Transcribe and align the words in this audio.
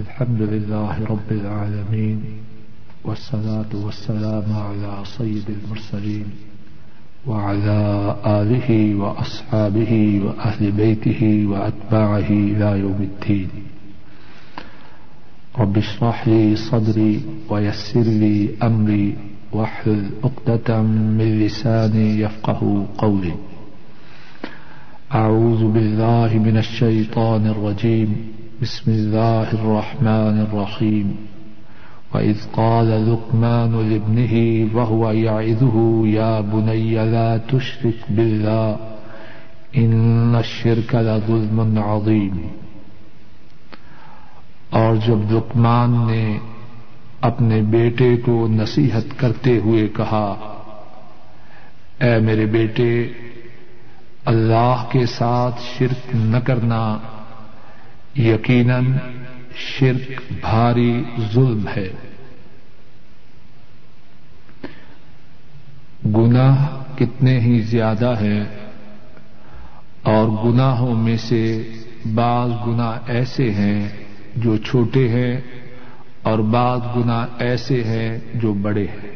الحمد 0.00 0.42
لله 0.42 1.04
رب 1.04 1.30
العالمين 1.30 2.18
والصلاة 3.04 3.72
والسلام 3.74 4.44
على 4.52 4.92
سيد 5.18 5.44
المرسلين 5.56 6.24
وعلى 7.26 7.80
آله 8.26 8.94
وأصحابه 8.94 10.20
وأهل 10.24 10.72
بيته 10.72 11.46
وأتباعه 11.50 12.30
إلى 12.30 12.80
يوم 12.80 13.00
الدين. 13.10 13.48
رب 15.58 15.76
اشرح 15.78 16.28
لي 16.28 16.56
صدري 16.56 17.20
ويسر 17.50 18.06
لي 18.22 18.48
أمري 18.62 19.16
واحلل 19.52 20.10
عقدة 20.24 20.82
من 20.82 21.40
لساني 21.44 22.20
يفقه 22.20 22.86
قولي. 22.98 23.34
أعوذ 25.14 25.72
بالله 25.72 26.38
من 26.38 26.56
الشيطان 26.56 27.46
الرجيم. 27.46 28.39
بسم 28.62 28.90
الله 28.90 29.50
الرحمن 29.52 30.40
الرحيم. 30.40 31.14
وإذ 32.14 32.36
قال 32.52 33.12
لقمان 33.12 33.72
لابنه 33.90 34.66
وهو 34.76 35.12
يعظه، 35.12 36.06
يا 36.06 36.40
بني 36.40 36.94
لا 37.04 37.36
تشرك 37.36 38.10
بالله، 38.10 38.76
إن 39.76 40.36
الشرك 40.36 40.94
لظلم 40.94 41.78
عظيم. 41.78 42.38
اور 44.70 44.96
جب 44.96 45.32
لقمان 45.32 46.06
نے 46.06 46.38
اپنے 47.20 47.62
بیٹے 47.62 48.16
کو 48.16 48.48
نصیحت 48.50 49.20
کرتے 49.20 49.58
ہوئے 49.58 49.88
کہا، 49.88 50.36
اے 52.00 52.18
میرے 52.18 52.46
بیٹے، 52.46 53.08
اللہ 54.24 54.84
کے 54.90 55.06
ساتھ 55.06 55.60
شرک 55.78 56.14
نہ 56.14 56.36
کرنا 56.36 56.98
یقیناً 58.16 58.84
شرک 59.54 60.32
بھاری 60.40 61.02
ظلم 61.32 61.68
ہے۔ 61.76 61.88
گناہ 66.06 66.66
کتنے 66.96 67.40
ہی 67.40 67.60
زیادہ 67.60 68.14
ہیں 68.20 68.44
اور 70.02 70.28
گناہوں 70.28 70.94
میں 70.94 71.16
سے 71.16 71.68
بعض 72.14 72.50
گناہ 72.66 72.98
ایسے 73.06 73.50
ہیں 73.50 73.88
جو 74.36 74.56
چھوٹے 74.56 75.08
ہیں 75.08 75.40
اور 76.22 76.38
بعض 76.38 76.80
گناہ 76.96 77.26
ایسے 77.38 77.84
ہیں 77.84 78.18
جو 78.34 78.52
بڑے 78.52 78.84
ہیں۔ 78.84 79.10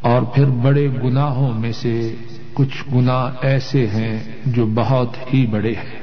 اور 0.00 0.22
پھر 0.22 0.44
بڑے 0.44 0.88
گناہوں 1.04 1.54
میں 1.54 1.72
سے 1.72 2.14
کچھ 2.52 2.94
گناہ 2.94 3.32
ایسے 3.40 3.86
ہیں 3.86 4.22
جو 4.46 4.66
بہت 4.66 5.34
ہی 5.34 5.46
بڑے 5.46 5.72
ہیں۔ 5.72 6.01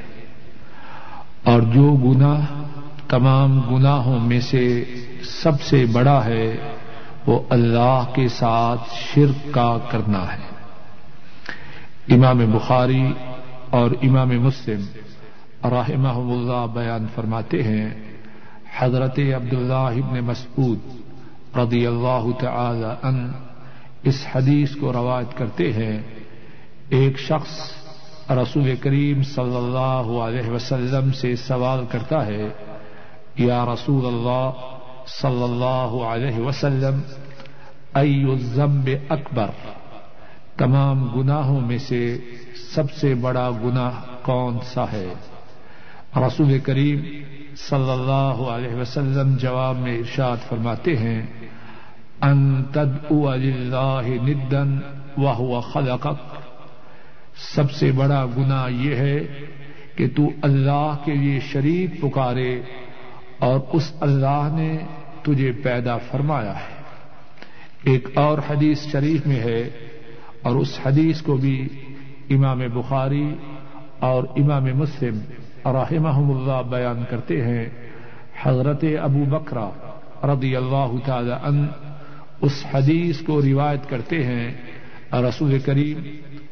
اور 1.44 1.60
جو 1.60 1.92
گناہ 1.92 2.46
تمام 3.08 3.60
گناہوں 3.60 4.20
میں 4.20 4.40
سے 4.40 4.84
سب 5.22 5.60
سے 5.60 5.86
بڑا 5.92 6.24
ہے، 6.24 6.56
وہ 7.26 7.40
اللہ 7.50 8.04
کے 8.14 8.28
ساتھ 8.28 8.80
شرک 8.94 9.54
کا 9.54 9.78
کرنا 9.90 10.32
ہے۔ 10.32 10.50
امام 12.14 12.38
بخاری 12.38 13.12
اور 13.70 13.90
امام 14.02 14.28
مسلم 14.28 14.80
رحمہ 15.64 16.08
اللہ 16.08 16.66
بیان 16.74 17.06
فرماتے 17.14 17.62
ہیں، 17.62 17.90
حضرت 18.78 19.18
عبداللہ 19.18 19.74
ابن 19.74 20.20
مسعود 20.20 20.78
رضی 21.56 21.86
اللہ 21.86 22.26
تعالی 22.40 23.06
ان 23.06 23.32
اس 24.02 24.26
حدیث 24.34 24.76
کو 24.76 24.92
روایت 24.92 25.38
کرتے 25.38 25.72
ہیں، 25.72 26.02
ایک 26.88 27.18
شخص 27.18 27.79
رسول 28.30 28.74
کریم 28.80 29.22
صلی 29.22 29.56
اللہ 29.56 30.10
علیہ 30.24 30.50
وسلم 30.50 31.10
سے 31.12 31.34
سوال 31.36 31.84
کرتا 31.90 32.24
ہے، 32.26 32.48
یا 33.36 33.64
رسول 33.64 34.06
اللہ 34.06 34.50
صلی 35.10 35.42
اللہ 35.42 35.96
علیہ 36.06 36.38
وسلم 36.38 37.00
ای 37.94 38.22
الذنب 38.24 38.88
اکبر؟ 39.08 39.50
تمام 40.56 41.06
گناہوں 41.16 41.60
میں 41.60 41.78
سے 41.78 42.00
سب 42.74 42.90
سے 42.92 43.14
بڑا 43.20 43.50
گناہ 43.64 44.00
کون 44.22 44.58
سا 44.64 44.84
ہے؟ 44.92 45.06
رسول 46.16 46.58
کریم 46.58 47.02
صلی 47.58 47.90
اللہ 47.90 48.42
علیہ 48.50 48.74
وسلم 48.74 49.36
جواب 49.36 49.78
میں 49.78 49.98
ارشاد 49.98 50.48
فرماتے 50.48 50.96
ہیں، 50.96 51.20
ان 52.22 52.62
تدعو 52.72 53.34
للہ 53.34 54.02
ندن 54.22 54.78
وهو 55.18 55.60
خلقک 55.60 56.29
سب 57.36 57.70
سے 57.70 57.92
بڑا 57.92 58.26
گنا 58.36 58.66
یہ 58.70 58.94
ہے 58.94 59.18
کہ 59.96 60.06
تو 60.16 60.28
اللہ 60.42 60.96
کے 61.04 61.14
لیے 61.14 61.40
شریک 61.40 62.00
پکارے 62.00 62.60
اور 63.38 63.60
اس 63.72 63.92
اللہ 64.00 64.48
نے 64.52 64.78
تجھے 65.22 65.52
پیدا 65.52 65.98
فرمایا 65.98 66.54
ہے۔ 66.54 66.82
ایک 67.82 68.08
اور 68.14 68.38
حدیث 68.50 68.92
شریف 68.92 69.26
میں 69.26 69.40
ہے 69.40 69.70
اور 70.42 70.56
اس 70.56 70.78
حدیث 70.86 71.22
کو 71.22 71.36
بھی 71.36 71.68
امام 72.30 72.58
بخاری 72.74 73.34
اور 73.98 74.24
امام 74.36 74.64
مسلم 74.64 75.18
رحمہ 75.64 76.38
اللہ 76.38 76.70
بیان 76.70 77.04
کرتے 77.10 77.44
ہیں۔ 77.44 77.66
حضرت 78.42 78.84
ابو 79.02 79.24
بکرا 79.24 79.70
رضی 80.24 80.56
اللہ 80.56 80.92
تعالی 81.04 81.32
ان 81.42 81.66
اس 82.40 82.66
حدیث 82.74 83.20
کو 83.20 83.42
روایت 83.42 83.88
کرتے 83.88 84.24
ہیں۔ 84.24 84.54
رسول 85.12 85.58
کریم 85.58 85.98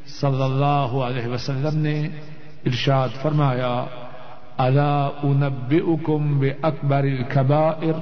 صلی 0.08 0.42
اللہ 0.42 1.02
علیہ 1.02 1.26
وسلم 1.26 1.78
نے 1.78 2.08
ارشاد 2.66 3.08
فرمایا 3.22 3.84
اللہ 4.56 5.08
انبئکم 5.22 6.38
بے 6.38 6.50
اکبر 6.62 7.02
الخبائر 7.02 7.92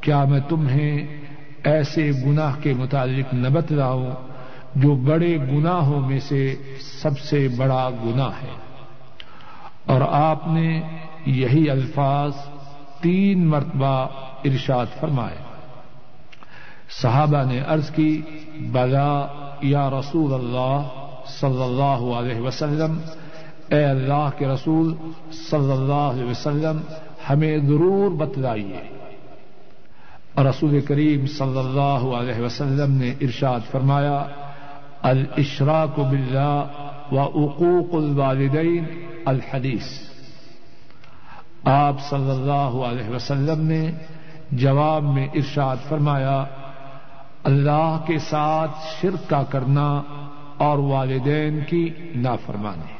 کیا 0.00 0.24
میں 0.24 0.40
تمہیں 0.48 1.06
ایسے 1.64 2.10
گناہ 2.26 2.54
کے 2.62 2.72
متعلق 2.74 3.34
نہ 3.34 3.48
بتلاؤں 3.48 4.10
جو 4.74 4.94
بڑے 4.94 5.36
گناہوں 5.36 6.00
میں 6.00 6.20
سے 6.20 6.56
سب 7.02 7.18
سے 7.18 7.48
بڑا 7.56 7.90
گناہ 7.90 8.30
ہے؟ 8.42 8.56
اور 9.86 10.00
آپ 10.00 10.48
نے 10.48 10.80
یہی 11.26 11.70
الفاظ 11.70 12.32
تین 13.00 13.46
مرتبہ 13.46 14.08
ارشاد 14.44 14.86
فرمائے۔ 15.00 15.36
صحابہ 17.02 17.44
نے 17.44 17.60
عرض 17.66 17.90
کی، 17.90 18.22
بلا 18.58 19.26
یا 19.60 19.90
رسول 19.90 20.34
اللہ؟ 20.34 21.03
صلی 21.26 21.62
اللہ 21.62 22.18
علیہ 22.18 22.40
وسلم، 22.40 22.98
اے 23.68 23.84
اللہ 23.84 24.28
کے 24.38 24.46
رسول 24.46 24.94
صلی 25.50 25.72
اللہ 25.72 25.92
علیہ 25.92 26.24
وسلم، 26.24 26.80
ہمیں 27.30 27.58
ضرور 27.58 28.10
بتلائیے۔ 28.10 28.82
رسول 30.38 30.80
کریم 30.80 31.26
صلی 31.26 31.58
اللہ 31.58 32.14
علیہ 32.16 32.42
وسلم 32.42 32.92
نے 32.92 33.14
ارشاد 33.20 33.60
فرمایا، 33.70 34.26
الاشراک 35.02 35.98
باللہ 35.98 36.64
و 37.12 37.20
عقوق 37.20 37.94
الوالدین 37.94 38.84
الحدیث۔ 39.24 39.86
آپ 41.64 41.94
صلی 42.10 42.30
اللہ 42.30 42.84
علیہ 42.84 43.14
وسلم 43.14 43.66
نے 43.66 43.90
جواب 44.52 45.02
میں 45.02 45.28
ارشاد 45.34 45.76
فرمایا، 45.88 46.44
اللہ 47.44 47.98
کے 48.06 48.18
ساتھ 48.18 48.70
شرک 49.00 49.30
کا 49.30 49.42
کرنا 49.42 50.02
اور 50.58 50.78
والدین 50.78 51.60
کی 51.68 51.90
نافرمانی۔ 52.14 52.94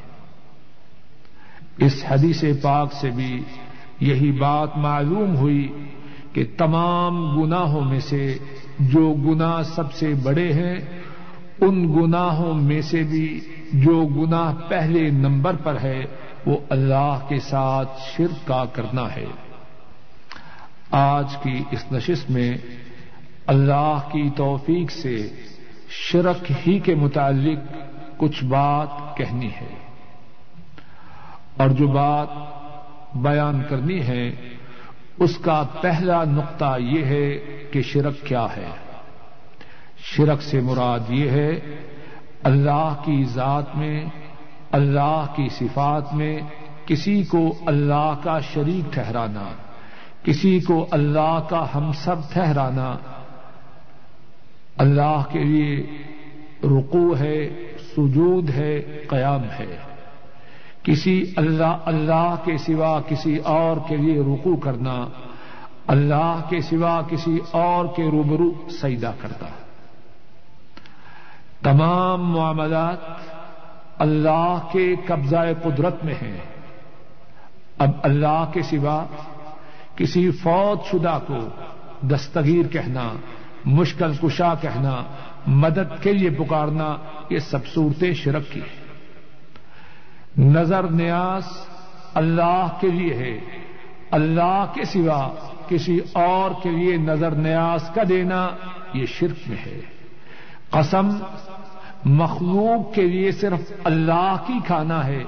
اس 1.84 2.04
حدیث 2.08 2.44
پاک 2.62 2.92
سے 2.92 3.10
بھی 3.10 3.42
یہی 4.00 4.32
بات 4.32 4.76
معلوم 4.76 5.36
ہوئی 5.36 5.72
کہ 6.32 6.44
تمام 6.58 7.42
گناہوں 7.42 7.80
میں 7.80 8.00
سے 8.00 8.38
جو 8.80 9.14
گناہ 9.14 9.62
سب 9.62 9.92
سے 9.92 10.14
بڑے 10.22 10.52
ہیں، 10.52 10.76
ان 11.60 11.92
گناہوں 11.92 12.54
میں 12.54 12.82
سے 12.82 13.02
بھی 13.02 13.40
جو 13.72 14.06
گناہ 14.06 14.54
پہلے 14.68 15.10
نمبر 15.10 15.56
پر 15.56 15.76
ہے، 15.82 16.04
وہ 16.46 16.58
اللہ 16.68 17.18
کے 17.28 17.40
ساتھ 17.40 17.90
شرک 18.16 18.46
کا 18.46 18.64
کرنا 18.64 19.14
ہے۔ 19.16 19.24
آج 20.90 21.36
کی 21.42 21.62
اس 21.70 21.92
نشست 21.92 22.30
میں 22.30 22.56
اللہ 23.46 23.98
کی 24.12 24.30
توفیق 24.36 24.90
سے 24.90 25.28
شرک 25.96 26.52
ہی 26.66 26.78
کے 26.78 26.94
متعلق 26.94 27.58
کچھ 28.16 28.44
بات 28.44 29.16
کہنی 29.16 29.48
ہے۔ 29.48 29.74
اور 31.56 31.68
جو 31.68 31.88
بات 31.88 32.28
بیان 33.14 33.62
کرنی 33.68 34.02
ہے، 34.02 34.30
اس 35.18 35.36
کا 35.36 35.64
پہلا 35.80 36.24
نقطہ 36.24 36.76
یہ 36.78 37.04
ہے 37.04 37.30
کہ 37.72 37.82
شرک 37.82 38.26
کیا 38.26 38.46
ہے۔ 38.56 38.68
شرک 39.98 40.42
سے 40.42 40.60
مراد 40.60 41.00
یہ 41.08 41.30
ہے، 41.30 41.50
اللہ 42.42 42.94
کی 43.04 43.24
ذات 43.24 43.76
میں، 43.76 44.04
اللہ 44.72 45.26
کی 45.36 45.48
صفات 45.48 46.14
میں 46.14 46.40
کسی 46.86 47.22
کو 47.22 47.54
اللہ 47.66 48.12
کا 48.22 48.40
شریک 48.40 48.94
ٹھہرانا، 48.94 49.52
کسی 50.22 50.60
کو 50.60 50.86
اللہ 50.90 51.40
کا 51.48 51.66
ہم 51.74 51.92
سب 51.92 52.16
ٹھہرانا 52.32 52.96
اللہ 54.76 55.22
کے 55.32 55.38
لیے 55.38 55.86
رقو 56.64 57.16
ہے، 57.16 57.48
سجود 57.96 58.50
ہے، 58.50 59.02
قیام 59.08 59.42
ہے۔ 59.42 59.76
کسی 60.82 61.32
اللہ 61.36 61.78
اللہ 61.84 62.36
کے 62.44 62.58
سوا 62.58 63.00
کسی 63.08 63.36
اور 63.36 63.76
کے 63.88 63.96
لیے 63.96 64.20
رکو 64.20 64.56
کرنا، 64.56 65.08
اللہ 65.86 66.40
کے 66.48 66.60
سوا 66.60 67.02
کسی 67.10 67.38
اور 67.50 67.84
کے 67.96 68.02
روبرو 68.02 68.52
سجدہ 68.68 69.12
کرتا۔ 69.18 69.46
تمام 71.62 72.30
معاملات 72.30 72.98
اللہ 73.98 74.58
کے 74.72 74.94
قبضہ 75.06 75.36
قدرت 75.62 76.04
میں 76.04 76.14
ہیں۔ 76.14 76.40
اب 77.78 77.90
اللہ 78.02 78.50
کے 78.52 78.62
سوا 78.62 79.04
کسی 79.96 80.30
فوت 80.30 80.86
شدہ 80.86 81.18
کو 81.26 81.38
دستگیر 82.00 82.66
کہنا 82.66 83.12
مشکل 83.64 84.12
کشا 84.22 84.54
کہنا، 84.54 85.02
مدد 85.46 86.02
کے 86.02 86.12
لیے 86.12 86.30
پکارنا، 86.30 86.96
یہ 87.30 87.38
سب 87.38 87.66
صورتیں 87.66 88.12
شرک 88.12 88.52
کی 88.52 88.60
نظر 90.38 90.82
نیاز 90.82 91.42
اللہ 92.14 92.66
کے 92.80 92.88
لیے 92.88 93.14
ہے۔ 93.14 93.40
اللہ 94.10 94.64
کے 94.74 94.84
سوا 94.84 95.34
کسی 95.68 96.00
اور 96.12 96.50
کے 96.62 96.70
لیے 96.70 96.96
نظر 96.96 97.30
نیاز 97.30 97.90
کا 97.94 98.02
دینا 98.08 98.48
یہ 98.94 99.06
شرک 99.06 99.48
میں 99.48 99.56
ہے۔ 99.66 99.80
قسم، 100.70 101.18
مخلوق 102.04 102.94
کے 102.94 103.02
لیے 103.02 103.32
صرف 103.32 103.72
اللہ 103.84 104.36
کی 104.46 104.54
کھانا 104.66 105.06
ہے۔ 105.06 105.24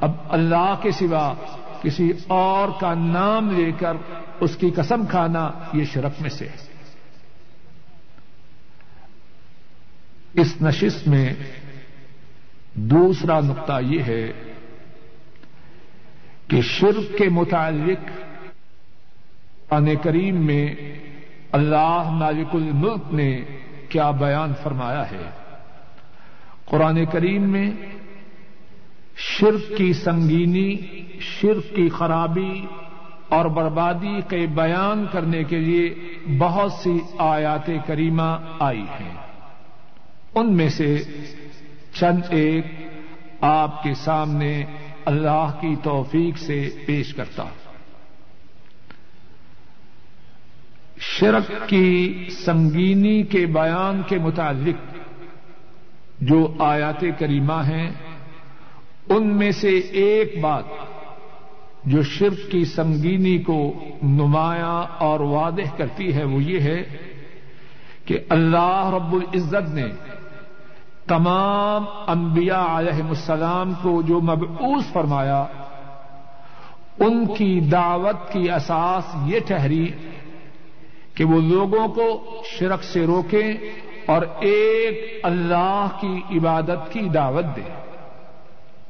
اب 0.00 0.12
اللہ 0.28 0.74
کے 0.82 0.90
سوا 0.90 1.34
کسی 1.82 2.12
اور 2.26 2.68
کا 2.80 2.94
نام 2.94 3.50
لے 3.50 3.72
کر 3.72 3.92
اس 4.40 4.56
کی 4.56 4.70
قسم 4.70 5.06
کھانا 5.06 5.50
یہ 5.72 5.84
شرک 5.84 6.12
میں 6.20 6.30
سے 6.30 6.44
ہے۔ 6.44 6.65
اس 10.36 10.62
نشست 10.62 11.08
میں 11.08 11.34
دوسرا 12.74 13.40
نقطہ 13.40 13.80
یہ 13.80 14.02
ہے 14.02 14.32
کہ 16.48 16.60
شرک 16.62 17.18
کے 17.18 17.28
متعلق 17.28 18.10
قرآن 19.68 19.96
کریم 20.02 20.46
میں 20.46 20.74
اللہ 21.52 22.02
مالک 22.10 22.54
الملک 22.54 23.14
نے 23.14 23.42
کیا 23.88 24.10
بیان 24.10 24.52
فرمایا 24.62 25.10
ہے۔ 25.10 25.30
قرآن 26.64 27.04
کریم 27.06 27.42
میں 27.42 27.70
شرک 29.16 29.76
کی 29.76 29.92
سنگینی، 29.92 30.76
شرک 31.20 31.76
کی 31.76 31.88
خرابی 31.88 32.66
اور 33.28 33.44
بربادی 33.44 34.20
کے 34.28 34.46
بیان 34.54 35.06
کرنے 35.12 35.44
کے 35.44 35.58
لیے 35.58 35.94
بہت 36.38 36.72
سی 36.72 36.98
آیات 37.18 37.70
کریمہ 37.86 38.36
آئی 38.58 38.84
ہیں۔ 39.00 39.25
ان 40.36 40.56
میں 40.56 40.68
سے 40.68 41.02
چند 41.92 42.22
ایک 42.30 42.64
آپ 43.40 43.82
کے 43.82 43.94
سامنے 43.94 44.64
اللہ 45.04 45.58
کی 45.60 45.74
توفیق 45.82 46.38
سے 46.38 46.58
پیش 46.86 47.14
کرتا 47.14 47.44
شرک 50.98 51.50
کی 51.68 52.28
سنگینی 52.30 53.22
کے 53.22 53.46
بیان 53.46 54.02
کے 54.08 54.18
متعلق 54.18 54.78
جو 56.20 56.46
آیات 56.58 57.04
کریمہ 57.18 57.60
ہیں، 57.66 57.88
ان 59.08 59.26
میں 59.36 59.50
سے 59.50 59.78
ایک 59.78 60.40
بات 60.40 60.64
جو 61.84 62.02
شرک 62.02 62.50
کی 62.50 62.64
سنگینی 62.64 63.38
کو 63.38 63.58
نمایاں 64.02 64.82
اور 64.98 65.20
واضح 65.20 65.76
کرتی 65.76 66.14
ہے، 66.14 66.24
وہ 66.24 66.42
یہ 66.42 66.60
ہے 66.60 66.82
کہ 68.04 68.18
اللہ 68.28 68.90
رب 68.94 69.14
العزت 69.14 69.74
نے 69.74 69.86
تمام 71.08 71.84
انبیاء 72.06 72.78
علیہ 72.78 73.02
السلام 73.08 73.72
کو 73.82 74.02
جو 74.02 74.20
مبعوث 74.20 74.92
فرمایا، 74.92 75.44
ان 77.00 77.26
کی 77.26 77.60
دعوت 77.60 78.32
کی 78.32 78.50
اساس 78.50 79.14
یہ 79.26 79.40
ٹھہری 79.46 79.86
کہ 81.14 81.24
وہ 81.24 81.40
لوگوں 81.40 81.88
کو 81.88 82.06
شرک 82.44 82.82
سے 82.84 83.06
روکیں 83.06 83.52
اور 84.06 84.22
ایک 84.40 85.20
اللہ 85.22 85.88
کی 86.00 86.38
عبادت 86.38 86.92
کی 86.92 87.08
دعوت 87.08 87.56
دیں۔ 87.56 87.70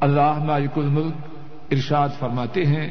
اللہ 0.01 0.39
مالک 0.45 0.79
الملک 0.79 1.73
ارشاد 1.73 2.09
فرماتے 2.19 2.65
ہیں، 2.65 2.91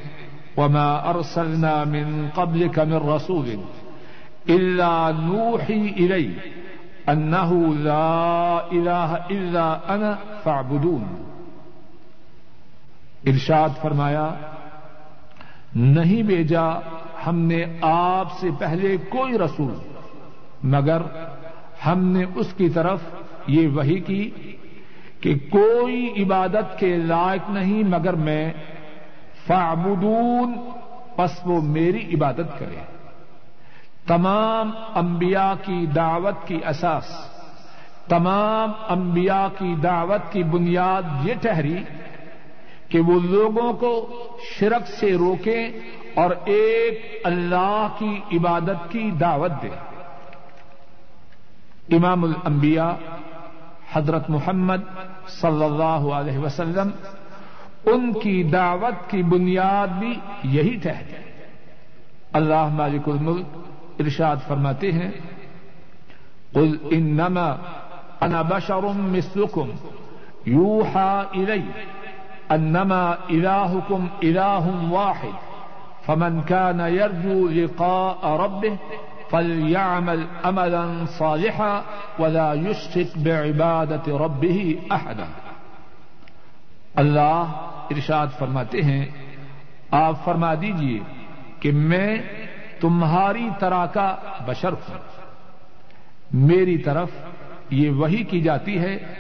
وما 0.57 0.95
ارسلنا 1.10 1.83
من 1.83 2.28
قبلك 2.36 2.80
من 2.80 3.10
رسول 3.10 3.56
الا 4.48 5.12
نوحي 5.19 5.81
اليه 5.98 6.31
انه 7.07 7.74
لا 7.80 8.60
اله 8.72 9.16
الا 9.30 9.78
انا 9.88 10.16
فاعبدون۔ 10.44 11.04
ارشاد 13.25 13.69
فرمایا، 13.81 14.34
نہیں 15.75 16.24
بھیجا 16.24 16.66
ہم 17.28 17.40
نے 17.40 17.66
آپ 17.81 18.31
سے 18.40 18.50
پہلے 18.60 18.98
کوئی 18.98 19.38
رسول، 19.38 19.74
مگر 20.63 21.02
ہم 21.86 22.04
نے 22.04 22.25
اس 22.36 22.54
کی 22.54 22.69
طرف 22.69 23.00
یہ 23.48 23.68
وہی 23.68 24.00
کی 24.00 24.31
کہ 25.22 25.36
کوئی 25.50 26.24
عبادت 26.24 26.80
کے 26.80 26.98
لائق 26.98 27.50
نہیں، 27.50 27.84
مگر 27.84 28.13
میں 28.13 28.54
فعبدون 29.48 30.54
پس 31.16 31.31
وہ 31.46 31.62
میری 31.62 32.16
عبادت 32.16 32.60
کرے۔ 32.60 32.94
تمام 34.07 34.72
انبیاء 34.96 35.54
کی 35.66 35.86
دعوت 35.86 36.48
کی 36.48 36.60
اساس، 36.68 37.04
تمام 38.07 38.72
انبیاء 38.90 39.48
کی 39.57 39.75
دعوت 39.75 40.31
کی 40.31 40.44
بنیاد 40.44 41.28
یہ 41.28 41.34
ٹہری 41.42 41.84
کہ 42.90 43.00
وہ 43.00 43.19
لوگوں 43.19 43.74
کو 43.74 44.10
شرک 44.60 44.88
سے 44.88 45.13
روکیں 45.18 45.68
اور 46.13 46.31
ایک 46.46 47.22
اللہ 47.24 47.88
کی 47.98 48.19
عبادت 48.31 48.92
کی 48.92 49.12
دعوت 49.12 49.52
دیں۔ 49.62 49.75
امام 51.96 52.24
الانبیاء 52.24 52.92
حضرت 53.94 54.30
محمد 54.30 54.84
صلی 55.28 55.63
اللہ 55.63 56.07
علیہ 56.13 56.38
وسلم 56.38 56.90
ان 57.86 58.13
کی 58.13 58.44
دعوت 58.44 59.10
کی 59.10 59.24
بنیاد 59.24 59.88
بھی 59.88 60.19
یہی 60.44 60.75
ٹھہری۔ 60.75 61.16
اللہ 62.34 62.68
مالک 62.72 63.10
الملک 63.10 63.64
ارشاد 64.00 64.38
فرماتے 64.47 64.92
ہیں، 64.92 65.12
قل 66.56 66.77
انما 66.92 67.57
انا 68.24 68.42
بشر 68.42 68.94
مثلكم، 68.94 69.68
يوحى 70.47 71.25
الي 71.36 71.63
انما 72.51 73.18
الهكم 73.30 74.07
اله 74.24 74.65
واحد، 74.92 75.36
فمن 76.06 76.42
كان 76.42 76.80
يرجو 76.80 77.47
لقاء 77.47 78.21
ربه 78.27 78.77
فليعمل 79.30 80.25
املا 80.45 81.06
صالحا 81.06 81.73
ولا 82.19 82.54
يشرك 82.54 83.18
بعباده 83.18 84.18
ربه 84.18 84.78
احدا 84.92 85.28
اللہ 86.95 87.44
ارشاد 87.92 88.28
فرماتے 88.37 88.81
ہیں، 88.81 89.06
آپ 89.92 90.23
فرما 90.25 90.54
دیجیے 90.61 90.99
کہ 91.59 91.71
میں 91.71 92.18
تمہاری 92.79 93.49
طرح 93.59 93.85
کا 93.85 94.15
بشر 94.45 94.73
ہوں۔ 94.73 94.97
میری 96.31 96.77
طرف 96.77 97.09
یہ 97.69 97.89
وہی 97.89 98.23
کی 98.23 98.41
جاتی 98.41 98.79
ہے 98.79 99.13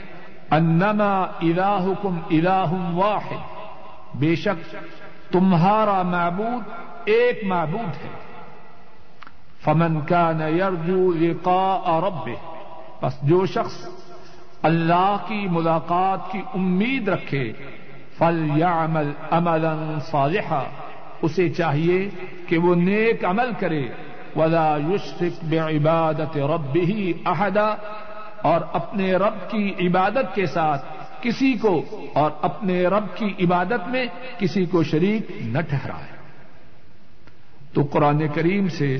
انما 0.51 1.21
الہکم 1.21 2.19
الہ 2.29 2.93
واحد۔ 2.93 3.55
بے 4.13 4.35
شک 4.35 4.75
تمہارا 5.31 6.01
معبود 6.01 6.63
ایک 7.05 7.43
معبود 7.43 8.03
ہے۔ 8.03 8.09
فمن 9.63 10.01
كان 10.01 10.41
يرجو 10.41 11.13
لقاء 11.13 11.99
ربه 11.99 12.61
پس 12.99 13.21
جو 13.21 13.45
شخص 13.45 13.87
اللہ 14.61 15.17
کی 15.27 15.47
ملاقات 15.51 16.31
کی 16.31 16.41
امید 16.53 17.07
رکھے 17.07 17.53
فلیعمل 18.17 19.11
عملا 19.31 19.99
صالحا۔ 20.11 20.63
اسے 21.25 21.49
چاہیے 21.49 22.09
کہ 22.47 22.57
وہ 22.57 22.75
نیک 22.75 23.25
عمل 23.25 23.51
کرے۔ 23.59 23.87
ولا 24.35 24.77
یشرک 24.77 25.43
بعبادت 25.43 26.37
ربه 26.37 27.11
احدا 27.25 27.75
اور 28.41 28.61
اپنے 28.73 29.13
رب 29.13 29.51
کی 29.51 29.73
عبادت 29.87 30.35
کے 30.35 30.45
ساتھ 30.45 30.85
کسی 31.21 31.53
کو 31.53 31.83
اور 32.13 32.31
اپنے 32.41 32.83
رب 32.83 33.17
کی 33.17 33.45
عبادت 33.45 33.87
میں 33.87 34.05
کسی 34.39 34.65
کو 34.65 34.83
شریک 34.83 35.31
نہ 35.41 35.59
ٹھہرائے۔ 35.59 36.17
تو 37.73 37.83
قرآن 37.91 38.27
کریم 38.27 38.67
سے 38.67 38.97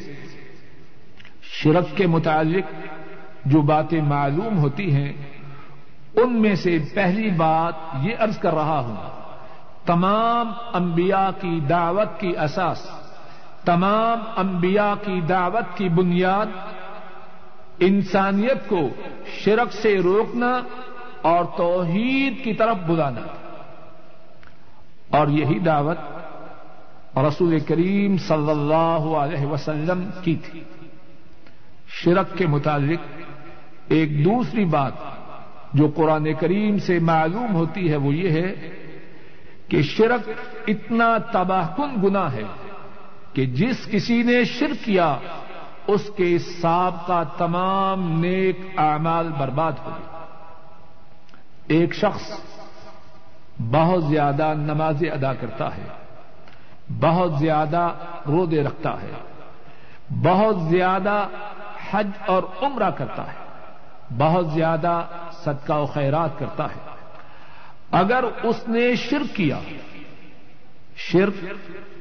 شرک 1.44 1.98
کے 1.98 2.08
متعلق 2.08 2.66
جو 3.46 3.62
باتیں 3.62 4.02
معلوم 4.02 4.58
ہوتی 4.58 4.94
ہیں، 4.94 5.14
ان 6.16 6.42
میں 6.42 6.56
سے 6.56 6.78
پہلی 6.94 7.30
بات 7.30 7.74
یہ 8.02 8.16
عرض 8.20 8.38
کر 8.38 8.54
رہا 8.54 8.80
ہوں۔ 8.80 9.25
تمام 9.86 10.52
انبیاء 10.74 11.30
کی 11.42 11.60
دعوت 11.70 12.20
کی 12.20 12.38
اساس، 12.38 12.88
تمام 13.66 14.20
انبیاء 14.38 14.94
کی 15.06 15.22
دعوت 15.22 15.78
کی 15.78 15.90
بنیاد، 15.90 16.46
انسانیت 17.80 18.70
کو 18.70 18.90
شرک 19.26 19.74
سے 19.74 19.98
روکنا 19.98 20.62
اور 21.22 21.46
توحید 21.58 22.44
کی 22.44 22.54
طرف 22.54 22.76
بلانا۔ 22.88 23.22
اور 25.10 25.28
یہی 25.28 25.60
دعوت 25.60 25.98
رسول 27.18 27.60
کریم 27.60 28.18
صلی 28.18 28.50
اللہ 28.50 29.16
علیہ 29.18 29.46
وسلم 29.46 30.10
کی 30.24 30.36
تھی۔ 30.36 30.64
شرک 31.88 32.38
کے 32.38 32.48
متعلق 32.48 33.22
ایک 33.88 34.26
دوسری 34.26 34.66
بات 34.66 34.94
جو 35.74 35.88
قرآن 35.96 36.34
کریم 36.34 36.78
سے 36.78 37.00
معلوم 37.00 37.56
ہوتی 37.56 37.92
ہے 37.92 37.96
وہ 37.96 38.16
یہ 38.16 38.30
ہے 38.30 38.52
کہ 39.68 39.82
شرک 39.82 40.30
اتنا 40.68 41.18
تباہ 41.18 41.68
کن 41.76 41.96
گنا 42.04 42.32
ہے 42.32 42.44
کہ 43.34 43.46
جس 43.46 43.86
کسی 43.92 44.24
نے 44.24 44.44
شرک 44.44 44.86
کیا، 44.86 45.18
اس 45.88 46.10
کے 46.18 46.40
ساب 46.40 47.08
کا 47.08 47.24
تمام 47.24 48.20
نیک 48.20 48.60
اعمال 48.78 49.30
برباد 49.38 49.72
ہو 49.86 49.92
گئے۔ 49.92 50.26
ایک 51.68 51.94
شخص 51.94 52.32
بہت 53.72 54.04
زیادہ 54.04 54.54
نمازیں 54.58 55.10
ادا 55.10 55.34
کرتا 55.34 55.78
ہے، 55.78 55.88
بہت 57.00 57.34
زیادہ 57.34 57.92
رودے 58.28 58.64
رکھتا 58.64 59.02
ہے، 59.02 59.12
بہت 60.24 60.56
زیادہ 60.62 61.28
حج 61.92 62.08
اور 62.28 62.44
عمرہ 62.62 62.90
کرتا 62.90 63.24
ہے، 63.24 63.46
بہت 64.18 64.48
زیادہ 64.50 65.02
صدقہ 65.32 65.74
و 65.74 65.86
خیرات 65.86 66.40
کرتا 66.40 66.64
ہے۔ 66.64 66.95
اگر 67.96 68.24
اس 68.44 68.68
نے 68.68 68.96
شرک 68.96 69.36
کیا، 69.36 69.60
شرک 70.96 71.34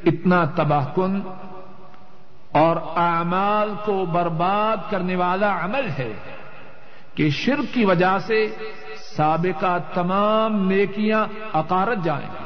اتنا 0.05 0.45
تباہ 0.45 0.87
کن 0.95 1.21
اور 2.53 2.77
اعمال 2.97 3.71
کو 3.85 4.05
برباد 4.05 4.77
کرنے 4.91 5.17
والا 5.17 5.65
عمل 5.65 5.89
ہے 5.99 6.13
کہ 7.15 7.31
شرک 7.31 7.75
کی 7.75 7.85
وجہ 7.85 8.19
سے 8.19 8.47
سابقہ 9.17 9.79
تمام 9.95 10.69
نیکیاں 10.69 11.27
اکارت 11.53 12.05
جائیں 12.05 12.27
گی 12.27 12.45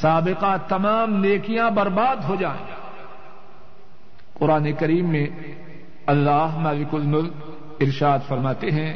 سابقہ 0.00 0.56
تمام 0.68 1.20
نیکیاں 1.20 1.70
برباد 1.70 2.16
ہو 2.28 2.34
جائیں۔ 2.34 2.66
گی 2.66 2.72
قرآن 4.34 4.72
کریم 4.72 5.08
میں 5.08 5.26
اللہ 6.06 6.56
مالک 6.56 6.94
الملک 6.94 7.32
ارشاد 7.80 8.18
فرماتے 8.28 8.70
ہیں، 8.70 8.94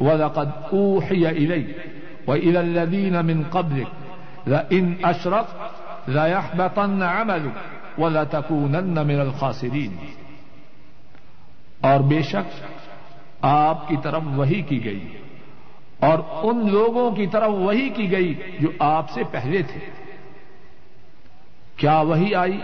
وَلَقَدْ 0.00 0.48
أُوحِيَ 0.72 1.28
إِلَيْكَ 1.28 2.01
وَإِلَى 2.26 2.56
الَّذِينَ 2.56 3.22
مِن 3.22 3.42
قَبْلِكَ، 3.50 3.90
لَئِنْ 4.46 5.08
أَشْرَكْتَ 5.08 6.10
لَيَحْبَطَنَّ 6.10 7.04
عَمَلُكَ، 7.04 7.58
وَلَتَكُونَنَّ 8.00 9.00
مِنَ 9.00 9.20
الْخَاسِرِينَ۔ 9.20 9.96
اور 11.80 12.00
بے 12.00 12.22
شک، 12.22 12.64
آپ 13.40 13.88
کی 13.88 13.96
طرف 14.02 14.22
وہی 14.34 14.62
کی 14.62 14.84
گئی، 14.84 15.16
اور 16.00 16.18
ان 16.42 16.70
لوگوں 16.70 17.10
کی 17.10 17.26
طرف 17.26 17.50
وہی 17.50 17.88
کی 17.88 18.12
گئی 18.12 18.34
جو 18.60 18.68
آپ 18.78 19.10
سے 19.10 19.22
پہلے 19.30 19.62
تھے۔ 19.62 19.90
کیا 21.76 22.00
وہی 22.00 22.34
آئی؟ 22.34 22.60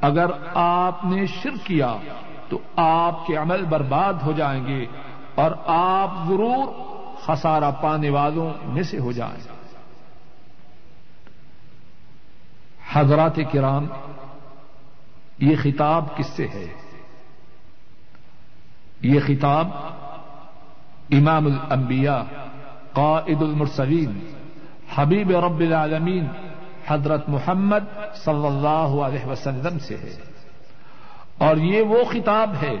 اگر 0.00 0.26
آپ 0.54 1.04
نے 1.04 1.26
شرک 1.26 1.66
کیا، 1.66 1.96
تو 2.48 2.58
آپ 2.76 3.26
کے 3.26 3.36
عمل 3.36 3.64
برباد 3.64 4.14
ہو 4.14 4.32
جائیں 4.32 4.66
گے، 4.66 4.86
اور 5.34 5.50
آپ 5.66 6.10
ضرور 6.28 6.91
خسارہ 7.26 7.70
پانے 7.82 8.10
والوں 8.10 8.52
میں 8.64 8.82
سے 8.82 8.98
ہو 8.98 9.12
جائیں 9.12 9.62
حضرات 12.92 13.36
کرام، 13.52 13.86
یہ 15.38 15.56
خطاب 15.62 16.16
کس 16.16 16.26
سے 16.26 16.46
ہے؟ 16.46 16.66
یہ 19.02 19.20
خطاب 19.26 19.68
امام 21.10 21.46
الانبیاء، 21.46 22.22
قائد 22.92 23.42
المرسلین، 23.42 24.32
حبیب 24.94 25.30
رب 25.30 25.60
العالمین، 25.60 26.26
حضرت 26.86 27.28
محمد 27.28 28.14
صلی 28.14 28.46
اللہ 28.46 29.06
علیہ 29.06 29.26
وسلم 29.26 29.78
سے 29.78 29.96
ہے۔ 29.96 30.16
اور 31.38 31.56
یہ 31.56 31.82
وہ 31.82 32.04
خطاب 32.04 32.50
ہے 32.62 32.74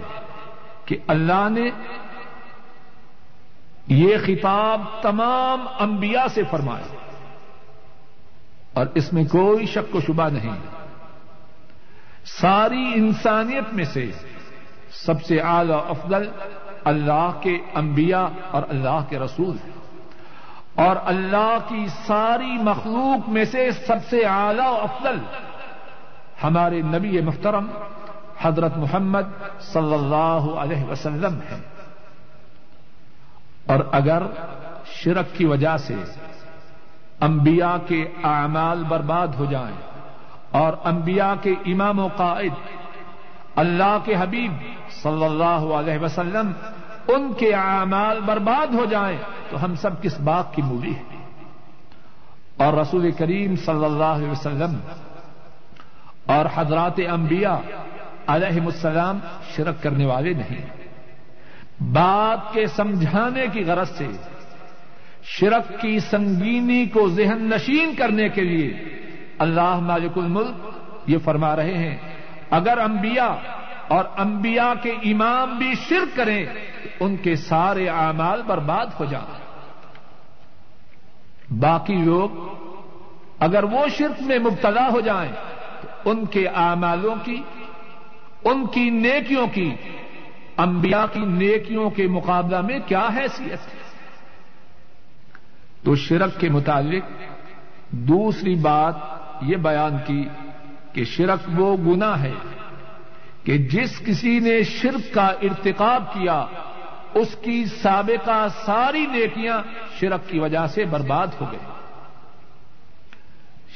کہ 0.84 0.98
اللہ 1.06 1.48
نے 1.50 1.70
یہ 3.86 4.16
خطاب 4.26 4.80
تمام 5.02 5.66
انبیاء 5.80 6.26
سے 6.26 6.42
فرمایا۔ 6.50 6.94
اور 8.72 8.86
اس 8.94 9.12
میں 9.12 9.24
کوئی 9.24 9.66
شک 9.66 9.96
و 9.96 10.00
شبہ 10.00 10.28
نہیں۔ 10.28 10.56
ساری 12.24 12.92
انسانیت 12.94 13.74
میں 13.74 13.84
سے 13.84 14.10
سب 14.92 15.22
سے 15.24 15.40
اعلی 15.40 15.72
افضل 15.72 16.30
اللہ 16.84 17.30
کے 17.40 17.58
انبیاء 17.74 18.26
اور 18.50 18.62
اللہ 18.68 19.04
کے 19.08 19.18
رسول۔ 19.18 19.56
ہیں 19.64 19.72
اور 20.74 20.96
اللہ 21.04 21.58
کی 21.68 21.86
ساری 22.06 22.62
مخلوق 22.62 23.28
میں 23.28 23.44
سے 23.44 23.70
سب 23.70 23.96
سے 24.10 24.24
اعلی 24.24 24.68
و 24.68 24.78
افضل 24.80 25.18
ہمارے 26.44 26.80
نبی 26.82 27.20
محترم 27.20 27.66
حضرت 28.40 28.76
محمد 28.76 29.22
صلی 29.60 29.94
اللہ 29.94 30.58
علیہ 30.58 30.84
وسلم 30.84 31.38
ہے 31.50 31.71
اور 33.66 33.80
اگر 33.92 34.22
شرک 34.86 35.34
کی 35.34 35.44
وجہ 35.44 35.76
سے 35.76 35.94
انبیاء 37.20 37.76
کے 37.86 38.04
اعمال 38.24 38.84
برباد 38.84 39.28
ہو 39.38 39.44
جائیں 39.44 39.76
اور 40.50 40.72
انبیاء 40.84 41.34
کے 41.42 41.50
امام 41.50 41.98
و 41.98 42.08
قائد 42.16 42.52
اللہ 43.56 43.98
کے 44.04 44.14
حبیب 44.18 44.52
صلی 45.02 45.24
اللہ 45.24 45.64
علیہ 45.78 45.98
وسلم 45.98 46.52
ان 47.08 47.32
کے 47.32 47.52
اعمال 47.54 48.20
برباد 48.20 48.74
ہو 48.74 48.84
جائیں، 48.84 49.18
تو 49.50 49.64
ہم 49.64 49.74
سب 49.74 50.02
کس 50.02 50.20
بات 50.20 50.54
کی 50.54 50.62
مولی 50.62 50.94
ہے 50.94 51.20
اور 52.56 52.72
رسول 52.74 53.10
کریم 53.10 53.56
صلی 53.56 53.84
اللہ 53.84 54.04
علیہ 54.04 54.30
وسلم 54.30 54.78
اور 56.26 56.46
حضرات 56.54 57.00
انبیاء 57.10 57.56
علیہ 58.26 58.60
السلام 58.64 59.18
شرک 59.56 59.82
کرنے 59.82 60.06
والے 60.06 60.32
نہیں۔ 60.32 60.81
بات 61.80 62.52
کے 62.52 62.66
سمجھانے 62.66 63.46
کی 63.52 63.64
غرض 63.64 63.90
سے، 63.90 64.06
شرک 65.22 65.80
کی 65.80 65.98
سنگینی 65.98 66.86
کو 66.86 67.08
ذہن 67.08 67.50
نشین 67.50 67.94
کرنے 67.94 68.28
کے 68.28 68.40
لیے 68.40 68.84
اللہ 69.38 69.78
مالک 69.78 70.18
الملک 70.18 70.54
یہ 71.06 71.18
فرما 71.18 71.56
رہے 71.56 71.78
ہیں، 71.78 71.96
اگر 72.50 72.78
انبیاء 72.78 73.34
اور 73.88 74.04
انبیاء 74.16 74.72
کے 74.82 74.90
امام 74.90 75.58
بھی 75.58 75.74
شرک 75.88 76.16
کریں، 76.16 76.44
ان 77.00 77.16
کے 77.16 77.36
سارے 77.36 77.88
اعمال 77.88 78.42
برباد 78.42 78.86
ہو 79.00 79.04
جائیں۔ 79.04 79.42
باقی 81.54 81.96
لوگ 81.96 82.28
اگر 83.38 83.64
وہ 83.64 83.88
شرک 83.88 84.22
میں 84.22 84.38
مبتلا 84.38 84.88
ہو 84.88 85.00
جائیں، 85.00 85.32
تو 85.80 86.10
ان 86.10 86.26
کے 86.26 86.46
اعمالوں 86.48 87.14
کی، 87.24 87.42
ان 88.44 88.66
کی 88.66 88.90
نیکیوں 88.90 89.46
کی 89.46 89.74
انبیاء 90.62 91.04
کی 91.12 91.20
نیکیوں 91.20 91.90
کے 91.90 92.06
مقابلہ 92.08 92.60
میں 92.60 92.78
کیا 92.86 93.08
حیثیت 93.16 93.68
ہے؟ 93.68 93.80
تو 95.84 95.94
شرک 95.94 96.40
کے 96.40 96.48
متعلق 96.48 97.04
دوسری 98.08 98.54
بات 98.54 98.94
یہ 99.42 99.56
بیان 99.56 99.96
کی 100.06 100.24
کہ 100.92 101.04
شرک 101.04 101.48
وہ 101.56 101.76
گنا 101.76 102.12
ہے 102.22 102.34
کہ 103.44 103.58
جس 103.58 103.98
کسی 104.06 104.38
نے 104.38 104.62
شرک 104.62 105.12
کا 105.14 105.26
ارتقاب 105.42 106.12
کیا، 106.12 106.44
اس 107.14 107.34
کی 107.40 107.64
سابقہ 107.82 108.46
ساری 108.64 109.06
نیکیاں 109.06 109.60
شرک 110.00 110.28
کی 110.28 110.38
وجہ 110.38 110.66
سے 110.66 110.84
برباد 110.84 111.40
ہو 111.40 111.46
گئے 111.52 111.70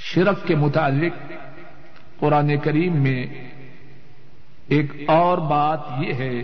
شرک 0.05 0.47
کے 0.47 0.55
متعلق 0.55 1.33
قرآن 2.21 2.57
کریم 2.59 3.03
میں 3.03 3.27
ایک 4.69 4.93
اور 5.09 5.39
بات 5.39 5.81
یہ 6.01 6.15
ہے 6.15 6.43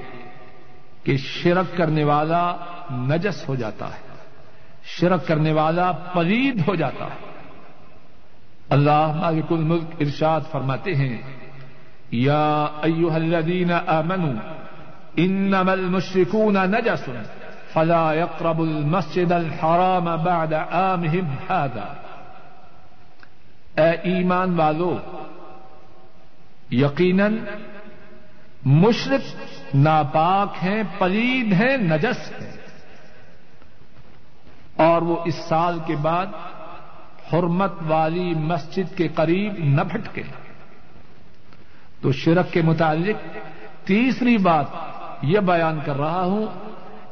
کہ 1.05 1.17
شرک 1.17 1.77
کرنے 1.77 2.05
والا 2.05 2.57
نجس 2.91 3.49
ہو 3.49 3.55
جاتا 3.55 3.87
ہے، 3.87 4.01
شرک 4.85 5.27
کرنے 5.27 5.53
والا 5.53 5.93
پلید 5.93 6.69
ہو 6.69 6.75
جاتا 6.75 7.05
ہے۔ 7.05 7.33
اللہ 8.69 9.13
مالک 9.17 9.53
الملک 9.53 9.85
ارشاد 10.01 10.41
فرماتے 10.51 10.95
ہیں، 10.95 11.23
یا 12.11 12.67
ایوہ 12.83 13.13
الذین 13.13 13.71
آمنوا، 13.87 14.53
انما 15.17 15.73
المشرکون 15.73 16.55
نجس، 16.55 17.09
فلا 17.73 18.15
يقرب 18.15 18.61
المسجد 18.61 19.33
الحرام 19.33 20.05
بعد 20.05 20.53
عامهم 20.53 21.35
هذا۔ 21.49 21.93
اے 23.77 23.91
ایمان 24.03 24.55
والو، 24.55 24.99
یقیناً 26.71 27.37
مشرق 28.65 29.52
ناپاک 29.75 30.65
ہیں، 30.65 30.83
پلید 30.99 31.53
ہیں، 31.53 31.77
نجس 31.77 32.43
ہیں۔ 32.43 32.53
اور 34.77 35.03
وہ 35.03 35.17
اس 35.25 35.35
سال 35.35 35.79
کے 35.87 35.97
بعد 35.97 36.27
حرمت 37.33 37.73
والی 37.89 38.35
مسجد 38.35 38.97
کے 38.97 39.09
قریب 39.09 39.55
نہ 39.59 39.81
بھٹکے۔ 39.81 40.23
تو 42.01 42.13
شرک 42.13 42.53
کے 42.53 42.63
متعلق 42.63 43.37
تیسری 43.87 44.39
بات 44.39 44.67
یہ 45.23 45.41
بیان 45.41 45.79
کر 45.85 45.97
رہا 45.97 46.23
ہوں 46.23 46.47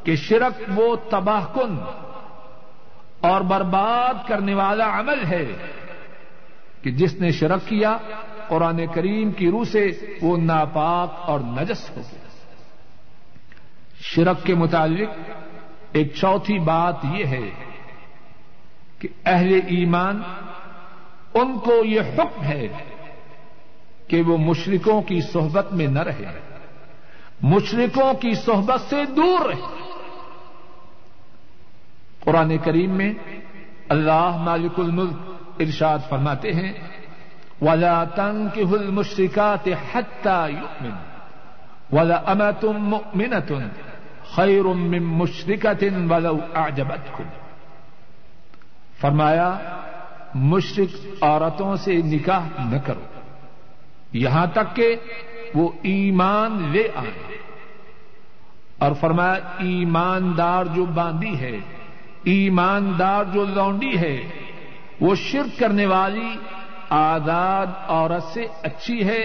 کہ 0.05 0.17
شرک 0.17 0.63
وہ 0.75 0.97
تباہ 1.11 1.45
کن 1.55 1.79
اور 3.21 3.41
برباد 3.41 4.29
کرنے 4.29 4.55
والا 4.55 5.01
عمل 5.01 5.25
ہے 5.25 5.47
کہ 6.83 6.91
جس 6.91 7.15
نے 7.15 7.31
شرک 7.31 7.61
کیا، 7.67 7.97
قرآن 8.49 8.87
کریم 8.95 9.31
کی 9.31 9.51
روح 9.51 9.65
سے 9.65 9.91
وہ 10.23 10.37
ناپاک 10.37 11.15
اور 11.21 11.41
نجس 11.41 11.91
ہو 11.91 12.03
گیا 12.13 12.20
شرک 14.01 14.45
کے 14.45 14.55
متعلق 14.55 15.09
ایک 15.93 16.15
چوتھی 16.15 16.59
بات 16.59 16.97
یہ 17.05 17.25
ہے 17.25 17.51
کہ 18.99 19.09
اہل 19.25 19.55
ایمان 19.55 20.23
ان 21.35 21.59
کو 21.59 21.85
یہ 21.85 22.01
حکم 22.01 22.43
ہے 22.43 22.69
کہ 24.07 24.23
وہ 24.23 24.39
مشرکوں 24.39 25.03
کی 25.03 25.21
صحبت 25.21 25.73
میں 25.73 25.87
نہ 25.87 25.99
رہے، 25.99 26.41
مشرکوں 27.43 28.15
کی 28.15 28.35
صحبت 28.35 28.81
سے 28.81 29.05
دور 29.05 29.47
رہے۔ 29.47 29.81
قرآن 32.21 32.59
کریم 32.59 32.91
میں 32.91 33.13
اللہ 33.89 34.37
مالک 34.37 34.81
الملک 34.81 35.17
ارشاد 35.61 35.99
فرماتے 36.09 36.53
ہیں، 36.53 36.73
ولا 37.63 38.05
تنكحوا 38.05 38.79
المشركات 38.79 39.69
حتى 39.93 40.53
يؤمن 40.53 40.91
ولا 41.93 42.33
أمة 42.33 42.79
مؤمنة 42.79 43.59
خير 44.37 44.65
من 44.65 45.03
مشركة 45.03 45.87
ولو 46.11 46.39
أعجبتكم 46.55 47.25
فرمایا 49.01 49.59
مشرق 50.35 51.25
عورتوں 51.25 51.77
سے 51.77 51.95
نکاح 51.95 52.47
نہ 52.59 52.79
کرو۔ 52.79 53.01
یہاں 54.13 54.47
تک 54.53 54.77
کہ 54.77 54.97
وہ 55.55 55.69
ایمان 55.83 56.69
لے 56.73 56.89
آئے۔ 56.95 57.39
اور 58.79 58.93
فرمایا، 59.01 59.35
ایماندار 59.59 60.65
جو 60.65 60.85
باندھی 60.85 61.41
ہے، 61.41 61.59
ایماندار 62.25 63.25
جو 63.25 63.45
لونڈی 63.45 63.99
ہے، 63.99 64.21
وہ 65.01 65.15
شرک 65.15 65.59
کرنے 65.59 65.87
والی 65.87 66.37
آزاد 66.91 67.67
عورت 67.89 68.23
سے 68.23 68.47
اچھی 68.63 69.07
ہے۔ 69.07 69.25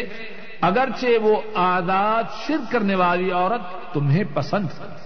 اگرچہ 0.61 1.19
وہ 1.21 1.41
آزاد 1.53 2.23
شرک 2.47 2.71
کرنے 2.71 2.95
والی 2.95 3.31
عورت 3.31 3.93
تمہیں 3.93 4.23
پسند 4.33 4.65
ہے 4.65 5.05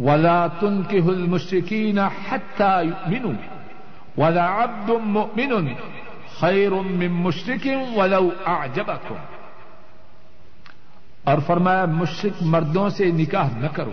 ولا 0.00 0.46
تن 0.46 0.82
کے 0.82 0.98
حل 0.98 1.26
مشرقین 1.26 1.98
حتہ 1.98 2.82
منو 3.06 3.30
ولا 4.18 4.64
عبد 4.64 4.90
مؤمن 5.04 5.74
خیر 6.40 6.70
من 6.70 7.12
مشرق 7.12 7.68
ولو 7.96 8.30
اعجبکم 8.46 9.14
اور 11.24 11.38
فرمایا 11.46 11.84
مشرق 11.84 12.42
مردوں 12.42 12.88
سے 12.88 13.04
نکاح 13.04 13.48
نہ 13.56 13.66
کرو۔ 13.66 13.92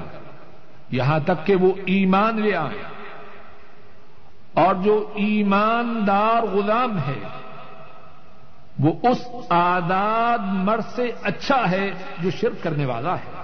یہاں 0.92 1.20
تک 1.20 1.46
کہ 1.46 1.56
وہ 1.56 1.72
ایمان 1.86 2.42
لے 2.42 2.56
آئے۔ 2.56 2.84
اور 4.54 4.76
جو 4.76 5.12
ایماندار 5.16 6.44
غلام 6.44 6.98
ہے 6.98 7.47
وہ 8.80 8.94
اس 9.04 9.28
آداد 9.50 10.38
مرد 10.42 10.96
سے 10.96 11.12
اچھا 11.24 11.72
ہے 11.72 11.92
جو 12.20 12.30
شرک 12.30 12.64
کرنے 12.64 12.86
والا 12.86 13.16
ہے۔ 13.16 13.44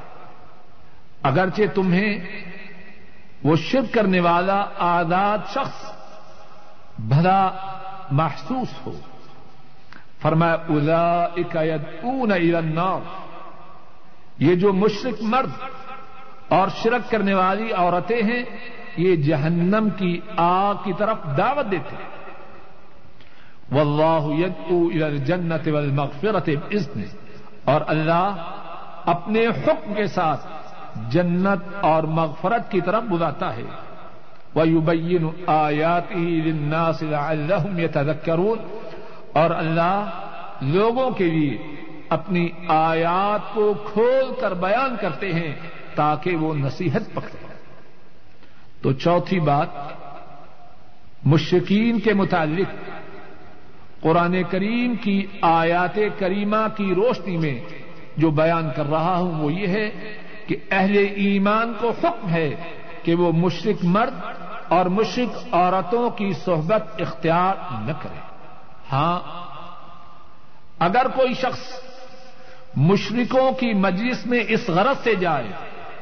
اگرچہ 1.23 1.61
تمہیں 1.75 2.19
وہ 3.43 3.55
شرک 3.55 3.93
کرنے 3.93 4.19
والا 4.19 4.65
آداد 4.77 5.37
شخص 5.49 5.91
بھلا 6.99 7.51
محسوس 8.11 8.67
ہو۔ 8.85 8.91
فرمایا 10.21 10.53
الا 10.53 11.23
اکیت 11.23 11.81
اون 12.03 12.31
یہ 14.39 14.55
جو 14.55 14.73
مشرق 14.73 15.21
مرد 15.21 15.49
اور 16.47 16.67
شرک 16.83 17.11
کرنے 17.11 17.33
والی 17.33 17.71
عورتیں 17.71 18.23
ہیں، 18.23 18.43
یہ 18.97 19.15
جہنم 19.15 19.89
کی 19.97 20.19
آگ 20.37 20.75
کی 20.83 20.93
طرف 20.97 21.17
دعوت 21.37 21.71
دیتے 21.71 21.95
ہیں۔ 21.95 22.12
واللہ 23.73 24.45
یدعو 24.45 24.87
الى 24.87 25.03
الجنت 25.03 25.67
والمغفرت 25.67 26.49
باذن 26.49 27.01
اور 27.63 27.81
اللہ 27.87 28.35
اپنے 29.05 29.47
حکم 29.47 29.93
کے 29.93 30.07
ساتھ 30.07 30.47
جنت 31.09 31.73
اور 31.81 32.03
مغفرت 32.03 32.71
کی 32.71 32.81
طرف 32.81 33.03
بلاتا 33.03 33.55
ہے۔ 33.55 33.63
وَيُبَيِّنُ 34.55 35.29
آيَاتِهِ 35.45 36.41
لِلنَّاسِ 36.41 37.05
لَعَلَّهُمْ 37.05 37.79
يَتَذَكَّرُونَ 37.79 38.61
اور 39.33 39.49
اللہ 39.49 40.09
لوگوں 40.61 41.11
کے 41.11 41.25
لیے 41.25 41.57
اپنی 42.09 42.49
آیات 42.67 43.53
کو 43.53 43.73
کھول 43.73 44.33
کر 44.41 44.53
بیان 44.53 44.95
کرتے 45.01 45.33
ہیں 45.33 45.55
تاکہ 45.95 46.35
وہ 46.35 46.53
نصیحت 46.53 47.01
پکڑے۔ 47.13 47.53
تو 48.81 48.93
چوتھی 48.93 49.39
بات 49.39 49.67
مشکین 51.25 51.99
کے 51.99 52.13
متعلق 52.13 52.69
قرآن 54.03 54.43
کریم 54.49 54.95
کی 54.95 55.25
آیات 55.41 55.99
کریمہ 56.19 56.67
کی 56.77 56.95
روشنی 56.95 57.37
میں 57.37 57.59
جو 58.17 58.31
بیان 58.31 58.69
کر 58.75 58.85
رہا 58.89 59.17
ہوں 59.17 59.43
وہ 59.43 59.53
یہ 59.53 59.67
ہے 59.67 59.89
کہ 60.47 60.55
اہل 60.71 60.97
ایمان 61.15 61.73
کو 61.79 61.89
حکم 61.89 62.29
ہے 62.29 62.55
کہ 63.03 63.15
وہ 63.15 63.31
مشرق 63.31 63.85
مرد 63.85 64.13
اور 64.67 64.85
مشرق 64.85 65.53
عورتوں 65.53 66.09
کی 66.09 66.33
صحبت 66.45 67.01
اختیار 67.01 67.55
نہ 67.85 67.91
کرے۔ 68.01 68.19
ہاں 68.91 69.19
اگر 70.79 71.07
کوئی 71.07 71.33
شخص 71.33 71.61
مشرقوں 72.75 73.51
کی 73.51 73.73
مجلس 73.73 74.25
میں 74.25 74.39
اس 74.47 74.69
غرض 74.69 75.03
سے 75.03 75.15
جائے 75.15 75.51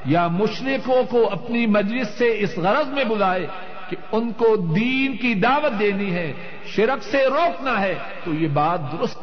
یا 0.06 0.28
مشرقوں 0.28 1.04
کو 1.10 1.30
اپنی 1.32 1.66
مجلس 1.66 2.08
سے 2.18 2.40
اس 2.40 2.58
غرض 2.58 2.88
میں 2.88 3.04
بلائے 3.04 3.48
کہ 3.91 3.97
ان 4.12 4.32
کو 4.32 4.56
دین 4.56 5.17
کی 5.17 5.34
دعوت 5.34 5.80
دینی 5.80 6.13
ہے، 6.13 6.34
شرک 6.65 7.04
سے 7.04 7.25
روکنا 7.25 7.82
ہے، 7.82 7.95
تو 8.23 8.34
یہ 8.34 8.47
بات 8.47 8.80
درست 8.91 9.19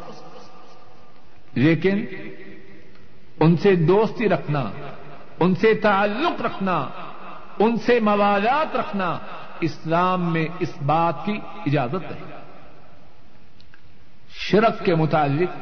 لیکن 1.55 2.05
ان 3.39 3.57
سے 3.57 3.75
دوستی 3.75 4.29
رکھنا، 4.29 4.71
ان 5.39 5.55
سے 5.55 5.73
تعلق 5.73 6.41
رکھنا، 6.41 6.87
ان 7.59 7.77
سے 7.77 7.99
موالات 7.99 8.75
رکھنا 8.75 9.17
اسلام 9.61 10.33
میں 10.33 10.47
اس 10.59 10.73
بات 10.85 11.25
کی 11.25 11.39
اجازت 11.65 12.11
ہے۔ 12.11 12.39
شرک 14.31 14.85
کے 14.85 14.95
متعلق 14.95 15.57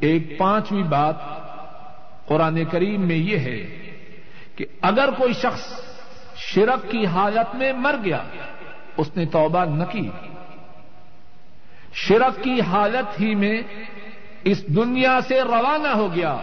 ایک 0.00 0.38
پانچویں 0.38 0.82
بات 0.82 1.16
قرآن 2.26 2.64
کریم 2.64 3.00
میں 3.00 3.16
یہ 3.16 3.38
ہے 3.38 3.60
کہ 4.56 4.64
اگر 4.80 5.08
کوئی 5.18 5.32
شخص 5.32 5.87
شرک 6.38 6.90
کی 6.90 7.06
حالت 7.06 7.54
میں 7.54 7.72
مر 7.72 7.94
گیا۔ 8.04 8.22
اس 8.96 9.16
نے 9.16 9.26
توبہ 9.26 9.64
نہ 9.64 9.84
کی۔ 9.84 10.10
شرک 11.92 12.44
کی 12.44 12.60
حالت 12.60 13.20
ہی 13.20 13.34
میں 13.34 13.62
اس 14.44 14.66
دنیا 14.66 15.20
سے 15.28 15.42
روانہ 15.42 15.88
ہو 15.88 16.14
گیا۔ 16.14 16.36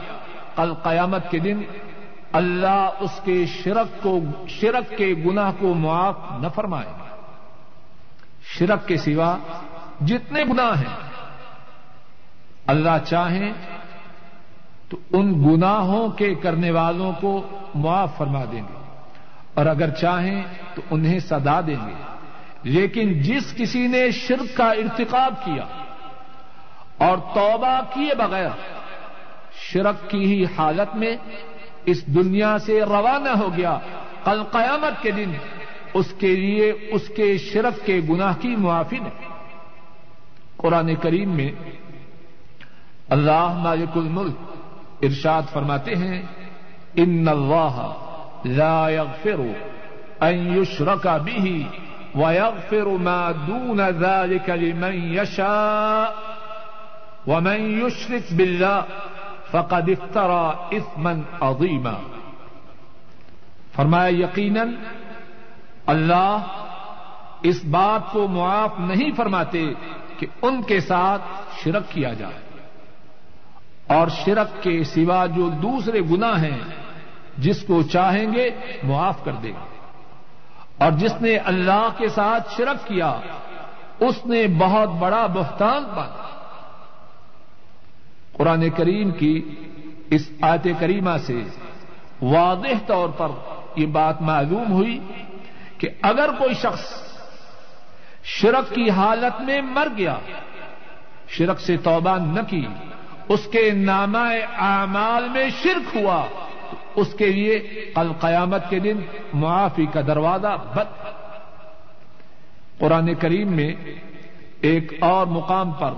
کل 0.55 0.73
قیامت 0.73 1.31
کے 1.31 1.39
دن 1.39 1.61
اللہ 2.31 2.89
اس 2.99 3.21
کے 3.23 3.45
شرک 3.45 4.03
کو، 4.03 4.19
شرک 4.47 4.97
کے 4.97 5.15
گناہ 5.25 5.51
کو 5.59 5.73
معاف 5.73 6.15
نہ 6.39 6.47
فرمائے۔ 6.55 6.93
شرک 8.43 8.87
کے 8.87 8.97
سوا 8.97 9.37
جتنے 10.01 10.43
گناہ 10.43 10.79
ہیں، 10.79 11.09
اللہ 12.67 13.05
چاہیں 13.05 13.53
تو 14.89 14.97
ان 15.11 15.43
گناہوں 15.43 16.09
کے 16.09 16.35
کرنے 16.35 16.71
والوں 16.71 17.13
کو 17.21 17.47
معاف 17.75 18.17
فرما 18.17 18.43
دیں 18.51 18.61
گے۔ 18.61 18.84
اور 19.55 19.65
اگر 19.65 19.89
چاہیں 19.89 20.43
تو 20.75 20.81
انہیں 20.91 21.19
سدا 21.19 21.61
دیں 21.61 21.87
گے۔ 21.87 21.93
لیکن 22.63 23.21
جس 23.21 23.53
کسی 23.57 23.87
نے 23.87 24.11
شرک 24.11 24.57
کا 24.57 24.71
ارتقاب 24.71 25.33
کیا 25.45 25.65
اور 26.97 27.17
توبہ 27.17 27.79
کیے 27.93 28.15
بغیر 28.15 28.49
شرک 29.55 30.09
کی 30.09 30.17
ہی 30.17 30.45
حالت 30.57 30.95
میں 30.95 31.17
اس 31.85 32.05
دنیا 32.07 32.59
سے 32.59 32.81
روانہ 32.81 33.29
ہو 33.29 33.53
گیا، 33.57 33.79
کل 34.23 34.43
قیامت 34.43 35.03
کے 35.03 35.11
دن 35.11 35.31
اس 35.93 36.13
کے 36.19 36.35
لیے 36.35 36.71
اس 36.71 37.11
کے 37.15 37.37
شرک 37.37 37.85
کے 37.85 37.99
گناہ 38.09 38.33
کی 38.39 38.55
معافی 38.55 38.99
نہیں۔ 38.99 39.27
قرآن 40.57 40.95
کریم 40.95 41.29
میں 41.29 41.51
اللہ 43.09 43.53
مالک 43.57 43.97
الملک 43.97 44.35
ارشاد 45.01 45.41
فرماتے 45.53 45.95
ہیں، 45.95 46.21
ان 46.95 47.27
اللہ 47.27 48.04
لا 48.45 48.87
يغفر 48.87 49.53
ان 50.23 50.35
يشرك 50.57 51.07
به 51.07 51.65
ويغفر 52.15 52.89
ما 52.89 53.31
دون 53.31 53.81
ذلك 53.81 54.49
لمن 54.49 55.13
يشاء 55.13 56.15
ومن 57.27 57.81
يشرك 57.81 58.23
بالله 58.31 58.85
فقد 59.51 59.89
افترى 59.89 60.69
اثما 60.73 61.21
عظيما 61.41 61.97
فرمایا 63.75 64.09
یقیناً 64.09 64.75
اللہ 65.85 66.53
اس 67.41 67.63
بات 67.65 68.11
کو 68.11 68.27
معاف 68.27 68.79
نہیں 68.79 69.11
فرماتے 69.15 69.63
کہ 70.17 70.27
ان 70.41 70.61
کے 70.61 70.79
ساتھ 70.81 71.21
شرک 71.63 71.91
کیا 71.91 72.13
جائے 72.13 72.43
اور 73.95 74.07
شرک 74.23 74.61
کے 74.63 74.83
سوا 74.83 75.25
جو 75.35 75.49
دوسرے 75.61 76.01
گنا 76.11 76.31
ہیں 76.41 76.57
جس 77.37 77.63
کو 77.63 77.83
چاہیں 77.83 78.33
گے 78.33 78.49
معاف 78.83 79.23
کر 79.23 79.31
دیں 79.31 79.51
گے 79.51 79.77
اور 80.77 80.91
جس 80.91 81.13
نے 81.21 81.37
اللہ 81.37 81.89
کے 81.97 82.09
ساتھ 82.09 82.53
شرک 82.57 82.87
کیا، 82.87 83.19
اس 83.99 84.25
نے 84.25 84.47
بہت 84.47 84.89
بڑا 84.89 85.25
بہتان 85.25 85.83
باندھا۔ 85.83 86.25
قرآن 88.33 88.69
کریم 88.69 89.11
کی 89.11 89.55
اس 90.09 90.29
آیت 90.41 90.67
کریمہ 90.79 91.17
سے 91.25 91.43
واضح 92.21 92.85
طور 92.87 93.09
پر 93.09 93.27
یہ 93.75 93.85
بات 93.85 94.21
معلوم 94.21 94.71
ہوئی 94.71 94.99
کہ 95.77 95.89
اگر 96.01 96.29
کوئی 96.37 96.53
شخص 96.53 96.85
شرک 98.23 98.75
کی 98.75 98.89
حالت 98.89 99.41
میں 99.41 99.61
مر 99.61 99.87
گیا، 99.97 100.17
شرک 101.27 101.59
سے 101.59 101.77
توبہ 101.77 102.17
نہ 102.17 102.41
کی، 102.47 102.67
اس 103.27 103.47
کے 103.51 103.71
نامہ 103.71 104.27
اعمال 104.57 105.29
میں 105.29 105.49
شرک 105.63 105.97
ہوا 105.97 106.25
اس 106.95 107.13
کے 107.17 107.27
لیے 107.31 107.59
کل 107.95 108.11
قیامت 108.19 108.69
کے 108.69 108.79
دن 108.79 109.01
معافی 109.33 109.85
کا 109.93 110.01
دروازہ 110.07 110.55
بند۔ 110.75 110.91
قرآن 112.79 113.13
کریم 113.15 113.51
میں 113.55 113.73
ایک 114.69 114.93
اور 115.03 115.25
مقام 115.27 115.71
پر 115.79 115.93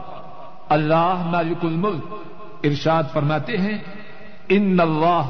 اللہ 0.70 1.24
مالک 1.26 1.66
الملک 1.66 2.66
ارشاد 2.66 3.04
فرماتے 3.14 3.58
ہیں، 3.58 3.78
ان 4.50 4.80
اللہ 4.80 5.30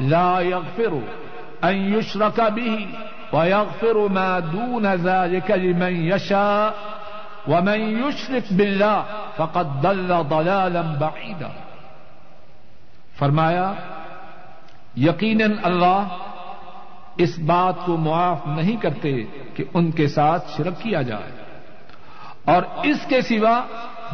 لا 0.00 0.40
يغفر 0.40 0.94
ان 1.62 1.76
يشرك 1.94 2.40
به 2.40 2.86
ويغفر 3.32 3.96
ما 4.08 4.38
دون 4.38 4.86
ذلك 4.86 5.50
لمن 5.50 5.94
يشاء 6.06 6.74
ومن 7.48 7.80
يشرك 7.98 8.52
بالله 8.52 9.04
فقد 9.36 9.66
ضل 9.82 10.10
ضلالا 10.30 10.82
بعيدا 11.00 11.50
فرمایا 13.18 13.72
یقیناً 14.96 15.52
اللہ 15.62 16.08
اس 17.16 17.38
بات 17.38 17.86
کو 17.86 17.96
معاف 17.96 18.46
نہیں 18.46 18.76
کرتے 18.76 19.22
کہ 19.54 19.64
ان 19.74 19.90
کے 19.90 20.08
ساتھ 20.08 20.56
شرک 20.56 20.80
کیا 20.80 21.02
جائے۔ 21.02 21.32
اور 22.44 22.62
اس 22.84 22.96
کے 23.08 23.20
سوا 23.20 23.64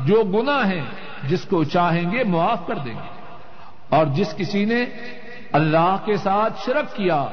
جو 0.04 0.22
گنا 0.22 0.68
ہے 0.68 0.80
جس 1.24 1.44
کو 1.44 1.64
چاہیں 1.64 2.10
گے 2.10 2.24
معاف 2.24 2.66
کر 2.66 2.74
دیں 2.74 2.94
گے۔ 2.94 3.34
اور 3.88 4.06
جس 4.06 4.34
کسی 4.36 4.64
نے 4.64 4.84
اللہ 5.52 5.96
کے 6.04 6.16
ساتھ 6.16 6.62
شرک 6.66 6.96
کیا، 6.96 7.26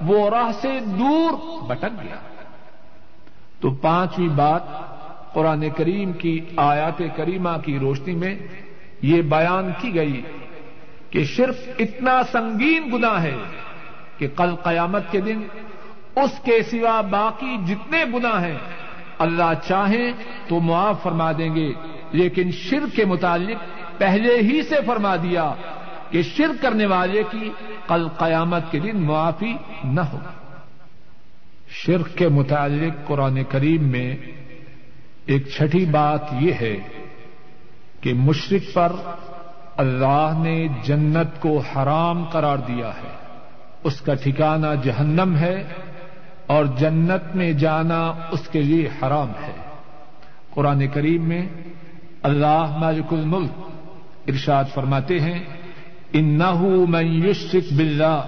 وہ 0.00 0.30
راہ 0.30 0.52
سے 0.52 0.80
دور 0.80 1.62
بٹک 1.66 2.02
گیا۔ 2.02 2.16
تو 3.60 3.70
پانچویں 3.70 4.28
بات 4.28 4.62
قرآن 5.32 5.70
کریم 5.76 6.12
کی 6.12 6.40
آیات 6.56 7.02
کریمہ 7.16 7.50
کی 7.64 7.78
روشنی 7.78 8.14
میں 8.14 8.38
یہ 9.02 9.22
بیان 9.22 9.70
کی 9.78 9.94
گئی 9.94 10.22
کہ 11.10 11.24
صرف 11.24 11.56
اتنا 11.78 12.22
سنگین 12.32 12.90
گنا 12.92 13.22
ہے 13.22 13.36
کہ 14.18 14.28
کل 14.36 14.54
قیامت 14.54 15.10
کے 15.10 15.20
دن 15.20 15.42
اس 16.16 16.40
کے 16.44 16.62
سوا 16.62 17.00
باقی 17.00 17.56
جتنے 17.66 18.04
گنا 18.14 18.46
ہیں، 18.46 18.58
اللہ 19.18 19.52
چاہیں 19.68 20.12
تو 20.48 20.60
معاف 20.60 21.02
فرما 21.02 21.32
دیں 21.32 21.54
گے، 21.54 21.72
لیکن 22.12 22.50
شرک 22.50 22.96
کے 22.96 23.04
متعلق 23.04 23.58
پہلے 23.98 24.36
ہی 24.36 24.62
سے 24.62 24.74
فرما 24.86 25.16
دیا 25.16 25.54
کہ 26.10 26.22
شرک 26.22 26.62
کرنے 26.62 26.86
والے 26.86 27.22
کی 27.30 27.50
کل 27.88 28.08
قیامت 28.08 28.70
کے 28.70 28.78
دن 28.78 28.96
معافی 28.96 29.52
نہ 29.84 30.00
ہو۔ 30.00 30.18
شرک 31.70 32.14
کے 32.14 32.28
متعلق 32.28 33.06
قرآن 33.06 33.44
کریم 33.44 33.88
میں 33.88 34.16
ایک 35.26 35.48
چھٹی 35.48 35.84
بات 35.84 36.32
یہ 36.40 36.52
ہے 36.60 36.76
کہ 38.00 38.14
مشرق 38.14 38.74
پر 38.74 38.92
اللہ 39.80 40.32
نے 40.42 40.68
جنت 40.82 41.40
کو 41.40 41.58
حرام 41.58 42.24
قرار 42.24 42.56
دیا 42.56 42.88
ہے۔ 42.88 43.16
اس 43.84 44.00
کا 44.00 44.14
ٹھکانہ 44.14 44.66
جہنم 44.82 45.36
ہے 45.36 45.64
اور 46.46 46.64
جنت 46.64 47.36
میں 47.36 47.52
جانا 47.52 48.12
اس 48.30 48.48
کے 48.48 48.62
لیے 48.62 48.88
حرام 48.88 49.28
ہے۔ 49.28 49.52
قرآن 50.54 50.88
کریم 50.88 51.28
میں 51.28 51.46
اللہ 52.22 52.76
مالک 52.80 53.12
الملک 53.12 53.50
ارشاد 54.26 54.64
فرماتے 54.74 55.20
ہیں 55.20 55.38
انه 56.12 56.66
من 56.88 57.24
يشرك 57.24 57.72
بالله 57.76 58.20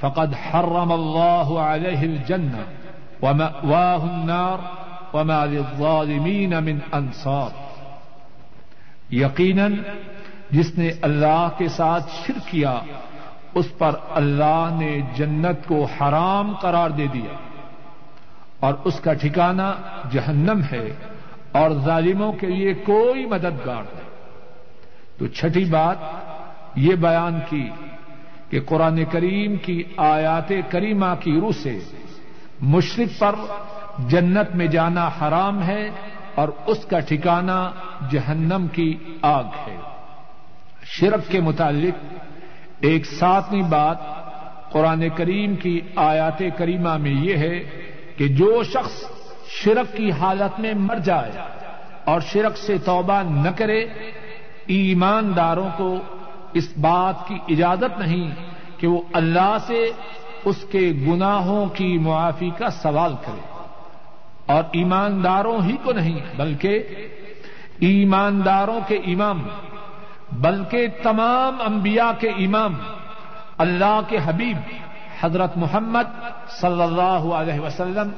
فقد 0.00 0.34
حرم 0.34 0.92
الله 0.92 1.60
عليه 1.72 2.00
الجنة 2.00 2.64
ومأواه 3.22 4.02
النار 4.14 4.58
وما 5.16 5.44
للظالمين 5.44 6.64
من 6.64 6.78
انصار۔ 6.92 7.50
یقیناً 9.10 9.76
جس 10.50 10.78
نے 10.78 10.90
اللہ 11.02 11.48
کے 11.58 11.68
ساتھ 11.68 12.10
شرک 12.26 12.48
کیا، 12.50 12.80
اس 13.54 13.78
پر 13.78 13.90
اللہ 14.10 14.68
نے 14.80 15.00
جنت 15.16 15.68
کو 15.68 15.84
حرام 15.84 16.54
قرار 16.60 16.90
دے 16.90 17.06
دیا۔ 17.06 17.36
اور 18.60 18.74
اس 18.84 19.00
کا 19.00 19.12
ٹھکانہ 19.12 19.72
جہنم 20.10 20.60
ہے 20.72 20.94
اور 21.52 21.70
ظالموں 21.70 22.32
کے 22.32 22.46
لیے 22.46 22.74
کوئی 22.74 23.26
مددگار 23.26 23.82
نہیں۔ 23.82 24.08
تو 25.18 25.26
چھٹی 25.26 25.64
بات 25.64 25.96
یہ 26.74 26.94
بیان 26.94 27.38
کی 27.48 27.68
کہ 28.50 28.60
قرآن 28.60 29.04
کریم 29.04 29.56
کی 29.56 29.82
آیات 29.96 30.52
کریمہ 30.70 31.14
کی 31.20 31.40
روح 31.40 31.52
سے 31.62 31.78
مشرق 32.60 33.20
پر 33.20 33.34
جنت 33.98 34.54
میں 34.54 34.66
جانا 34.66 35.08
حرام 35.08 35.62
ہے 35.62 35.90
اور 36.34 36.48
اس 36.66 36.84
کا 36.84 37.00
ٹھکانہ 37.00 37.70
جہنم 38.10 38.66
کی 38.72 38.98
آگ 39.22 39.44
ہے۔ 39.44 39.76
شرک 40.90 41.30
کے 41.30 41.40
متعلق 41.40 42.14
ایک 42.80 43.06
ساتویں 43.06 43.62
بات 43.62 43.98
قرآن 44.72 45.08
کریم 45.14 45.56
کی 45.56 45.80
آیات 45.96 46.42
کریمہ 46.56 46.96
میں 46.96 47.10
یہ 47.10 47.36
ہے 47.36 47.64
کہ 48.16 48.28
جو 48.28 48.62
شخص 48.62 49.04
شرک 49.48 49.96
کی 49.96 50.10
حالت 50.10 50.60
میں 50.60 50.74
مر 50.74 50.96
جائے 50.96 51.30
اور 52.04 52.20
شرک 52.20 52.56
سے 52.56 52.78
توبہ 52.78 53.22
نہ 53.22 53.48
کرے، 53.56 53.80
ایمانداروں 54.66 55.68
کو 55.76 55.98
اس 56.52 56.68
بات 56.80 57.28
کی 57.28 57.38
اجازت 57.48 57.98
نہیں 57.98 58.30
کہ 58.76 58.86
وہ 58.86 59.02
اللہ 59.12 59.56
سے 59.66 59.90
اس 60.44 60.64
کے 60.70 60.92
گناہوں 61.06 61.66
کی 61.66 61.98
معافی 61.98 62.50
کا 62.58 62.70
سوال 62.70 63.14
کرے۔ 63.26 63.64
اور 64.46 64.62
ایمانداروں 64.72 65.58
ہی 65.62 65.76
کو 65.82 65.92
نہیں، 65.92 66.20
بلکہ 66.36 66.82
ایمانداروں 67.80 68.80
کے 68.88 68.96
امام 68.96 69.42
بلکہ 70.32 70.86
تمام 71.02 71.60
انبیاء 71.60 72.10
کے 72.20 72.28
امام، 72.28 72.74
اللہ 73.58 74.00
کے 74.08 74.18
حبیب، 74.24 74.58
حضرت 75.20 75.56
محمد 75.56 76.18
صلی 76.48 76.82
اللہ 76.82 77.24
علیہ 77.34 77.60
وسلم، 77.60 78.10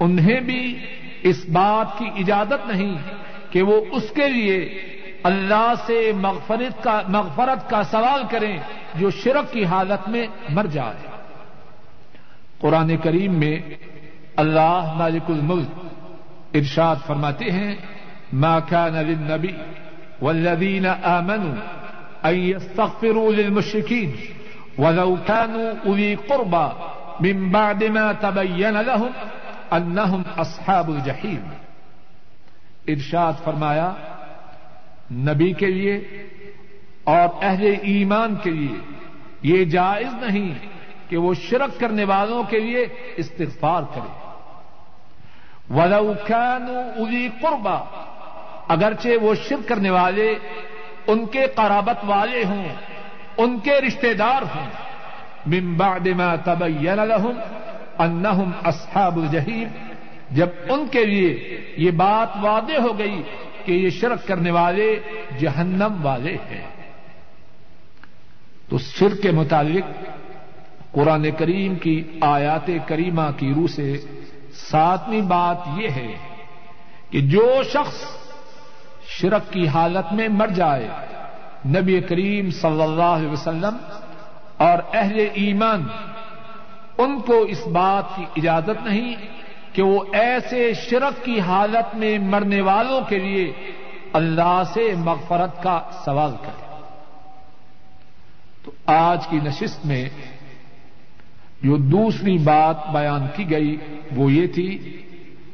انہیں 0.00 0.40
بھی 0.40 0.86
اس 1.22 1.44
بات 1.48 1.98
کی 1.98 2.10
اجازت 2.16 2.66
نہیں 2.66 2.96
کہ 3.50 3.62
وہ 3.62 3.80
اس 3.92 4.10
کے 4.14 4.28
لیے 4.28 4.56
اللہ 5.22 5.72
سے 5.86 6.12
مغفرت 6.16 6.84
کا 6.84 7.00
مغفرت 7.08 7.70
کا 7.70 7.82
سوال 7.82 8.22
کریں 8.30 8.58
جو 8.94 9.10
شرک 9.10 9.52
کی 9.52 9.64
حالت 9.64 10.08
میں 10.08 10.26
مر 10.48 10.66
جائے۔ 10.66 11.06
قرآن 12.60 12.96
کریم 12.96 13.34
میں 13.34 13.60
اللہ 14.36 14.92
مالک 14.96 15.30
الملک 15.30 15.70
ارشاد 16.54 16.96
فرماتے 17.06 17.44
ہیں، 17.44 17.74
ما 18.32 18.58
كان 18.58 18.94
للنبي 18.94 19.83
والذين 20.22 20.86
آمنوا 20.86 21.54
أن 22.24 22.34
يستغفروا 22.34 23.32
للمشركين 23.32 24.16
ولو 24.78 25.16
كانوا 25.26 25.72
أولي 25.86 26.14
قربى 26.14 26.68
من 27.20 27.50
بعد 27.50 27.84
ما 27.84 28.12
تبين 28.12 28.80
لهم 28.80 29.12
أنهم 29.72 30.22
أصحاب 30.36 30.90
الجحيم 30.90 31.42
ارشاد 32.88 33.32
فرمایا، 33.44 33.92
نبی 35.10 35.52
کے 35.52 35.66
لیے 35.66 35.96
اور 37.04 37.28
اہل 37.42 37.74
ایمان 37.82 38.34
کے 38.42 38.50
لیے 38.50 38.78
یہ 39.42 39.64
جائز 39.64 40.12
نہیں 40.22 40.52
کہ 41.08 41.16
وہ 41.16 41.34
شرک 41.34 41.80
کرنے 41.80 42.04
والوں 42.04 42.42
کے 42.50 42.58
لیے 42.58 42.86
استغفار 43.16 43.82
کرے۔ 43.94 44.12
ولوکان 45.74 46.66
الی 46.96 47.28
قربا 47.40 47.78
اگرچہ 48.68 49.08
وہ 49.22 49.34
شرک 49.34 49.68
کرنے 49.68 49.90
والے 49.90 50.34
ان 51.06 51.26
کے 51.26 51.46
قرابت 51.54 52.04
والے 52.04 52.44
ہوں، 52.44 52.68
ان 53.36 53.58
کے 53.58 53.80
رشتے 53.80 54.14
دار 54.14 54.42
ہوں۔ 54.42 54.66
من 55.46 55.74
بعد 55.74 56.06
ما 56.06 56.34
تبین 56.34 56.98
لهم 57.08 57.38
انہم 57.98 58.50
اصحاب 58.64 59.16
الجحیم، 59.16 59.68
جب 60.30 60.48
ان 60.68 60.86
کے 60.90 61.04
لیے 61.04 61.60
یہ 61.76 61.90
بات 61.90 62.28
واضح 62.40 62.80
ہو 62.80 62.98
گئی 62.98 63.22
کہ 63.64 63.72
یہ 63.72 63.90
شرک 63.90 64.26
کرنے 64.26 64.50
والے 64.50 65.00
جہنم 65.38 66.06
والے 66.06 66.34
ہیں۔ 66.34 66.66
تو 68.68 68.78
شرک 68.78 69.22
کے 69.22 69.30
متعلق 69.30 70.04
قرآن 70.92 71.30
کریم 71.30 71.74
کی 71.74 72.04
آیات 72.20 72.70
کریمہ 72.86 73.30
کی 73.36 73.52
روح 73.56 73.66
سے 73.66 73.96
ساتویں 74.52 75.20
بات 75.20 75.80
یہ 75.80 75.88
ہے 75.88 76.14
کہ 77.10 77.20
جو 77.20 77.62
شخص 77.72 78.23
شرک 79.08 79.52
کی 79.52 79.68
حالت 79.68 80.12
میں 80.12 80.28
مر 80.28 80.46
جائے۔ 80.46 80.88
نبی 81.66 82.00
کریم 82.00 82.50
صلی 82.50 82.82
اللہ 82.82 83.02
علیہ 83.02 83.28
وسلم 83.28 83.76
اور 84.56 84.78
اہل 84.92 85.26
ایمان، 85.34 85.82
ان 86.98 87.20
کو 87.20 87.40
اس 87.40 87.66
بات 87.66 88.16
کی 88.16 88.24
اجازت 88.36 88.86
نہیں 88.86 89.16
کہ 89.72 89.82
وہ 89.82 90.04
ایسے 90.12 90.74
شرک 90.74 91.24
کی 91.24 91.40
حالت 91.40 91.96
میں 91.96 92.18
مرنے 92.18 92.60
والوں 92.60 93.00
کے 93.08 93.18
لیے 93.18 93.52
اللہ 94.12 94.62
سے 94.74 94.94
مغفرت 94.96 95.62
کا 95.62 95.80
سوال 96.04 96.30
کرے۔ 96.30 96.64
تو 98.64 98.70
آج 98.86 99.26
کی 99.26 99.36
نشست 99.36 99.86
میں 99.86 100.08
جو 101.62 101.76
دوسری 101.76 102.38
بات 102.38 102.90
بیان 102.92 103.26
کی 103.36 103.50
گئی 103.50 103.76
وہ 104.16 104.32
یہ 104.32 104.46
تھی 104.46 105.02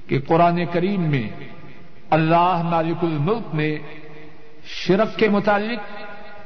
کہ 0.06 0.20
قرآن 0.20 0.64
کریم 0.72 1.02
میں 1.02 1.28
اللہ 2.11 2.62
مالک 2.64 3.05
الملک 3.05 3.55
نے 3.55 3.79
شرک 4.64 5.16
کے 5.16 5.29
متعلق 5.29 5.79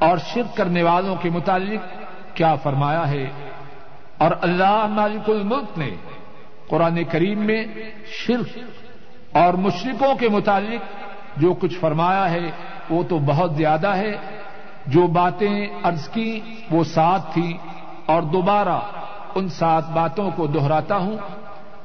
اور 0.03 0.19
شرک 0.19 0.57
کرنے 0.57 0.83
والوں 0.83 1.17
کے 1.17 1.31
متعلق 1.31 1.81
کیا 2.37 2.55
فرمایا 2.55 3.11
ہے؟ 3.11 3.31
اور 4.19 4.31
اللہ 4.41 4.87
مالک 4.87 5.31
الملک 5.31 5.79
نے 5.79 5.91
قرآن 6.69 7.05
کریم 7.05 7.39
میں 7.39 7.65
شرک 8.07 8.59
اور 9.37 9.55
مشرقوں 9.55 10.15
کے 10.15 10.29
متعلق 10.29 10.81
جو 11.37 11.55
کچھ 11.55 11.79
فرمایا 11.79 12.31
ہے، 12.31 12.51
وہ 12.91 13.03
تو 13.03 13.19
بہت 13.19 13.55
زیادہ 13.55 13.89
ہے۔ 13.89 14.13
جو 14.87 15.07
باتیں 15.07 15.67
عرض 15.83 16.09
کی، 16.09 16.41
وہ 16.71 16.85
سات 16.85 17.33
تھی 17.33 17.57
اور 18.07 18.23
دوبارہ 18.23 18.81
ان 19.35 19.49
سات 19.49 19.89
باتوں 19.89 20.31
کو 20.37 20.47
دہراتا 20.47 20.97
ہوں۔ 20.97 21.17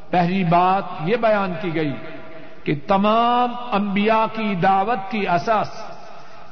پہلی 0.10 0.44
بات 0.44 0.84
یہ 1.06 1.16
بیان 1.16 1.54
کی 1.62 1.76
گئی 1.76 1.94
کہ 2.70 2.76
تمام 2.88 3.54
انبیاء 3.72 4.26
کی 4.36 4.56
دعوت 4.56 5.12
کی 5.12 5.28
اساس، 5.28 5.70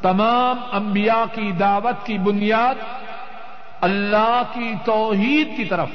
تمام 0.01 0.57
انبیاء 0.71 1.35
کی 1.35 1.51
دعوت 1.51 2.05
کی 2.05 2.17
بنیاد 2.17 2.75
اللہ 3.81 4.41
کی 4.53 4.73
توحید 4.85 5.57
کی 5.57 5.65
طرف، 5.65 5.87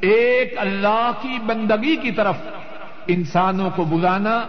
ایک 0.00 0.54
اللہ 0.58 1.10
کی 1.22 1.38
بندگی 1.46 1.96
کی 1.96 2.12
طرف 2.12 2.36
انسانوں 3.06 3.70
کو 3.76 3.84
بلانا 3.84 4.40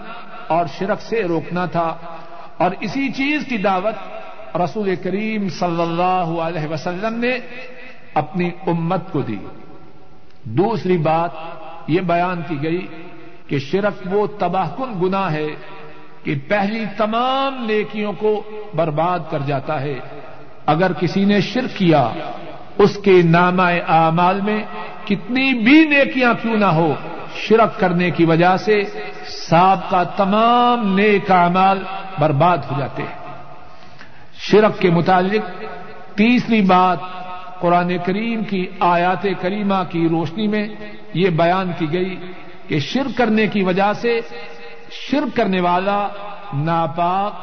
اور 0.48 0.66
شرک 0.78 1.02
سے 1.02 1.24
روکنا 1.24 1.66
تھا۔ 1.66 1.98
اور 2.58 2.72
اسی 2.80 3.12
چیز 3.12 3.46
کی 3.50 3.58
دعوت 3.58 3.96
رسول 4.58 4.96
کریم 4.96 5.50
صلی 5.50 5.82
اللہ 5.82 6.42
علیہ 6.42 6.68
وسلم 6.68 7.20
نے 7.20 7.38
اپنی 8.14 8.50
امت 8.68 9.12
کو 9.12 9.22
دی۔ 9.22 9.38
دوسری 10.44 10.98
بات 10.98 11.32
یہ 11.88 12.02
بیان 12.02 12.42
کی 12.48 12.64
گئی 12.64 12.88
کہ 13.48 13.60
شرک 13.60 14.14
وہ 14.14 14.28
تباہ 14.40 14.70
کن 14.78 15.00
گنا 15.02 15.32
ہے 15.32 15.48
کہ 16.24 16.36
پہلی 16.48 16.86
تمام 16.98 17.66
نیکیوں 17.66 18.14
کو 18.14 18.44
برباد 18.76 19.20
کر 19.30 19.40
جاتا 19.46 19.82
ہے۔ 19.82 20.00
اگر 20.66 20.94
کسی 20.94 21.26
نے 21.26 21.42
شرک 21.42 21.78
کیا، 21.78 22.10
اس 22.78 22.98
کے 23.04 23.22
نامہ 23.22 23.64
اعمال 23.88 24.42
میں 24.42 24.64
کتنی 25.06 25.54
بھی 25.54 25.86
نیکیاں 25.86 26.34
کیوں 26.42 26.58
نہ 26.58 26.66
ہو، 26.66 26.94
شرک 27.36 27.80
کرنے 27.80 28.12
کی 28.12 28.26
وجہ 28.26 28.58
سے 28.58 28.82
ساب 29.28 29.90
کا 29.90 30.04
تمام 30.04 30.96
نیک 30.96 31.32
اعمال 31.32 31.84
برباد 32.20 32.58
ہو 32.58 32.80
جاتے 32.80 33.04
ہیں۔ 33.04 33.28
شرک 34.40 34.80
کے 34.80 34.90
متعلق 34.90 35.64
تیسری 36.16 36.62
بات 36.62 36.98
قرآن 37.60 37.98
کریم 38.06 38.44
کی 38.44 38.66
آیات 38.80 39.26
کریمہ 39.42 39.84
کی 39.90 40.10
روشنی 40.10 40.48
میں 40.48 40.68
یہ 41.14 41.30
بیان 41.30 41.72
کی 41.78 41.94
گئی 41.94 42.16
کہ 42.68 42.80
شرک 42.80 43.18
کرنے 43.18 43.48
کی 43.48 43.64
وجہ 43.64 43.94
سے 43.94 44.20
شرک 44.92 45.36
کرنے 45.36 45.62
والا 45.62 46.08
ناپاک، 46.54 47.34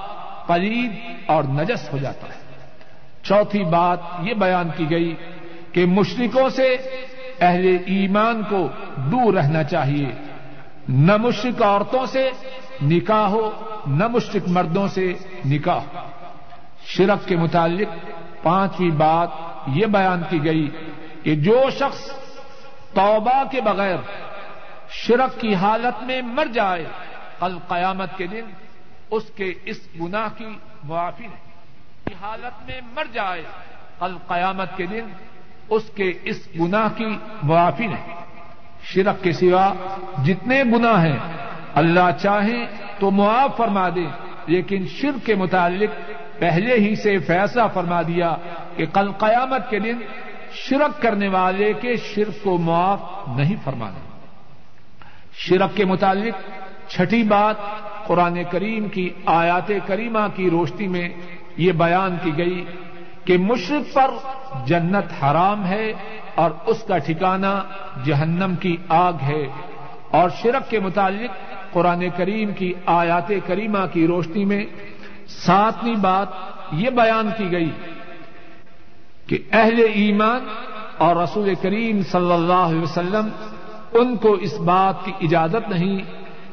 پلید 0.49 0.93
اور 1.27 1.45
نجس 1.45 1.93
ہو 1.93 1.99
جاتا 1.99 2.27
ہے۔ 2.27 2.45
چوتھی 3.23 3.65
بات 3.65 3.99
یہ 4.23 4.35
بیان 4.35 4.69
کی 4.77 4.91
گئی 4.91 5.15
کہ 5.73 5.87
مشرقوں 5.87 6.49
سے 6.49 6.77
اہل 7.41 7.77
ایمان 7.87 8.43
کو 8.49 8.69
دور 8.97 9.35
رہنا 9.35 9.65
چاہیے۔ 9.65 10.13
نہ 10.89 11.17
مشرق 11.17 11.63
عورتوں 11.63 12.07
سے 12.07 12.31
نکاح 12.83 13.27
ہو، 13.27 13.51
نہ 13.87 14.09
مشرق 14.09 14.49
مردوں 14.49 14.89
سے 14.89 15.13
نکاح۔ 15.47 15.81
ہو 15.81 16.05
شرک 16.87 17.29
کے 17.29 17.37
متعلق 17.37 17.89
پانچویں 18.43 18.91
بات 18.91 19.29
یہ 19.67 19.87
بیان 19.87 20.23
کی 20.29 20.45
گئی 20.45 20.71
کہ 21.23 21.35
جو 21.35 21.65
شخص 21.71 22.11
توبہ 22.95 23.43
کے 23.51 23.61
بغیر 23.61 23.97
شرک 24.91 25.41
کی 25.41 25.55
حالت 25.55 26.03
میں 26.03 26.23
مر 26.23 26.47
جائے 26.47 26.85
القیامت 27.41 28.17
کے 28.17 28.27
دن 28.27 28.45
اس 29.11 29.23
کے 29.37 29.53
اس 29.65 29.81
گناہ 30.01 30.29
کی 30.39 30.47
معافی 30.85 31.27
نہیں۔ 31.27 31.55
کی 32.05 32.15
حالت 32.23 32.67
میں 32.67 32.81
مر 32.95 33.05
جائے 33.13 33.43
القیامت 34.01 34.77
کے 34.77 34.87
دن 34.87 35.07
اس 35.71 35.83
کے 35.95 36.13
اس 36.23 36.49
گناہ 36.61 36.89
کی 36.97 37.17
معافی 37.43 37.87
نہیں۔ 37.87 38.15
شرک 38.83 39.23
کے 39.23 39.33
سوا 39.33 39.73
جتنے 40.25 40.63
گناہ 40.63 41.05
ہیں، 41.05 41.19
اللہ 41.75 42.11
چاہے 42.23 42.67
تو 42.99 43.11
معاف 43.11 43.57
فرما 43.57 43.89
دے، 43.89 44.07
لیکن 44.47 44.87
شرک 44.87 45.27
کے 45.27 45.35
متعلق 45.35 46.11
پہلے 46.39 46.75
ہی 46.75 46.95
سے 46.95 47.19
فیصلہ 47.19 47.63
فرما 47.75 48.03
دیا 48.03 48.37
کہ 48.77 48.87
کل 48.87 49.13
قیامت 49.13 49.71
کے 49.71 49.79
دن 49.79 49.99
شرک 50.53 51.03
کرنے 51.03 51.29
والے 51.29 51.73
کے 51.73 51.97
شرک 51.97 52.45
کو 52.45 52.59
معاف 52.59 53.01
نہیں 53.37 53.57
فرمانا۔ 53.65 54.14
شرک 55.37 55.77
کے 55.77 55.85
متعلق 55.85 56.91
چھٹی 56.91 57.23
بات 57.23 57.57
قرآن 58.07 58.43
کریم 58.51 58.89
کی 58.89 59.09
آیات 59.27 59.71
کریمہ 59.87 60.27
کی 60.35 60.51
روشنی 60.51 60.89
میں 60.89 61.09
یہ 61.57 61.73
بیان 61.73 62.17
کی 62.23 62.37
گئی 62.37 62.65
کہ 63.25 63.39
مشرق 63.39 63.95
پر 63.95 64.11
جنت 64.67 65.13
حرام 65.23 65.65
ہے 65.67 65.93
اور 66.35 66.51
اس 66.67 66.83
کا 66.83 66.99
ٹھکانہ 66.99 67.55
جہنم 68.05 68.55
کی 68.55 68.77
آگ 68.89 69.23
ہے 69.23 69.45
اور 70.11 70.31
شرک 70.43 70.71
کے 70.71 70.81
متعلق 70.81 71.73
قرآن 71.73 72.05
کریم 72.17 72.53
کی 72.53 72.73
آیات 72.87 73.31
کریمہ 73.47 73.79
کی 73.93 74.07
روشنی 74.07 74.45
میں 74.45 74.65
ساتویں 75.29 75.95
بات 75.95 76.29
یہ 76.73 76.91
بیان 76.91 77.31
کی 77.39 77.51
گئی 77.53 77.71
کہ 79.27 79.39
اہل 79.53 79.83
ایمان 79.95 80.47
اور 80.99 81.17
رسول 81.17 81.55
کریم 81.63 82.03
صلی 82.11 82.33
اللہ 82.33 82.65
علیہ 82.65 82.83
وسلم 82.83 83.29
ان 83.95 84.17
کو 84.17 84.33
اس 84.33 84.55
بات 84.55 85.05
کی 85.05 85.13
اجازت 85.21 85.69
نہیں 85.69 85.99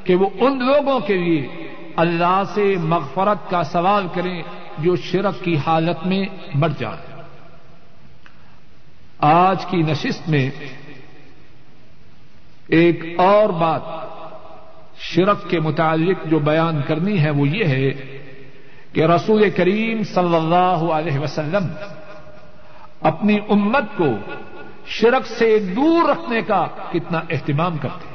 کہ 0.03 0.15
وہ 0.15 0.29
ان 0.39 0.65
لوگوں 0.65 0.99
کے 0.99 1.17
لیے 1.17 1.47
اللہ 1.95 2.43
سے 2.53 2.75
مغفرت 2.79 3.49
کا 3.49 3.63
سوال 3.63 4.07
کریں 4.13 4.43
جو 4.77 4.95
شرک 4.95 5.43
کی 5.43 5.57
حالت 5.57 6.07
میں 6.07 6.25
مر 6.55 6.69
جائے۔ 6.79 7.21
آج 9.19 9.65
کی 9.65 9.77
نشست 9.77 10.29
میں 10.29 10.49
ایک 12.67 13.19
اور 13.19 13.49
بات 13.49 13.81
شرک 14.97 15.49
کے 15.49 15.59
متعلق 15.59 16.25
جو 16.25 16.39
بیان 16.39 16.81
کرنی 16.87 17.19
ہے 17.19 17.29
وہ 17.29 17.47
یہ 17.47 17.65
ہے 17.65 17.89
کہ 18.93 19.05
رسول 19.05 19.49
کریم 19.49 20.03
صلی 20.03 20.35
اللہ 20.35 20.91
علیہ 20.93 21.19
وسلم 21.19 21.67
اپنی 23.01 23.37
امت 23.49 23.83
کو 23.97 24.07
شرک 24.85 25.27
سے 25.27 25.59
دور 25.59 26.09
رکھنے 26.09 26.41
کا 26.41 26.67
کتنا 26.91 27.21
اہتمام 27.29 27.77
کرتے 27.77 28.07
ہیں۔ 28.07 28.11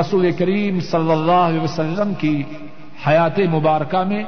رسول 0.00 0.32
کریم 0.32 0.80
صلی 0.80 1.12
اللہ 1.12 1.32
علیہ 1.32 1.60
وسلم 1.60 2.14
کی 2.14 2.42
حیات 3.06 3.38
مبارکہ 3.38 3.98
میں 3.98 4.24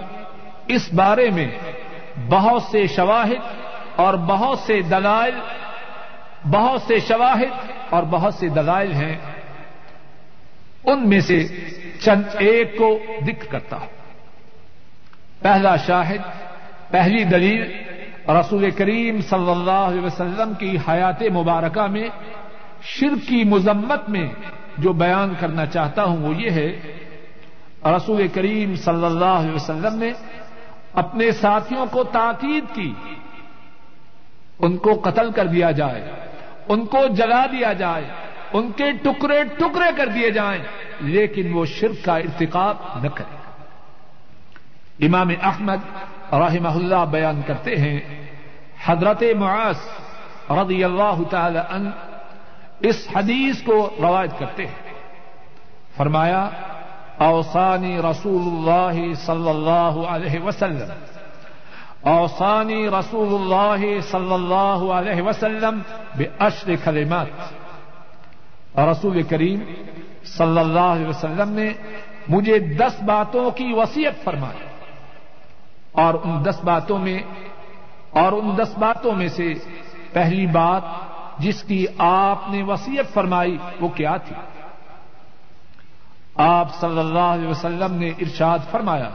اس 0.68 0.92
بارے 0.92 1.30
میں 1.30 1.58
بہت 2.28 2.62
سے 2.62 2.86
شواہد 2.86 3.62
اور 3.96 4.14
بہت 4.14 4.58
سے 4.58 4.82
دلائل، 4.82 5.34
بہت 6.44 6.82
سے 6.82 6.98
شواہد 6.98 7.70
اور 7.90 8.02
بہت 8.02 8.34
سے 8.34 8.48
دلائل 8.48 8.92
ہیں۔ 8.92 9.18
ان 10.84 11.08
میں 11.08 11.20
سے 11.20 11.46
چند 12.00 12.22
ایک 12.38 12.78
کو 12.78 12.98
ذکر 13.26 13.46
کرتا 13.46 13.76
ہوں۔ 13.76 13.86
پہلا 15.42 15.76
شاہد، 15.76 16.18
پہلی 16.90 17.24
دلیل 17.24 17.85
رسول 18.28 18.70
کریم 18.70 19.20
صلی 19.20 19.50
اللہ 19.50 19.82
علیہ 19.88 20.00
وسلم 20.00 20.52
کی 20.58 20.76
حیات 20.88 21.22
مبارکہ 21.32 21.86
میں، 21.86 22.08
شرک 22.84 23.26
کی 23.28 23.42
مذمت 23.44 24.08
میں 24.08 24.26
جو 24.78 24.92
بیان 24.92 25.34
کرنا 25.40 25.66
چاہتا 25.66 26.04
ہوں 26.04 26.22
وہ 26.22 26.34
یہ 26.36 26.50
ہے، 26.50 26.70
رسول 27.86 28.26
کریم 28.34 28.74
صلی 28.84 29.04
اللہ 29.04 29.34
علیہ 29.40 29.54
وسلم 29.54 29.98
نے 29.98 30.10
اپنے 30.94 31.30
ساتھیوں 31.32 31.86
کو 31.86 32.04
تاکید 32.12 32.74
کی، 32.74 32.92
ان 34.58 34.76
کو 34.78 34.94
قتل 35.04 35.30
کر 35.32 35.46
دیا 35.46 35.70
جائے، 35.70 36.02
ان 36.68 36.84
کو 36.86 37.06
جلا 37.16 37.44
دیا 37.52 37.72
جائے، 37.72 38.04
ان 38.52 38.70
کے 38.76 38.90
ٹکڑے 39.02 39.42
ٹکڑے 39.58 39.90
کر 39.96 40.08
دیے 40.08 40.30
جائیں، 40.30 40.62
لیکن 41.02 41.52
وہ 41.54 41.64
شرک 41.70 42.04
کا 42.04 42.16
ارتقاب 42.16 42.76
نہ 43.02 43.08
کرے 43.14 43.44
امام 45.06 45.30
احمد 45.42 46.32
رحمہ 46.32 46.68
اللہ 46.74 47.04
بیان 47.10 47.40
کرتے 47.46 47.76
ہیں 47.76 47.98
حضرت 48.86 49.22
معاذ 49.38 49.76
رضی 50.50 50.84
اللہ 50.84 51.22
تعالی 51.30 51.58
عنہ 51.70 51.88
اس 52.80 53.08
حدیث 53.16 53.62
کو 53.62 53.90
روایت 53.98 54.30
کرتے 54.38 54.66
ہیں۔ 54.66 54.92
فرمایا 55.96 56.48
اوسانی 57.18 57.98
رسول 57.98 58.42
اللہ 58.42 59.14
صلی 59.14 59.48
اللہ 59.48 60.06
علیہ 60.08 60.40
وسلم 60.40 60.90
اوسانی 62.02 62.88
رسول 62.88 63.34
اللہ 63.34 64.00
صلی 64.00 64.34
اللہ 64.34 64.92
علیہ 64.92 65.22
وسلم 65.22 65.80
بے 66.16 66.24
اشر 66.38 66.70
خلیمات 66.84 67.26
رسول 68.78 69.22
کریم 69.22 69.60
صلی 70.24 70.58
اللہ 70.58 70.80
علیہ 70.80 71.06
وسلم 71.06 71.48
نے 71.48 71.72
مجھے 72.28 72.58
دس 72.58 73.02
باتوں 73.02 73.50
کی 73.50 73.72
وسیعت 73.72 74.24
فرمائی 74.24 74.64
اور 75.92 76.14
ان 76.14 76.44
دس 76.44 76.64
باتوں 76.64 76.98
میں 76.98 77.18
اور 78.10 78.32
ان 78.32 78.56
دس 78.58 78.78
باتوں 78.78 79.12
میں 79.12 79.28
سے 79.28 79.52
پہلی 80.12 80.46
بات 80.46 80.82
جس 81.38 81.62
کی 81.62 81.86
آپ 81.98 82.38
نے 82.50 82.62
وسیعت 82.62 83.14
فرمائی 83.14 83.56
وہ 83.80 83.88
کیا 83.88 84.16
تھی؟ 84.16 84.34
آپ 86.34 86.74
صلی 86.74 86.98
اللہ 86.98 87.18
علیہ 87.18 87.48
وسلم 87.48 87.94
نے 87.94 88.08
ارشاد 88.08 88.58
فرمایا، 88.70 89.10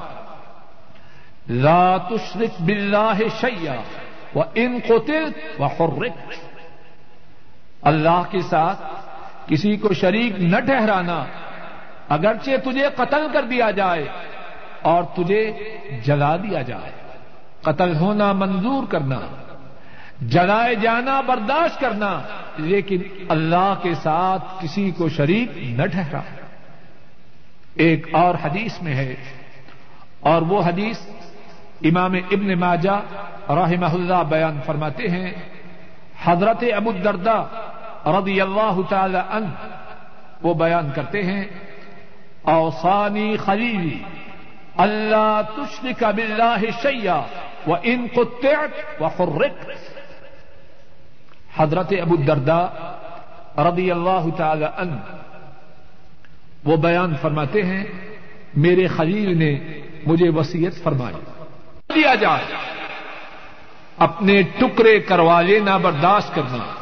لا 1.50 1.98
تشرک 1.98 2.62
باللہ 2.62 3.20
شیا 3.42 3.76
و 4.36 4.42
ان 4.56 4.80
قتل 4.88 5.32
و 5.60 5.66
حرک 5.66 6.34
اللہ 7.82 8.22
کے 8.30 8.42
ساتھ 8.42 8.82
کسی 9.48 9.76
کو 9.78 9.94
شریک 9.94 10.40
نہ 10.40 10.60
ٹھہرانا، 10.60 11.26
اگرچہ 12.10 12.58
تجھے 12.64 12.88
قتل 12.96 13.28
کر 13.34 13.44
دیا 13.44 13.72
جائے 13.72 14.08
اور 14.82 15.04
تجھے 15.04 15.52
جلا 16.06 16.36
دیا 16.36 16.62
جائے۔ 16.62 16.92
قتل 17.64 17.96
ہونا 17.96 18.32
منظور 18.34 18.84
کرنا، 18.92 19.20
جلائے 20.30 20.76
جانا 20.76 21.20
برداشت 21.22 21.80
کرنا، 21.80 22.12
لیکن 22.58 23.02
اللہ 23.30 23.74
کے 23.82 23.94
ساتھ 23.96 24.44
کسی 24.60 24.90
کو 24.98 25.10
شریک 25.10 25.58
نہ 25.78 25.86
ٹھہرا۔ 25.86 26.22
ایک 27.76 28.08
اور 28.14 28.36
حدیث 28.44 28.82
میں 28.82 28.96
ہے، 28.96 29.14
اور 30.22 30.42
وہ 30.42 30.62
حدیث 30.66 30.98
امام 31.84 32.14
ابن 32.32 32.54
ماجہ 32.60 33.00
رحمہ 33.50 33.94
اللہ 33.94 34.24
بیان 34.30 34.60
فرماتے 34.66 35.08
ہیں، 35.10 35.32
حضرت 36.24 36.64
ابو 36.76 36.90
الدرداء 36.90 37.44
رضی 38.12 38.40
اللہ 38.42 38.82
تعالی 38.90 39.22
عنہ، 39.30 39.50
وہ 40.42 40.54
بیان 40.54 40.90
کرتے 40.96 41.22
ہیں 41.24 41.44
اوسانی 42.52 43.36
خلیلی، 43.38 43.98
اللہ 44.78 45.42
تشرک 45.56 46.04
باللہ 46.16 46.62
شی'a 46.82 47.22
و 47.68 47.76
ان 47.84 48.08
قطعت 48.16 49.02
و 49.02 49.06
حضرت 51.58 51.94
ابو 52.02 52.16
الدرداء 52.20 52.68
رضی 53.58 53.92
اللہ 53.92 54.36
تعالی 54.38 54.66
عنہ 54.78 54.96
وہ 56.64 56.78
بیان 56.78 57.16
فرماتے 57.22 57.64
ہیں، 57.64 57.84
میرے 58.56 58.88
خلیل 58.88 59.38
نے 59.38 59.82
مجھے 60.06 60.30
وسیعت 60.30 60.84
فرمائی۔ 60.84 61.16
دیا 61.96 62.16
جائے 62.16 62.46
اپنے 63.98 64.42
ٹکڑے 64.42 65.00
کروا 65.00 65.42
لینا، 65.42 65.78
برداشت 65.78 66.36
کرنا۔ 66.36 66.74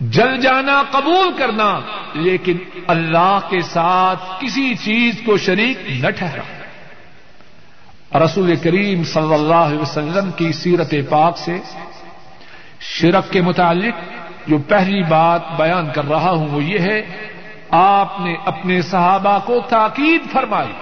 جل 0.00 0.40
جانا 0.40 0.82
قبول 0.90 1.38
کرنا، 1.38 1.80
لیکن 2.14 2.56
اللہ 2.86 3.38
کے 3.50 3.60
ساتھ 3.60 4.20
کسی 4.40 4.74
چیز 4.74 5.22
کو 5.26 5.36
شریک 5.36 5.78
نہ 6.04 6.10
ٹھہرا۔ 6.10 6.57
رسول 8.14 8.56
کریم 8.56 9.04
صلی 9.04 9.34
اللہ 9.34 9.54
علیہ 9.54 9.78
وسلم 9.78 10.30
کی 10.30 10.52
سیرت 10.52 10.94
پاک 11.08 11.38
سے 11.38 11.58
شرک 12.80 13.32
کے 13.32 13.42
متعلق 13.42 14.48
جو 14.48 14.58
پہلی 14.58 15.02
بات 15.02 15.40
بیان 15.56 15.90
کر 15.94 16.04
رہا 16.08 16.30
ہوں 16.30 16.48
وہ 16.48 16.64
یہ 16.64 16.78
ہے، 16.78 17.02
آپ 17.70 18.20
نے 18.20 18.36
اپنے 18.44 18.82
صحابہ 18.82 19.38
کو 19.44 19.60
تاکید 19.68 20.32
فرمائی، 20.32 20.72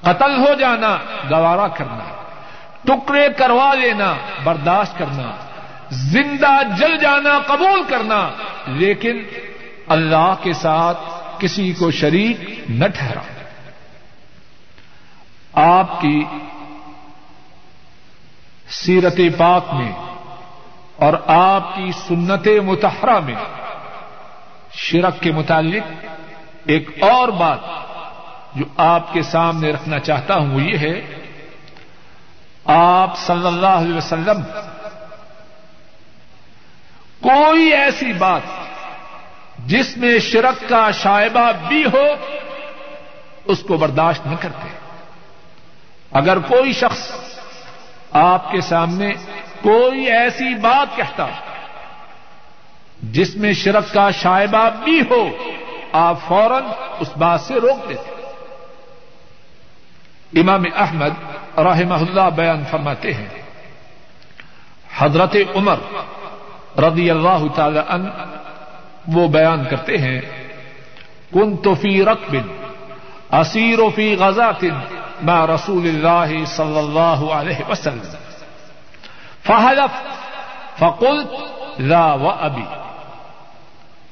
قتل 0.00 0.36
ہو 0.36 0.54
جانا، 0.54 0.98
گوارا 1.30 1.68
کرنا، 1.68 2.04
ٹکڑے 2.84 3.28
کروا 3.36 3.74
لینا، 3.74 4.14
برداشت 4.44 4.98
کرنا، 4.98 5.30
زندہ 5.90 6.58
جل 6.78 6.96
جانا، 6.96 7.38
قبول 7.46 7.82
کرنا، 7.88 8.28
لیکن 8.66 9.22
اللہ 9.88 10.34
کے 10.42 10.52
ساتھ 10.52 10.98
کسی 11.38 11.72
کو 11.72 11.90
شریک 11.90 12.70
نہ 12.70 12.84
ٹھہرا۔ 12.84 13.20
آپ 15.52 16.00
کی 16.00 16.24
سیرت 18.68 19.20
پاک 19.36 19.74
میں 19.74 19.92
اور 20.96 21.12
آپ 21.26 21.76
کی 21.76 21.92
سنت 21.92 22.48
متحرہ 22.64 23.20
میں 23.20 23.34
شرک 24.72 25.20
کے 25.20 25.32
متعلق 25.32 26.06
ایک 26.66 27.02
اور 27.02 27.28
بات 27.28 27.58
جو 28.54 28.64
آپ 28.76 29.12
کے 29.12 29.22
سامنے 29.22 29.70
رکھنا 29.70 29.98
چاہتا 29.98 30.34
ہوں 30.34 30.54
وہ 30.54 30.62
یہ 30.62 30.78
ہے، 30.78 31.22
آپ 32.64 33.18
صلی 33.18 33.46
اللہ 33.46 33.66
علیہ 33.66 33.94
وسلم 33.94 34.42
کوئی 37.20 37.72
ایسی 37.72 38.12
بات 38.12 38.42
جس 39.58 39.96
میں 39.96 40.18
شرک 40.18 40.68
کا 40.68 40.90
شائبہ 40.90 41.50
بھی 41.68 41.84
ہو، 41.84 42.06
اس 43.44 43.62
کو 43.62 43.76
برداشت 43.76 44.26
نہ 44.26 44.34
کرتے۔ 44.40 44.81
اگر 46.12 46.38
کوئی 46.38 46.72
شخص 46.72 47.12
آپ 48.10 48.50
کے 48.52 48.60
سامنے 48.60 49.12
کوئی 49.62 50.10
ایسی 50.10 50.54
بات 50.54 50.96
کہتا 50.96 51.26
جس 53.02 53.36
میں 53.36 53.52
شرک 53.52 53.92
کا 53.92 54.10
شائبہ 54.10 54.70
بھی 54.84 55.00
ہو، 55.10 55.28
آپ 55.92 56.16
فوراً 56.28 56.62
اس 57.00 57.16
بات 57.16 57.40
سے 57.40 57.54
روک 57.54 57.88
دیتے۔ 57.88 58.12
امام 60.40 60.64
احمد 60.76 61.58
رحمہ 61.58 61.94
اللہ 61.94 62.30
بیان 62.34 62.64
فرماتے 62.70 63.14
ہیں، 63.14 63.28
حضرت 64.98 65.36
عمر 65.54 65.76
رضی 66.78 67.10
اللہ 67.10 67.46
تعالی 67.54 67.80
ان 67.88 68.06
وہ 69.06 69.28
بیان 69.28 69.64
کرتے 69.64 69.98
ہیں 69.98 70.20
کن 71.32 71.56
تو 71.56 71.74
فی 71.74 72.04
رقب 72.04 72.36
اسیر 73.34 73.80
و 73.80 73.90
فی 73.90 74.16
غزا 74.16 74.52
ما 75.22 75.46
رسول 75.46 75.88
اللہ 75.88 76.44
صلی 76.44 76.78
اللہ 76.78 77.32
علیہ 77.32 77.70
وسلم۔ 77.70 78.14
فحلف، 79.46 80.02
فقلت، 80.78 81.32
لا 81.80 82.14
و 82.14 82.28
ابی۔ 82.28 82.62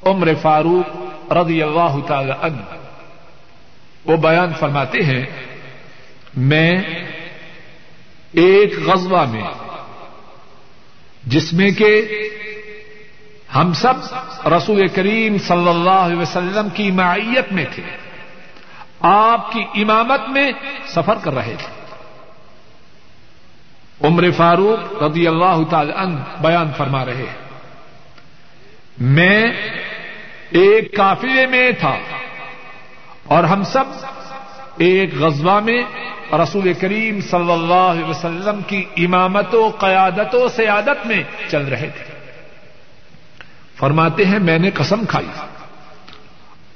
عمر 0.05 0.33
فاروق 0.41 1.33
رضی 1.33 1.63
اللہ 1.63 1.95
تعالی 2.07 2.31
عنہ۔ 2.41 2.61
وہ 4.05 4.17
بیان 4.17 4.53
فرماتے 4.53 5.01
ہیں، 5.03 5.25
میں 6.37 6.71
ایک 8.31 8.79
غزوہ 8.85 9.25
میں، 9.25 9.43
جس 11.23 11.53
میں 11.53 11.71
کہ 11.71 12.07
ہم 13.55 13.73
سب 13.73 13.93
رسول 14.47 14.87
کریم 14.87 15.37
صلی 15.37 15.69
اللہ 15.69 15.89
علیہ 15.89 16.17
وسلم 16.17 16.69
کی 16.69 16.91
معیت 16.91 17.51
میں 17.51 17.65
تھے۔ 17.75 18.10
آپ 19.01 19.51
کی 19.51 19.81
امامت 19.81 20.29
میں 20.29 20.51
سفر 20.87 21.15
کر 21.23 21.33
رہے 21.33 21.55
تھے۔ 21.57 21.81
عمر 24.07 24.31
فاروق 24.31 25.03
رضی 25.03 25.27
اللہ 25.27 25.57
تعالی 25.69 25.91
عنہ 25.95 26.19
بیان 26.41 26.71
فرما 26.77 27.05
رہے 27.05 27.25
میں 28.97 29.51
ایک 30.49 30.97
قافلے 30.97 31.47
میں 31.47 31.71
تھا 31.71 31.97
اور 33.25 33.43
ہم 33.43 33.63
سب 33.63 33.83
ایک 34.77 35.15
غزوہ 35.15 35.59
میں 35.59 35.83
رسول 36.33 36.73
کریم 36.73 37.21
صلی 37.21 37.51
اللہ 37.51 37.73
علیہ 37.73 38.05
وسلم 38.05 38.61
کی 38.67 38.85
امامت 38.97 39.55
و 39.55 39.69
قیادت 39.79 40.35
و 40.35 40.47
سیادت 40.47 41.05
میں 41.05 41.23
چل 41.49 41.67
رہے 41.67 41.89
تھے۔ 41.89 42.13
فرماتے 43.75 44.25
ہیں، 44.25 44.39
میں 44.39 44.59
نے 44.59 44.71
قسم 44.71 45.05
کھائی۔ 45.05 45.27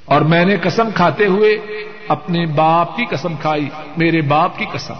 اور 0.06 0.20
میں 0.20 0.44
نے 0.44 0.56
قسم 0.56 0.90
کھاتے 0.90 1.26
ہوئے 1.26 1.56
اپنے 2.08 2.46
باپ 2.46 2.96
کی 2.96 3.04
قسم 3.04 3.36
کھائی، 3.36 3.68
میرے 3.96 4.20
باپ 4.20 4.58
کی 4.58 4.64
قسم۔ 4.72 4.94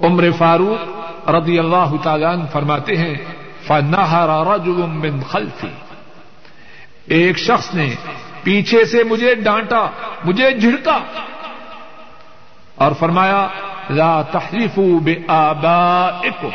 عمر 0.00 0.24
فاروق 0.38 1.30
رضی 1.30 1.58
اللہ 1.58 1.96
تعالیٰ 2.02 2.36
فرماتے 2.52 2.96
ہیں 2.96 3.14
رجل 3.68 4.86
من 4.86 5.20
خلفی 5.20 5.68
ایک 7.04 7.38
شخص 7.38 7.74
نے 7.74 7.94
پیچھے 8.42 8.84
سے 8.84 9.04
مجھے 9.04 9.34
ڈانٹا، 9.34 9.86
مجھے 10.24 10.50
جھڑکا۔ 10.50 10.98
اور 12.74 12.92
فرمایا، 12.92 13.46
لا 13.90 14.22
تحریفوا 14.22 14.98
بآبائکم۔ 15.04 16.48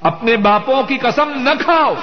اپنے 0.00 0.36
باپوں 0.36 0.82
کی 0.82 0.98
قسم 0.98 1.30
نہ 1.30 1.62
کھاؤ۔ 1.62 1.94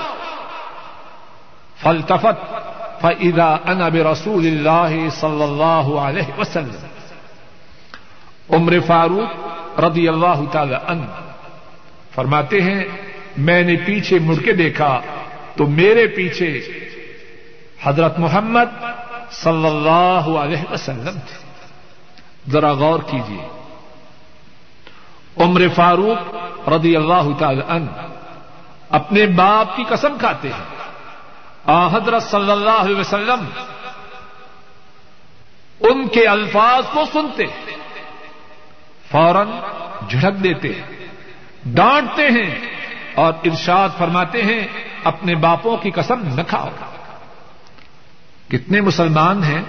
فلتفت 1.82 2.62
فإذا 3.02 3.56
أنا 3.66 3.90
برسول 3.90 4.46
الله 4.48 5.10
صلی 5.10 5.44
اللہ 5.44 6.00
علیہ 6.00 6.40
وسلم. 6.40 6.76
عمر 8.50 8.80
فاروق 8.88 9.80
رضی 9.80 10.08
اللہ 10.08 10.42
تعالی 10.52 10.76
عنہ 10.88 11.06
فرماتے 12.16 12.62
ہیں، 12.62 12.84
میں 13.38 13.62
نے 13.62 13.76
پیچھے 13.76 14.20
مڑ 14.20 14.36
کے 14.36 14.54
دیکھا 14.54 15.02
تو 15.56 15.68
میرے 15.68 16.08
پیچھے 16.08 16.62
حضرت 17.84 18.20
محمد 18.20 18.84
صلی 19.32 19.68
اللہ 19.68 20.38
علیہ 20.40 20.72
وسلم 20.72 21.20
تھے۔ 21.28 21.52
ذرا 22.52 22.72
غور 22.72 23.00
کیجیے۔ 23.00 23.48
عمر 25.38 25.62
فاروق 25.76 26.70
رضی 26.70 26.96
اللہ 26.96 27.28
تعالی 27.40 27.62
عنہ 27.68 27.90
اپنے 28.90 29.26
باپ 29.26 29.76
کی 29.76 29.84
قسم 29.90 30.18
کھاتے 30.20 30.48
ہیں۔ 30.48 30.81
حضرت 31.66 32.24
صلی 32.24 32.52
اللہ 32.52 32.70
علیہ 32.70 32.96
وسلم 32.96 33.50
ان 35.80 36.08
کے 36.08 36.28
الفاظ 36.28 36.84
کو 36.94 37.04
سنتے، 37.14 37.44
فوراً 39.12 39.48
جھڑک 40.10 40.44
دیتے، 40.44 40.82
ڈانٹتے 41.66 42.28
ہیں 42.28 42.60
اور 43.16 43.34
ارشاد 43.44 43.90
فرماتے 43.98 44.42
ہیں، 44.42 44.68
اپنے 45.04 45.36
باپوں 45.36 45.78
کی 45.78 45.92
قسم 45.92 46.22
نہ 46.22 46.42
کھاؤ۔ 46.48 46.70
کتنے 48.48 48.82
مسلمان 48.82 49.44
ہیں، 49.44 49.62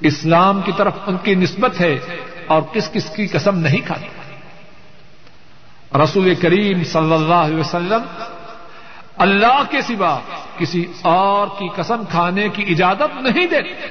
اسلام 0.00 0.60
کی 0.60 0.72
طرف 0.76 0.92
ان 1.06 1.16
کی 1.16 1.34
نسبت 1.34 1.80
ہے 1.80 1.98
اور 2.46 2.62
کس 2.62 2.90
کس 2.92 3.10
کی 3.16 3.26
قسم 3.26 3.58
نہیں 3.58 3.86
کھاتے۔ 3.86 4.06
رسول 6.04 6.34
کریم 6.34 6.84
صلی 6.84 7.14
اللہ 7.14 7.34
علیہ 7.34 7.56
وسلم 7.56 8.02
اللہ 9.18 9.62
کے 9.70 9.82
سوا 9.82 10.18
کسی 10.58 10.84
اور 11.02 11.46
کی 11.46 11.68
قسم 11.68 12.02
کھانے 12.10 12.48
کی 12.48 12.62
اجازت 12.68 13.22
نہیں 13.22 13.46
دیتے۔ 13.46 13.86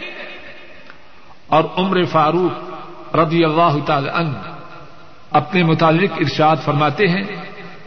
اور 1.48 1.64
عمر 1.78 2.04
فاروق 2.04 3.16
رضی 3.16 3.44
اللہ 3.44 3.86
تعالی 3.86 4.10
عنہ 4.14 4.38
اپنے 5.32 5.64
متعلق 5.64 6.12
ارشاد 6.12 6.56
فرماتے 6.66 7.08
ہیں، 7.08 7.24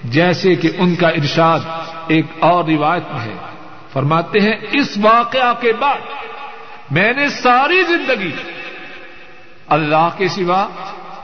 جیسے 0.04 0.54
کہ 0.54 0.70
ان 0.78 0.94
کا 0.94 1.08
ارشاد 1.08 1.60
ایک 2.08 2.26
اور 2.38 2.64
روایت 2.64 3.02
میں 3.12 3.20
ہے۔ 3.20 3.34
فرماتے 3.92 4.38
ہیں، 4.40 4.56
اس 4.72 4.98
واقعہ 5.02 5.54
کے 5.60 5.72
بعد 5.72 5.98
میں 6.90 7.12
نے 7.12 7.28
ساری 7.28 7.82
زندگی 7.82 8.32
اللہ 9.66 10.08
کے 10.16 10.28
سوا 10.28 10.68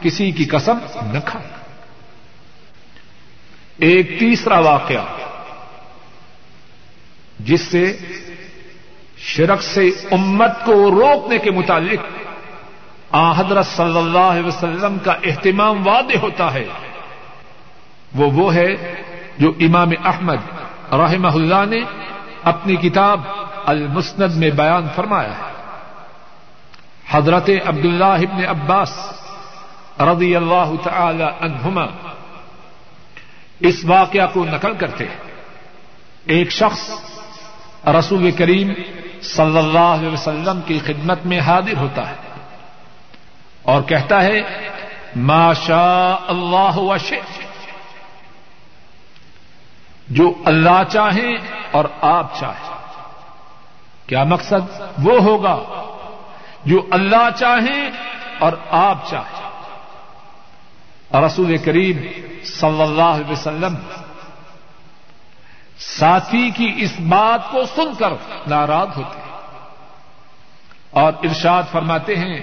کسی 0.00 0.30
کی 0.30 0.44
قسم 0.44 0.78
نہ 1.02 1.18
کھائی۔ 1.24 1.48
ایک 3.78 4.18
تیسرا 4.18 4.58
واقعہ 4.58 5.04
جس 7.39 7.61
سے 7.61 7.99
شرک 9.16 9.62
سے 9.62 9.89
امت 10.11 10.51
کو 10.64 10.91
روکنے 10.91 11.39
کے 11.39 11.51
متعلق 11.51 12.01
آ 13.11 13.32
حضرت 13.32 13.66
صلی 13.66 13.99
اللہ 13.99 14.18
علیہ 14.18 14.47
وسلم 14.47 14.99
کا 14.99 15.12
اہتمام 15.12 15.87
واضح 15.87 16.18
ہوتا 16.22 16.55
ہے۔ 16.55 16.64
وہ 18.14 18.30
وہ 18.30 18.55
ہے 18.55 18.95
جو 19.39 19.53
امام 19.61 19.89
احمد 20.05 20.37
رحمہ 20.93 21.28
اللہ 21.28 21.64
نے 21.68 21.80
اپنی 22.43 22.76
کتاب 22.76 23.20
المسند 23.66 24.34
میں 24.34 24.51
بیان 24.51 24.87
فرمایا 24.95 25.30
ہے۔ 25.30 25.53
حضرت 27.11 27.51
عبداللہ 27.66 28.05
ابن 28.05 28.45
عباس 28.45 28.99
رضی 30.01 30.37
اللہ 30.37 30.72
تعالی 30.82 31.24
عنہما 31.41 31.84
اس 33.61 33.84
واقعہ 33.84 34.26
کو 34.32 34.45
نقل 34.45 34.74
کرتے 34.74 35.05
ایک 36.26 36.51
شخص 36.51 36.91
رسول 37.87 38.30
کریم 38.30 38.72
صلی 39.22 39.59
اللہ 39.59 39.78
علیہ 39.78 40.09
وسلم 40.09 40.61
کی 40.66 40.78
خدمت 40.78 41.26
میں 41.26 41.41
حاضر 41.41 41.76
ہوتا 41.76 42.11
ہے 42.11 42.14
اور 43.62 43.82
کہتا 43.82 44.22
ہے، 44.22 44.41
ما 45.16 45.53
شاء 45.53 46.24
اللہ 46.28 46.76
وشے 46.76 47.20
جو 50.09 50.32
اللہ 50.45 50.82
چاہیں 50.91 51.37
اور 51.70 51.84
آپ 52.01 52.39
چاہیں۔ 52.39 52.76
کیا 54.07 54.24
مقصد 54.24 54.82
وہ 55.03 55.18
ہوگا؟ 55.22 55.59
جو 56.64 56.87
اللہ 56.91 57.28
چاہیں 57.37 57.91
اور 58.39 58.53
آپ 58.70 59.11
چاہیں۔ 59.11 59.47
رسول 61.26 61.57
کریم 61.57 61.99
صلی 62.45 62.82
اللہ 62.82 63.03
علیہ 63.03 63.32
وسلم 63.32 63.74
ساتھی 65.78 66.50
کی 66.50 66.74
اس 66.76 67.00
بات 67.00 67.50
کو 67.50 67.64
سن 67.64 67.94
کر 67.94 68.10
ناراض 68.46 68.88
ہوتے 68.96 69.20
ہیں۔ 69.20 69.26
اور 70.90 71.12
ارشاد 71.22 71.62
فرماتے 71.72 72.16
ہیں، 72.16 72.40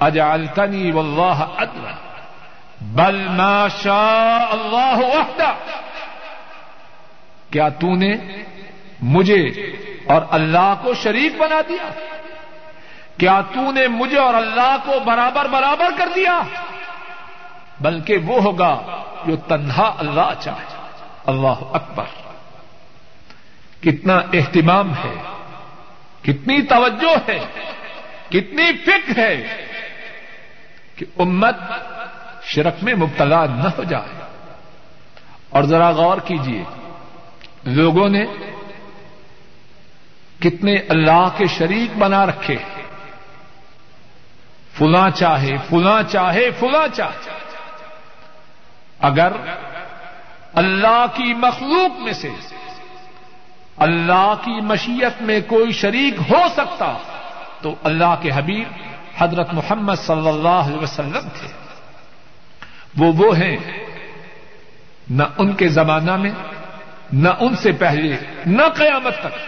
اجعلتنی 0.00 0.90
واللہ 0.90 1.44
ادنا، 1.56 1.90
بل 2.80 3.28
ما 3.28 3.68
شاء 3.68 4.46
اللہ 4.50 4.98
وحدہ۔ 4.98 5.52
کیا 7.50 7.68
تو 7.68 7.94
نے 7.94 8.12
مجھے 9.02 9.42
اور 10.06 10.22
اللہ 10.30 10.74
کو 10.82 10.94
شریک 10.94 11.36
بنا 11.36 11.60
دیا؟ 11.68 11.88
کیا 13.18 13.40
تو 13.54 13.72
نے 13.72 13.88
مجھے 13.88 14.18
اور 14.18 14.34
اللہ 14.34 14.76
کو 14.84 14.92
برابر 15.04 15.44
برابر 15.44 15.88
کر 15.98 16.08
دیا؟ 16.14 16.42
بلکہ 17.80 18.16
وہ 18.16 18.42
ہوگا 18.42 18.82
جو 19.26 19.36
تنہا 19.36 19.94
اللہ 19.98 20.32
چاہے۔ 20.40 20.88
اللہ 21.26 21.62
اکبر۔ 21.72 22.21
کتنا 23.82 24.16
اہتمام 24.32 24.94
ہے، 24.94 25.22
کتنی 26.22 26.62
توجہ 26.62 27.30
ہے، 27.30 27.38
کتنی 28.28 28.72
فکر 28.72 29.18
ہے 29.18 29.64
کہ 30.96 31.06
امت 31.18 31.56
شرک 32.42 32.74
میں 32.82 32.94
مبتلا 32.94 33.46
نہ 33.46 33.68
ہو 33.78 33.84
جائے۔ 33.84 34.22
اور 35.48 35.62
ذرا 35.62 35.90
غور 35.90 36.18
کیجیے 36.18 36.64
لوگوں 37.64 38.08
نے 38.08 38.24
کتنے 40.40 40.76
اللہ 40.88 41.28
کے 41.36 41.46
شریک 41.46 41.96
بنا 41.98 42.26
رکھے۔ 42.26 42.56
فلاں 44.78 45.10
چاہے 45.10 45.56
فلاں 45.70 46.02
چاہے 46.02 46.50
فلاں 46.50 46.94
چاہے۔ 46.94 47.30
اگر 49.00 49.32
اللہ 50.54 51.04
کی 51.14 51.34
مخلوق 51.34 52.00
میں 52.00 52.12
سے 52.12 52.28
اللہ 53.76 54.34
کی 54.44 54.60
مشیت 54.60 55.22
میں 55.22 55.40
کوئی 55.46 55.72
شریک 55.72 56.14
ہو 56.30 56.48
سکتا 56.52 56.98
تو 57.60 57.74
اللہ 57.82 58.14
کے 58.20 58.30
حبیب 58.34 58.68
حضرت 59.18 59.54
محمد 59.54 59.94
صلی 59.96 60.28
اللہ 60.28 60.48
علیہ 60.48 60.78
وسلم 60.78 61.28
تھے۔ 61.38 61.48
وہ 62.96 63.12
وہ 63.16 63.36
ہیں، 63.36 63.56
نہ 65.10 65.22
ان 65.38 65.52
کے 65.52 65.68
زمانہ 65.68 66.16
میں، 66.16 66.30
نہ 67.12 67.28
ان 67.40 67.56
سے 67.56 67.72
پہلے، 67.72 68.16
نہ 68.46 68.62
قیامت 68.74 69.14
تک۔ 69.20 69.38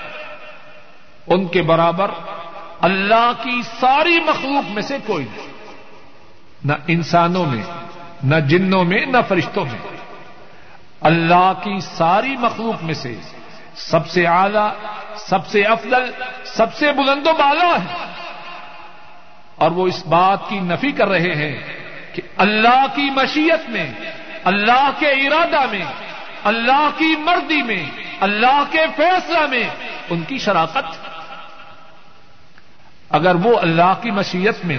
ان 1.26 1.46
کے 1.46 1.62
برابر 1.62 2.10
اللہ 2.80 3.32
کی 3.42 3.62
ساری 3.62 4.20
مخلوق 4.20 4.70
میں 4.70 4.82
سے 4.82 4.96
کوئی 5.06 5.24
نہیں۔ 5.36 5.48
نہ 6.64 6.72
انسانوں 6.86 7.46
میں، 7.46 7.62
نہ 8.24 8.36
جنوں 8.36 8.84
میں، 8.84 9.06
نہ 9.06 9.18
فرشتوں 9.28 9.64
میں۔ 9.64 9.96
اللہ 11.00 11.52
کی 11.62 11.80
ساری 11.80 12.36
مخلوق 12.36 12.84
میں 12.84 12.94
سے 12.94 13.16
سب 13.76 14.08
سے 14.08 14.26
اعلی، 14.26 14.88
سب 15.16 15.46
سے 15.46 15.62
افضل، 15.62 16.10
سب 16.44 16.74
سے 16.74 16.92
بلند 16.92 17.26
و 17.26 17.32
بالا 17.32 17.74
ہے۔ 17.74 18.04
اور 19.56 19.70
وہ 19.70 19.86
اس 19.86 20.06
بات 20.06 20.38
کی 20.48 20.58
نفی 20.58 20.92
کر 20.92 21.08
رہے 21.08 21.34
ہیں 21.34 21.62
کہ 22.14 22.22
اللہ 22.36 22.86
کی 22.94 23.10
مشیت 23.10 23.70
میں، 23.70 23.92
اللہ 24.44 24.90
کے 24.98 25.08
ارادہ 25.08 25.60
میں، 25.70 25.84
اللہ 26.44 26.88
کی 26.98 27.16
مردی 27.18 27.62
میں، 27.62 27.86
اللہ 28.20 28.64
کے 28.70 28.78
فیصلہ 28.96 29.46
میں 29.46 29.68
ان 30.10 30.20
کی 30.20 30.38
شراکت۔ 30.38 31.08
اگر 33.10 33.34
وہ 33.34 33.58
اللہ 33.58 33.94
کی 34.02 34.10
مشیت 34.10 34.64
میں، 34.64 34.78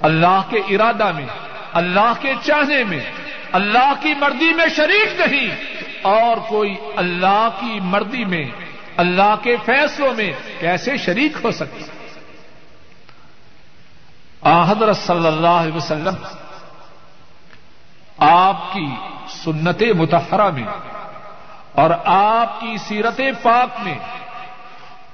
اللہ 0.00 0.42
کے 0.50 0.58
ارادہ 0.58 1.12
میں 1.12 1.26
اللہ 1.72 2.12
کے 2.20 2.34
چاہنے 2.42 2.84
میں، 2.84 3.10
اللہ 3.52 3.92
کی 4.00 4.14
مرضی 4.14 4.54
میں 4.54 4.66
شریک 4.76 5.20
نہیں۔ 5.20 5.48
اور 6.02 6.36
کوئی 6.48 6.74
اللہ 6.96 7.48
کی 7.60 7.80
مرضی 7.80 8.24
میں، 8.24 8.44
اللہ 8.96 9.34
کے 9.42 9.56
فیصلوں 9.64 10.14
میں 10.14 10.32
کیسے 10.60 10.96
شریک 10.96 11.32
ہو 11.44 11.50
سکتا؟ 11.50 11.84
حضرت 14.70 14.96
صلی 14.96 15.26
اللہ 15.26 15.46
علیہ 15.46 15.72
وسلم، 15.72 16.14
آپ 18.18 18.72
کی 18.72 18.86
سنت 19.28 19.82
متحرہ 19.82 20.50
میں 20.50 20.66
اور 21.72 21.90
آپ 22.04 22.60
کی 22.60 22.76
سیرت 22.76 23.20
پاک 23.42 23.80
میں 23.80 23.98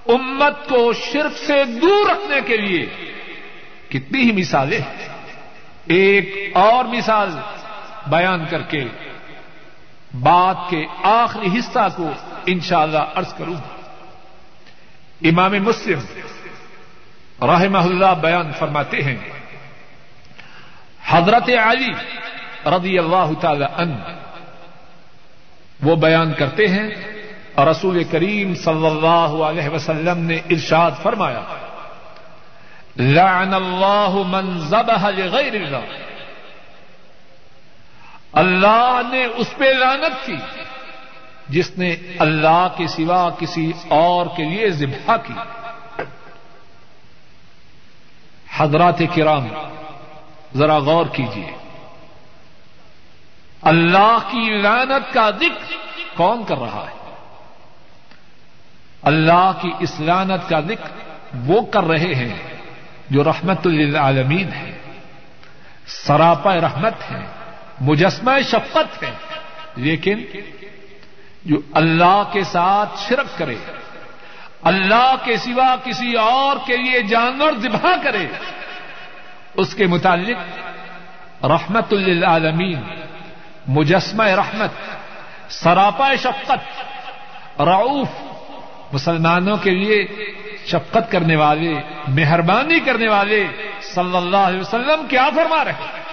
امت 0.06 0.68
کو 0.68 0.92
شرک 0.92 1.38
سے 1.38 1.64
دور 1.64 2.10
رکھنے 2.10 2.40
کے 2.40 2.56
لیے 2.56 2.86
کتنی 3.88 4.20
ہی 4.20 4.32
مثالیں 4.32 4.80
ہیں۔ 4.80 5.17
ایک 5.88 6.56
اور 6.56 6.84
مثال 6.84 7.30
بیان 8.06 8.44
کر 8.50 8.62
کے 8.62 8.84
بات 10.22 10.56
کے 10.70 10.86
آخری 11.02 11.58
حصہ 11.58 11.86
کو 11.96 12.10
انشاءاللہ 12.46 12.98
اللہ 12.98 13.18
ارض 13.18 13.34
کروں۔ 13.34 13.54
امام 15.22 15.52
مسلم 15.52 16.00
رحمہ 17.42 17.78
اللہ 17.78 18.14
بیان 18.20 18.52
فرماتے 18.58 19.02
ہیں، 19.02 19.16
حضرت 21.06 21.50
علی 21.62 21.92
رضی 22.66 22.98
اللہ 22.98 23.32
تعالی 23.40 23.64
عنہ 23.76 23.94
وہ 25.82 25.96
بیان 25.96 26.32
کرتے 26.32 26.66
ہیں 26.66 26.88
اور 27.54 27.66
رسول 27.66 28.02
کریم 28.04 28.54
صلی 28.54 28.86
اللہ 28.86 29.42
علیہ 29.44 29.68
وسلم 29.68 30.18
نے 30.18 30.36
ارشاد 30.50 31.02
فرمایا 31.02 31.42
لعن 32.98 33.54
اللہ 33.54 34.14
من 34.26 34.58
ذبح 34.58 35.10
لغیر 35.10 35.54
اللہ. 35.54 35.84
اللہ 38.32 39.00
نے 39.10 39.24
اس 39.24 39.46
پہ 39.58 39.64
لانت 39.64 40.26
کی 40.26 40.36
جس 41.48 41.70
نے 41.78 41.96
اللہ 42.18 42.66
کے 42.76 42.86
سوا 42.86 43.30
کسی 43.38 43.72
اور 43.88 44.26
کے 44.26 44.44
لیے 44.44 44.70
ذبح 44.70 45.16
کی. 45.16 45.34
حضرات 48.58 49.02
کرام، 49.14 49.48
ذرا 50.56 50.78
غور 50.78 51.06
کیجیے 51.06 51.56
اللہ 53.62 54.18
کی 54.30 54.50
لعنت 54.50 55.12
کا 55.14 55.30
ذکر 55.30 55.74
کون 56.16 56.44
کر 56.44 56.58
رہا 56.58 56.84
ہے؟ 56.90 56.96
اللہ 59.02 59.50
کی 59.62 59.70
اس 59.78 60.00
لعنت 60.00 60.48
کا 60.48 60.60
ذکر 60.60 60.90
وہ 61.46 61.60
کر 61.60 61.84
رہے 61.84 62.14
ہیں 62.14 62.57
جو 63.10 63.24
رحمت 63.24 63.66
للعالمین 63.66 64.52
ہے، 64.52 64.78
سراپا 65.86 66.54
رحمت 66.54 67.10
ہے، 67.10 67.26
مجسمہ 67.80 68.30
شفقت 68.50 69.02
ہے، 69.02 69.10
لیکن 69.76 70.24
جو 71.44 71.56
اللہ 71.72 72.22
کے 72.32 72.44
ساتھ 72.44 72.90
شرک 73.08 73.38
کرے، 73.38 73.56
اللہ 74.62 75.14
کے 75.24 75.36
سوا 75.36 75.76
کسی 75.84 76.14
اور 76.14 76.56
کے 76.66 76.76
لیے 76.76 77.02
جانور 77.02 77.52
ذبح 77.62 77.86
کرے، 78.02 78.26
اس 79.54 79.74
کے 79.74 79.86
متعلق 79.86 81.44
رحمت 81.44 81.92
للعالمین، 81.92 82.80
مجسمہ 83.68 84.24
رحمت، 84.24 84.70
سراپا 85.52 86.14
شفقت، 86.14 87.60
رعوف 87.60 88.08
مسلمانوں 88.92 89.56
کے 89.56 89.70
لیے 89.70 90.06
شفقت 90.66 91.10
کرنے 91.10 91.36
والے، 91.36 91.74
مہربانی 92.08 92.80
کرنے 92.80 93.08
والے 93.08 93.46
صلی 93.82 94.16
اللہ 94.16 94.36
علیہ 94.36 94.60
وسلم 94.60 95.06
کیا 95.08 95.28
فرما 95.34 95.64
رہے 95.64 96.08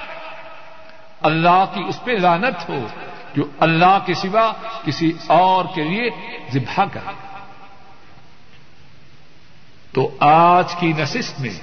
اللہ 1.21 1.65
کی 1.73 1.83
اس 1.87 2.03
پہ 2.03 2.11
لانت 2.11 2.69
ہو 2.69 2.87
جو 3.35 3.43
اللہ 3.59 3.97
کے 4.05 4.13
سوا 4.13 4.53
کسی 4.85 5.11
اور 5.27 5.65
کے 5.75 5.83
لیے 5.83 6.09
ذبح 6.53 6.83
کر 6.91 7.11
تو 9.93 10.17
آج 10.19 10.75
کی 10.75 10.93
نشست 10.97 11.41
میں 11.41 11.53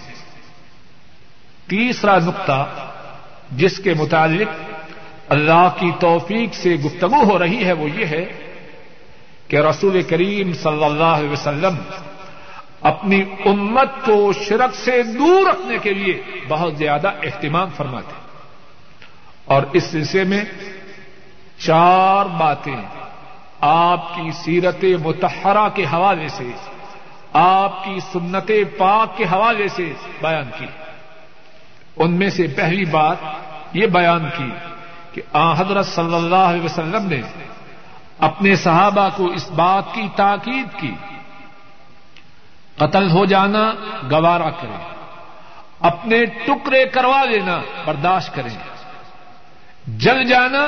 تیسرا 1.66 2.18
نقطہ 2.18 2.66
جس 3.50 3.78
کے 3.78 3.94
متعلق 3.94 4.48
اللہ 5.28 5.68
کی 5.78 5.90
توفیق 6.00 6.54
سے 6.54 6.74
گفتگو 6.74 7.22
ہو 7.24 7.38
رہی 7.38 7.64
ہے 7.64 7.72
وہ 7.72 7.90
یہ 7.90 8.06
ہے 8.06 8.41
کہ 9.52 9.56
رسول 9.56 10.02
کریم 10.02 10.52
صلی 10.52 10.84
اللہ 10.84 11.04
علیہ 11.04 11.30
وسلم 11.30 11.74
اپنی 12.80 13.24
امت 13.44 13.88
کو 14.04 14.32
شرک 14.32 14.74
سے 14.74 15.02
دور 15.02 15.46
رکھنے 15.48 15.78
کے 15.78 15.90
لیے 15.90 16.22
بہت 16.48 16.76
زیادہ 16.76 17.08
اہتمام 17.22 17.68
فرماتے 17.76 18.14
اور 19.44 19.62
اس 19.72 19.84
سلسلے 19.84 20.24
میں 20.24 20.44
چار 21.58 22.26
باتیں 22.26 22.76
آپ 23.60 24.14
کی 24.14 24.30
سیرت 24.30 24.84
متحرہ 25.04 25.68
کے 25.74 25.84
حوالے 25.84 26.28
سے، 26.28 26.50
آپ 27.32 27.84
کی 27.84 27.98
سنت 28.12 28.50
پاک 28.78 29.16
کے 29.16 29.24
حوالے 29.24 29.68
سے 29.68 29.92
بیان 30.22 30.50
کی۔ 30.58 30.66
ان 31.96 32.12
میں 32.12 32.30
سے 32.30 32.46
پہلی 32.46 32.84
بات 32.84 33.16
یہ 33.72 33.86
بیان 33.86 34.28
کی 34.36 34.50
کہ 35.12 35.22
آ 35.32 35.52
حضرت 35.52 35.86
صلی 35.86 36.14
اللہ 36.14 36.50
علیہ 36.52 36.62
وسلم 36.62 37.06
نے 37.08 37.20
اپنے 38.22 38.56
صحابہ 38.56 39.08
کو 39.16 39.26
اس 39.26 39.50
بات 39.50 39.82
کی 39.92 40.08
تاکید 40.16 40.80
کی۔ 40.80 40.94
قتل 42.76 43.10
ہو 43.10 43.24
جانا 43.24 43.72
گوارا 44.10 44.50
کریں۔ 44.50 44.88
اپنے 45.80 46.24
ٹکڑے 46.24 46.84
کروا 46.86 47.24
لینا، 47.24 47.60
برداشت 47.84 48.34
کریں۔ 48.34 48.58
جل 49.86 50.24
جانا، 50.24 50.66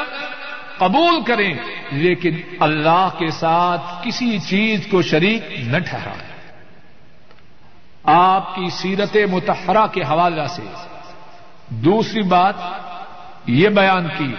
قبول 0.78 1.22
کریں۔ 1.22 1.54
لیکن 1.90 2.40
اللہ 2.60 3.08
کے 3.18 3.30
ساتھ 3.30 3.82
کسی 4.02 4.38
چیز 4.38 4.86
کو 4.90 5.02
شریک 5.02 5.44
نہ 5.52 5.78
ٹھہرائیں۔ 5.78 6.34
آپ 8.04 8.54
کی 8.54 8.70
سیرت 8.70 9.16
متحرہ 9.30 9.86
کے 9.86 10.02
حوالہ 10.02 10.46
سے 10.46 10.62
دوسری 11.68 12.22
بات 12.22 12.54
یہ 13.46 13.68
بیان 13.68 14.08
کی 14.18 14.34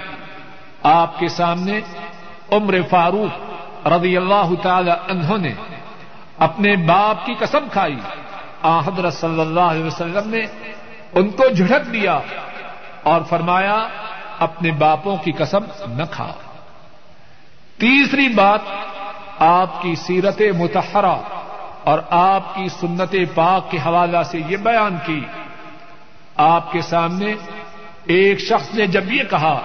آپ 0.84 1.20
کے 1.20 1.28
سامنے 1.28 1.82
عمر 2.52 2.76
فاروق 2.89 3.88
رضی 3.88 4.18
اللہ 4.18 4.54
تعالی 4.62 4.91
عنہ 4.91 5.38
نے 5.38 5.54
اپنے 6.38 6.76
باپ 6.76 7.26
کی 7.26 7.34
قسم 7.39 7.68
کھائی۔ 7.72 7.96
آ 8.62 8.80
حضرت 8.80 9.14
صلی 9.14 9.41
اللہ 9.41 9.60
علیہ 9.60 9.84
وسلم 9.84 10.30
نے 10.30 10.41
ان 11.14 11.30
کو 11.30 11.50
جھڑک 11.50 11.93
دیا 11.93 12.20
اور 13.04 13.22
فرمایا، 13.22 13.88
اپنے 14.39 14.72
باپوں 14.72 15.16
کی 15.16 15.32
قسم 15.32 15.60
نہ 15.88 16.04
کھا۔ 16.12 16.32
تیسری 17.78 18.30
بات، 18.30 18.60
آپ 19.39 19.82
کی 19.82 19.96
سیرت 19.96 20.41
متحرہ 20.58 21.16
اور 21.84 22.00
آپ 22.10 22.56
کی 22.56 22.68
سنت 22.68 23.16
پاک 23.36 23.72
کے 23.72 23.78
حوالہ 23.78 24.24
سے 24.24 24.41
یہ 24.48 24.58
بیان 24.58 24.98
کی۔ 25.06 25.26
آپ 26.36 26.72
کے 26.72 26.82
سامنے 26.82 27.36
ایک 28.06 28.39
شخص 28.39 28.74
نے 28.74 28.88
جب 28.88 29.14
یہ 29.14 29.24
کہا، 29.24 29.62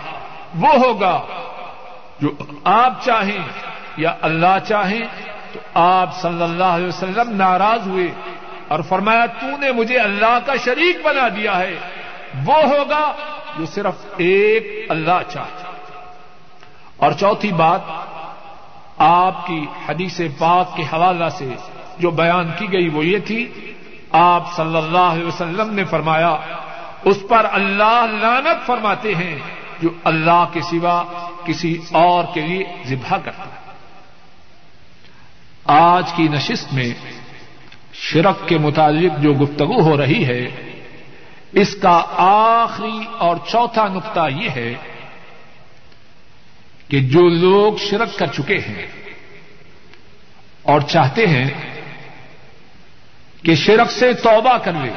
وہ 0.55 0.69
ہوگا 0.69 1.21
جو 2.21 2.31
آپ 2.65 3.05
چاہیں 3.05 3.43
یا 3.97 4.15
اللہ 4.21 4.59
چاہیں، 4.69 5.05
تو 5.53 5.61
آپ 5.75 6.21
صلی 6.21 6.43
اللہ 6.43 6.65
علیہ 6.65 6.87
وسلم 6.87 7.37
ناراض 7.37 7.87
ہوئے 7.87 8.13
اور 8.69 8.81
فرمایا، 8.81 9.27
تو 9.27 9.57
نے 9.57 9.73
مجھے 9.73 9.99
اللہ 9.99 10.39
کا 10.47 10.57
شریک 10.65 11.05
بنا 11.05 11.29
دیا 11.29 11.59
ہے۔ 11.59 11.77
وہ 12.47 12.55
ہوگا 12.55 13.13
جو 13.59 13.67
صرف 13.67 13.95
ایک 14.17 14.87
اللہ 14.89 15.23
چاہتا 15.29 15.71
اور 16.97 17.13
چوتھی 17.13 17.53
بات، 17.53 17.81
آپ 18.99 19.47
کی 19.47 19.67
حدیث 19.89 20.21
پاک 20.39 20.77
کے 20.77 20.83
حوالہ 20.83 21.29
سے 21.29 21.55
جو 21.99 22.11
بیان 22.11 22.51
کی 22.59 22.73
گئی 22.73 22.89
وہ 22.89 23.05
یہ 23.05 23.19
تھی، 23.19 23.73
آپ 24.13 24.53
صلی 24.53 24.77
اللہ 24.77 24.99
علیہ 24.99 25.27
وسلم 25.27 25.75
نے 25.75 25.85
فرمایا، 25.85 26.37
اس 27.05 27.17
پر 27.29 27.47
اللہ 27.53 28.07
لانت 28.21 28.67
فرماتے 28.67 29.15
ہیں۔ 29.15 29.39
جو 29.83 29.91
اللہ 30.05 30.45
کے 30.53 30.61
سوا 30.61 31.29
کسی 31.45 31.79
اور 31.93 32.25
کے 32.35 32.41
لیے 32.41 32.65
ذبح 32.87 33.17
کرتا 33.19 33.45
ہے۔ 33.45 33.61
آج 35.65 36.13
کی 36.17 36.23
نشست 36.23 36.75
میں 36.75 36.95
شرک 37.93 38.49
کے 38.49 38.59
متعلق 38.59 39.23
جو 39.23 39.33
گفتگو 39.33 39.81
ہو 39.81 39.97
رہی 39.97 40.27
ہے، 40.27 40.47
اس 41.53 41.77
کا 41.83 42.03
آخری 42.17 42.99
اور 43.19 43.37
چوتھا 43.49 43.89
نقطہ 43.89 44.29
یہ 44.31 44.51
ہے 44.51 44.75
کہ 46.89 47.01
جو 47.01 47.29
لوگ 47.29 47.73
شرک 47.77 48.19
کر 48.19 48.27
چکے 48.27 48.59
ہیں 48.59 48.87
اور 50.63 50.81
چاہتے 50.81 51.27
ہیں 51.27 51.51
کہ 53.43 53.55
شرک 53.55 53.91
سے 53.91 54.13
توبہ 54.13 54.59
کر 54.59 54.73
لیں، 54.73 54.97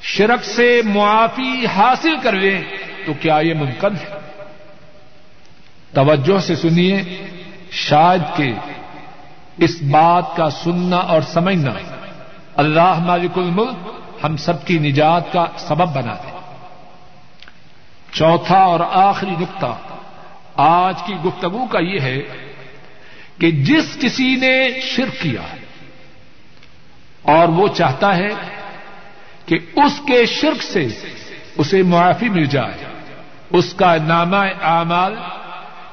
شرک 0.00 0.44
سے 0.44 0.80
معافی 0.84 1.66
حاصل 1.66 2.16
کر 2.22 2.32
لیں 2.32 2.60
تو 3.06 3.12
کیا 3.20 3.38
یہ 3.38 3.54
ممکن 3.54 3.96
ہے؟ 3.96 4.18
توجہ 5.94 6.38
سے 6.38 6.56
سنیے، 6.56 7.02
شاید 7.70 8.22
کہ 8.36 8.52
اس 9.56 9.82
بات 9.82 10.36
کا 10.36 10.50
سننا 10.50 10.96
اور 10.96 11.22
سمجھنا 11.22 11.70
اللہ 12.56 12.98
مالک 12.98 13.38
الملک 13.38 13.76
ہم 14.24 14.36
سب 14.36 14.66
کی 14.66 14.78
نجات 14.78 15.32
کا 15.32 15.46
سبب 15.56 15.94
بنا 15.94 16.14
دے 16.14 16.30
چوتھا 18.12 18.58
اور 18.58 18.80
آخری 18.92 19.30
نقطہ 19.30 19.78
آج 20.54 21.02
کی 21.06 21.14
گفتگو 21.24 21.66
کا 21.66 21.78
یہ 21.78 22.00
ہے 22.00 22.18
کہ 23.38 23.50
جس 23.50 23.98
کسی 24.00 24.36
نے 24.36 24.80
شرک 24.80 25.22
کیا 25.22 25.42
اور 27.22 27.48
وہ 27.48 27.68
چاہتا 27.68 28.16
ہے 28.16 28.28
کہ 29.46 29.58
اس 29.76 30.00
کے 30.06 30.26
شرک 30.26 30.62
سے 30.62 30.88
اسے 31.56 31.82
معافی 31.82 32.28
مل 32.28 32.44
جائے۔ 32.44 32.95
اس 33.50 33.74
کا 33.74 33.96
نامہ 33.96 34.36
اعمال 34.62 35.14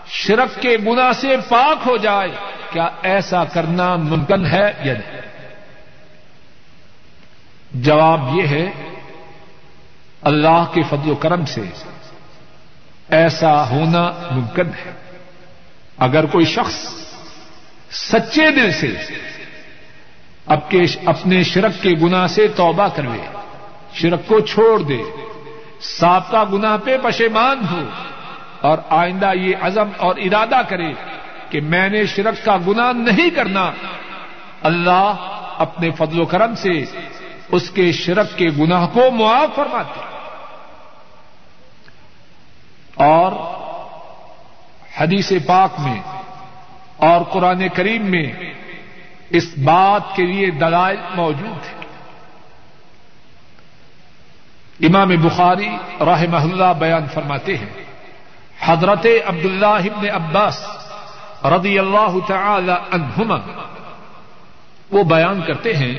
شرک 0.08 0.62
کے 0.62 0.78
گنا 0.86 1.14
سے 1.14 1.38
پاک 1.50 1.88
ہو 1.88 1.98
جائے، 1.98 2.32
کیا 2.72 2.90
ایسا 3.04 3.44
کرنا 3.44 3.96
ممکن 3.96 4.46
ہے 4.46 4.72
یا 4.84 4.94
نہیں؟ 4.94 5.22
جواب 7.72 8.36
یہ 8.36 8.48
ہے، 8.48 8.72
اللہ 10.22 10.64
کے 10.74 10.82
فضل 10.90 11.10
و 11.10 11.16
کرم 11.16 11.46
سے 11.46 11.62
ایسا 13.10 13.70
ہونا 13.70 14.12
ممکن 14.32 14.68
ہے۔ 14.68 14.92
اگر 15.98 16.26
کوئی 16.26 16.46
شخص 16.46 16.88
سچے 17.92 18.52
دل 18.52 18.72
سے 18.72 18.96
اب 20.46 20.70
کے 20.70 20.82
اپنے 21.06 21.44
شرک 21.44 21.72
کے 21.82 21.90
گنا 22.02 22.28
سے 22.28 22.48
توبہ 22.48 22.88
کروے 22.96 23.22
شرک 23.94 24.28
کو 24.28 24.40
چھوڑ 24.40 24.82
دے 24.82 25.02
سابقہ 25.84 26.46
گنا 26.54 26.78
پہ 26.78 26.98
پشیمان 27.04 27.62
ہو 27.72 27.90
اور 28.62 28.78
آئندہ 28.90 29.32
یہ 29.36 29.56
عزم 29.62 29.90
اور 29.98 30.16
ارادہ 30.16 30.62
کرے 30.68 30.94
کہ 31.50 31.62
میں 31.62 31.90
نے 31.90 32.06
شرک 32.06 32.46
کا 32.46 32.58
گنا 32.68 32.92
نہیں 32.92 33.30
کرنا۔ 33.30 33.72
اللہ 34.62 35.16
اپنے 35.58 35.92
فضل 35.92 36.20
و 36.20 36.26
کرم 36.26 36.56
سے 36.56 36.86
اس 37.52 37.70
کے 37.70 37.92
شرک 37.92 38.38
کے 38.38 38.48
گناہ 38.60 38.88
کو 38.94 39.12
معاف 39.12 39.56
فرماتے 39.56 40.00
اور 42.96 43.32
حدیث 44.98 45.32
پاک 45.46 45.80
میں 45.80 46.02
اور 46.98 47.22
قرآن 47.22 47.68
کریم 47.74 48.12
میں 48.12 48.32
اس 49.30 49.58
بات 49.58 50.16
کے 50.16 50.26
لیے 50.26 50.50
دلائل 50.50 50.98
موجود 51.16 51.66
ہیں۔ 51.66 51.83
امام 54.84 55.10
بخاری 55.10 55.70
راہ 56.00 56.24
محلہ 56.32 56.74
بیان 56.80 57.06
فرماتے 57.14 57.58
ہیں، 57.58 57.70
حضرت 58.62 59.06
عبداللہ 59.26 59.66
ابن 59.66 60.10
عباس 60.10 60.66
رضی 61.46 61.80
اللہ 61.80 62.18
تعالی 62.28 62.72
عنہما، 62.72 63.38
وہ 64.92 65.04
بیان 65.04 65.42
کرتے 65.48 65.76
ہیں، 65.76 65.96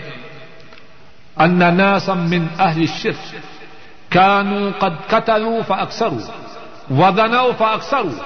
ان 1.36 1.76
ناسا 1.76 2.14
من 2.14 2.46
اہل 2.58 2.80
الشرک 2.80 3.34
كانوا 4.10 4.70
قد 4.78 4.94
قتلوا 5.08 5.62
فاكثروا 5.66 6.20
وذنوا 6.90 7.52
فاكثروا 7.58 8.18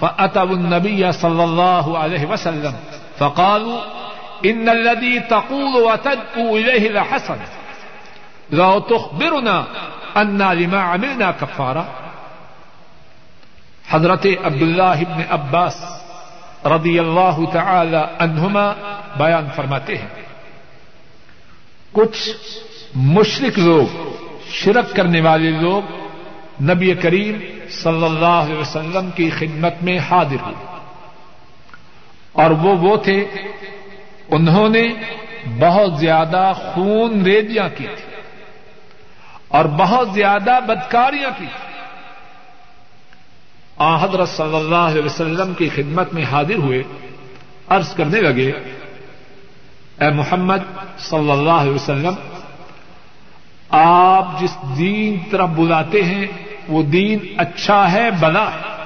فاتوا 0.00 0.42
النبي 0.42 1.12
صلى 1.12 1.44
الله 1.44 1.98
عليه 1.98 2.26
وسلم، 2.26 2.74
فقالوا 3.18 3.80
ان 4.44 4.68
الذي 4.68 5.20
تقول 5.20 5.82
وتدعو 5.82 6.56
اليه 6.56 6.88
لحسن۔ 6.88 7.59
لو 8.50 8.80
تخبرنا 8.80 9.64
ان 10.14 10.38
لما 10.38 10.94
عملنا 10.94 11.30
كفارا. 11.30 11.82
حضرت 13.90 14.26
عبداللہ 14.44 14.82
ابن 14.82 15.22
عباس 15.30 15.84
رضی 16.64 16.98
اللہ 16.98 17.38
تعالی 17.52 17.98
عنہما 18.18 18.72
بیان 19.16 19.48
فرماتے 19.56 19.98
ہیں، 19.98 20.08
کچھ 21.92 22.30
مشرق 22.94 23.58
لوگ، 23.58 24.08
شرک 24.50 24.96
کرنے 24.96 25.20
والے 25.20 25.50
لوگ 25.50 25.82
نبی 26.62 26.94
کریم 26.94 27.38
صلی 27.70 28.04
اللہ 28.04 28.26
علیہ 28.26 28.58
وسلم 28.58 29.10
کی 29.14 29.30
خدمت 29.30 29.74
میں 29.82 29.98
حاضر 29.98 30.42
ہوئے۔ 30.42 30.80
اور 32.32 32.50
وہ 32.50 32.78
وہ 32.78 32.96
تھے، 32.96 33.28
انہوں 34.28 34.68
نے 34.68 34.82
بہت 35.58 35.98
زیادہ 35.98 36.52
خون 36.56 37.22
ریدیاں 37.22 37.68
کی 37.76 37.86
تھی 37.86 38.09
اور 39.50 39.64
بہت 39.64 40.08
زیادہ 40.12 40.58
بدکاریاں 40.66 41.30
کی۔ 41.38 41.46
تھی 41.46 41.80
آ، 43.76 44.04
حضرت 44.04 44.28
صلی 44.28 44.56
اللہ 44.56 44.76
علیہ 44.76 45.02
وسلم 45.02 45.54
کی 45.54 45.68
خدمت 45.68 46.14
میں 46.14 46.24
حاضر 46.24 46.54
ہوئے، 46.54 46.82
عرض 47.68 47.94
کرنے 47.94 48.20
لگے، 48.20 48.52
اے 50.00 50.10
محمد 50.10 50.58
صلی 50.98 51.30
اللہ 51.30 51.50
علیہ 51.50 51.72
وسلم، 51.72 52.14
آپ 53.68 54.40
جس 54.40 54.56
دین 54.78 55.18
طرف 55.30 55.48
بلاتے 55.48 56.04
ہیں، 56.04 56.26
وہ 56.68 56.82
دین 56.82 57.18
اچھا 57.36 57.92
ہے، 57.92 58.10
بلا 58.10 58.50
ہے۔ 58.52 58.84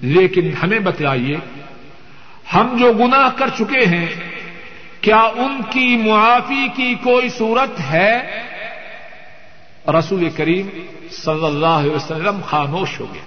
لیکن 0.00 0.50
ہمیں 0.62 0.78
بتلائیے، 0.78 1.36
ہم 2.54 2.76
جو 2.78 2.92
گناہ 2.92 3.28
کر 3.36 3.48
چکے 3.48 3.86
ہیں، 3.86 4.06
کیا 5.00 5.20
ان 5.20 5.60
کی 5.70 5.96
معافی 5.96 6.68
کی 6.76 6.94
کوئی 6.94 7.28
صورت 7.28 7.80
ہے؟ 7.80 8.42
رسول 9.88 10.30
کریم 10.30 10.68
صلی 11.10 11.46
اللہ 11.46 11.66
علیہ 11.66 11.90
وسلم 11.90 12.40
خاموش 12.46 13.00
ہو 13.00 13.06
گیا 13.14 13.22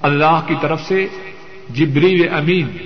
اللہ 0.00 0.40
کی 0.46 0.54
طرف 0.60 0.82
سے 0.82 1.06
جبریل 1.68 2.34
امین 2.34 2.76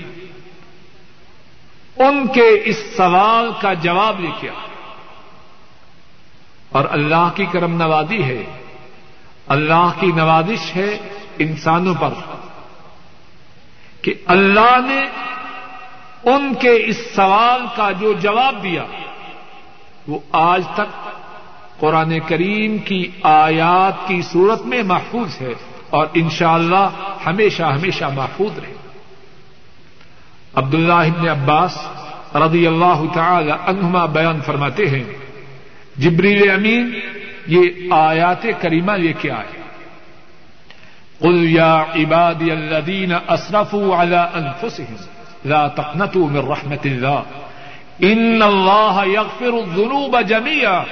ان 1.96 2.26
کے 2.26 2.60
اس 2.64 2.96
سوال 2.96 3.50
کا 3.60 3.74
جواب 3.74 4.20
لے 4.20 4.28
کے 4.40 4.50
اور 6.68 6.84
اللہ 6.90 7.28
کی 7.34 7.44
کرم 7.44 7.76
نوازی 7.76 8.22
ہے۔ 8.22 8.44
اللہ 9.46 9.90
کی 10.00 10.06
نوازش 10.06 10.76
ہے 10.76 10.98
انسانوں 11.38 11.94
پر 11.94 12.14
کہ 14.02 14.14
اللہ 14.26 14.76
نے 14.86 15.00
ان 16.30 16.54
کے 16.54 16.84
اس 16.86 17.14
سوال 17.14 17.62
کا 17.76 17.90
جو 17.90 18.12
جواب 18.12 18.62
دیا 18.62 18.84
وہ 20.08 20.18
آج 20.32 20.62
تک 20.74 21.08
قرآن 21.84 22.18
کریم 22.26 22.78
کی 22.78 23.08
آیات 23.22 24.08
کی 24.08 24.22
صورت 24.22 24.62
میں 24.62 24.82
محفوظ 24.82 25.40
ہے 25.40 25.52
اور 25.90 26.06
انشاءاللہ 26.14 26.76
اللہ 26.76 27.18
ہمیشہ 27.26 27.62
ہمیشہ 27.62 28.04
محفوظ 28.04 28.58
رہے۔ 28.58 28.72
عبداللہ 30.54 30.92
ابن 30.92 31.28
عباس 31.28 31.78
رضی 32.34 32.66
اللہ 32.66 33.02
تعالی 33.14 33.50
عنہما 33.50 34.06
بیان 34.06 34.40
فرماتے 34.40 34.88
ہیں، 34.88 35.04
جبریل 35.96 36.50
امین 36.50 37.00
یہ 37.46 37.62
آیات 37.90 38.46
کریمہ 38.60 38.92
لے 38.92 39.12
کے 39.12 39.30
آئے۔ 39.30 39.62
قل 41.18 41.50
یا 41.50 41.84
عبادی 41.96 42.50
الذین 42.50 43.12
اسرفوا 43.28 44.02
على 44.02 44.22
انفسهم 44.34 45.04
لا 45.44 45.68
تقنطوا 45.68 46.28
من 46.28 46.38
رحمت 46.38 46.86
اللہ، 46.86 47.20
ان 47.98 48.42
اللہ 48.42 49.02
یغفر 49.06 49.52
الذنوب 49.52 50.20
جميعا 50.20 50.82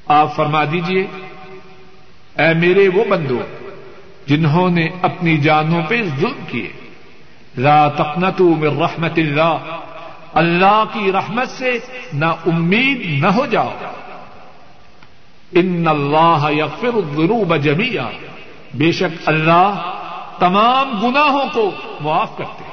آپ 0.06 0.36
فرما 0.36 0.64
دیجیے، 0.64 1.06
اے 2.38 2.54
میرے 2.54 2.88
وہ 2.88 3.04
بندو، 3.04 3.38
جنہوں 4.26 4.70
نے 4.70 4.88
اپنی 5.02 5.36
جانوں 5.36 5.82
پہ 5.88 6.02
ظلم 6.20 6.44
کیے۔ 6.48 6.70
لا 7.58 7.88
تقنطوا 7.88 8.56
من 8.56 8.82
رحمت 8.82 9.18
اللہ 9.18 9.58
اللہ 10.32 10.84
کی 10.92 11.12
رحمت 11.12 11.48
سے 11.48 11.78
نہ 12.12 12.24
امید 12.24 13.22
نہ 13.22 13.26
ہو 13.26 13.46
جاؤ۔ 13.46 13.72
ان 15.52 15.88
اللہ 15.88 16.48
یغفر 16.50 16.94
الذنوب 16.94 17.56
جميعا 17.56 18.10
بے 18.74 18.92
شک 18.92 19.28
اللہ 19.28 19.92
تمام 20.38 21.06
گناہوں 21.06 21.44
کو 21.54 21.70
معاف 22.00 22.36
کرتے 22.36 22.64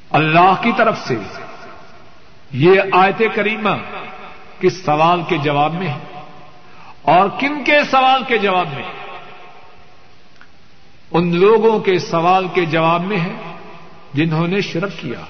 اللہ 0.09 0.53
کی 0.61 0.71
طرف 0.77 0.97
سے 0.99 1.17
یہ 2.51 2.81
آیت 2.91 3.21
کریمہ 3.35 3.69
کس 4.59 4.85
سوال 4.85 5.21
کے 5.27 5.37
جواب 5.37 5.73
میں 5.73 5.87
ہے 5.87 6.21
اور 7.01 7.29
کن 7.39 7.63
کے 7.63 7.83
سوال 7.91 8.23
کے 8.27 8.37
جواب 8.37 8.67
میں 8.73 8.83
ان 11.11 11.35
لوگوں 11.35 11.79
کے 11.79 11.99
سوال 11.99 12.47
کے 12.53 12.65
جواب 12.65 13.03
میں 13.03 13.17
ہے 13.17 13.53
جنہوں 14.13 14.47
نے 14.47 14.61
شرک 14.61 14.89
کیا، 14.99 15.21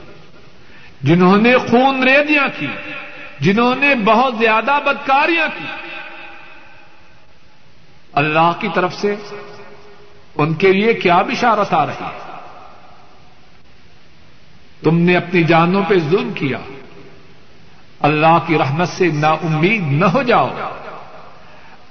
جنہوں 1.01 1.38
نے 1.38 1.58
خون 1.58 2.03
ریدیاں 2.03 2.47
کی 2.60 2.68
جنہوں 3.39 3.75
نے 3.75 3.95
بہت 3.95 4.35
زیادہ 4.38 4.79
بدکاریاں 4.85 5.47
کی۔ 5.57 5.65
اللہ 8.13 8.51
کی 8.59 8.67
طرف 8.73 8.93
سے 8.93 9.15
ان 10.35 10.53
کے 10.53 10.73
لیے 10.73 10.93
کیا 10.93 11.21
بشارت 11.21 11.73
آ 11.73 11.85
رہی؟ 11.85 11.93
ہے 11.93 12.19
تم 14.83 14.97
نے 14.97 15.17
اپنی 15.17 15.43
جانوں 15.43 15.83
پہ 15.88 15.99
ظلم 15.99 16.33
کیا۔ 16.33 16.57
اللہ 17.99 18.39
کی 18.47 18.57
رحمت 18.57 18.89
سے 18.89 19.07
نا 19.07 19.29
امید 19.29 19.81
نہ 19.81 20.05
ہو 20.05 20.23
جاؤ۔ 20.23 20.49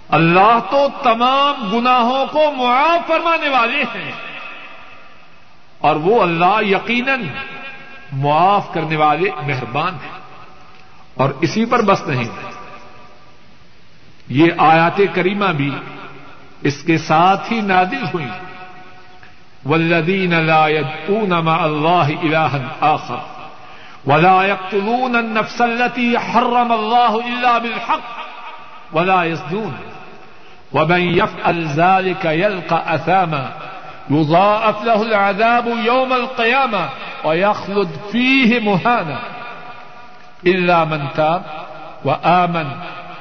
اللہ 0.09 0.59
تو 0.71 0.89
تمام 1.03 1.71
گناہوں 1.73 2.27
کو 2.27 2.53
معاف 2.53 3.09
فرمانے 3.09 3.49
والے 3.49 3.83
ہیں۔ 3.83 4.13
اور 5.79 5.97
وہ 5.97 6.23
اللہ 6.23 6.63
یقیناً 6.63 7.23
معاف 8.13 8.73
کرنے 8.75 8.97
والے 8.97 9.31
مہربان 9.47 9.95
ہیں۔ 9.95 10.16
اور 11.17 11.31
اسی 11.41 11.65
پر 11.65 11.83
بس 11.83 12.07
نہیں۔ 12.07 12.29
یہ 14.29 14.53
آیات 14.59 15.01
کریمہ 15.15 15.47
بھی 15.47 15.71
اس 16.63 16.83
کے 16.83 16.99
ساتھ 16.99 17.53
ہی 17.53 17.61
نادل 17.61 18.05
ہوئی۔ 18.15 18.29
والذین 19.65 20.35
لا 20.47 20.69
يدعون 20.69 21.31
مع 21.31 21.65
الله 21.65 22.09
آخر۔ 22.81 23.37
ولا 24.07 24.45
يقتلون 24.45 25.17
النفس 25.17 25.61
التي 25.61 26.17
حرم 26.17 26.73
الله 26.73 27.17
إلا 27.27 27.59
بالحق 27.59 28.01
ولا 28.97 29.25
يزدون 29.25 29.73
ومن 30.73 31.01
يفعل 31.01 31.65
ذلك 31.65 32.27
يلقى 32.27 32.95
أثاما 32.95 33.45
يضاعف 34.11 34.85
له 34.85 35.03
العذاب 35.03 35.69
يوم 35.85 36.13
القيامة 36.13 36.87
ويخلد 37.25 38.13
فيه 38.13 38.59
مهانا۔ 38.63 39.36
إلا 40.47 40.85
من 40.85 41.07
تاب 41.15 41.43
وآمن 42.05 42.67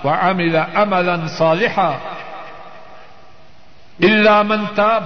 وعمل 0.06 0.56
عملا 0.76 1.28
صالحا. 1.28 1.98
إلا 4.04 4.42
من 4.42 4.66
تاب 4.76 5.04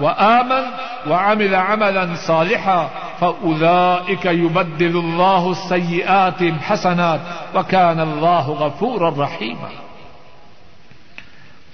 وآمن 0.00 0.64
وعمل 1.10 1.54
عملا 1.54 2.14
صالحا. 2.16 2.88
فأولئك 3.20 4.24
يبدل 4.24 4.96
الله 4.96 5.50
السيئات 5.50 6.42
حسنات 6.62 7.20
وكان 7.54 8.00
الله 8.00 8.50
غفورا 8.50 9.10
رحيما. 9.18 9.68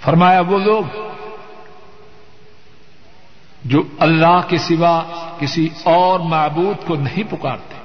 فرمایا 0.01 0.39
وہ 0.39 0.59
لوگ 0.59 0.83
جو 3.65 3.83
اللہ 3.99 4.41
کے 4.47 4.57
سوا 4.57 5.03
کسی 5.39 5.69
اور 5.83 6.19
معبود 6.19 6.87
کو 6.87 6.95
نہیں 6.95 7.23
پکارتے 7.29 7.78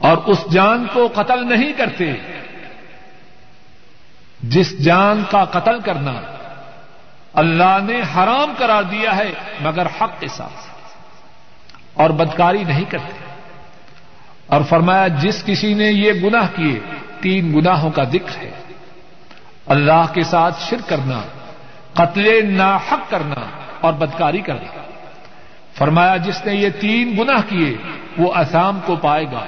اور 0.00 0.16
اس 0.16 0.44
جان 0.50 0.86
کو 0.92 1.08
قتل 1.14 1.48
نہیں 1.48 1.72
کرتے۔ 1.72 2.12
جس 4.42 4.78
جان 4.78 5.22
کا 5.30 5.44
قتل 5.44 5.80
کرنا 5.80 6.20
اللہ 7.32 7.78
نے 7.82 8.00
حرام 8.00 8.52
کرا 8.58 8.80
دیا 8.80 9.16
ہے، 9.16 9.32
مگر 9.60 9.86
حق 9.86 10.20
کے 10.20 10.28
ساتھ۔ 10.28 10.70
اور 11.94 12.10
بدکاری 12.10 12.64
نہیں 12.64 12.84
کرتے۔ 12.84 13.24
اور 14.46 14.62
فرمایا، 14.62 15.08
جس 15.08 15.44
کسی 15.44 15.74
نے 15.74 15.84
یہ 15.84 16.12
گناہ 16.12 16.46
کیے، 16.56 16.80
تین 17.20 17.52
گناہوں 17.52 17.90
کا 17.90 18.04
ذکر 18.04 18.36
ہے۔ 18.36 18.50
اللہ 19.66 20.12
کے 20.14 20.22
ساتھ 20.22 20.62
شر 20.62 20.80
کرنا، 20.86 21.22
قتل 21.92 22.54
ناحق 22.54 23.10
کرنا 23.10 23.46
اور 23.80 23.92
بدکاری 23.92 24.40
کرنا۔ 24.40 24.82
فرمایا، 25.74 26.16
جس 26.16 26.46
نے 26.46 26.54
یہ 26.54 26.68
تین 26.80 27.16
گناہ 27.18 27.40
کیے، 27.48 27.76
وہ 28.18 28.34
اسام 28.34 28.80
کو 28.86 28.96
پائے 28.96 29.24
گا۔ 29.24 29.46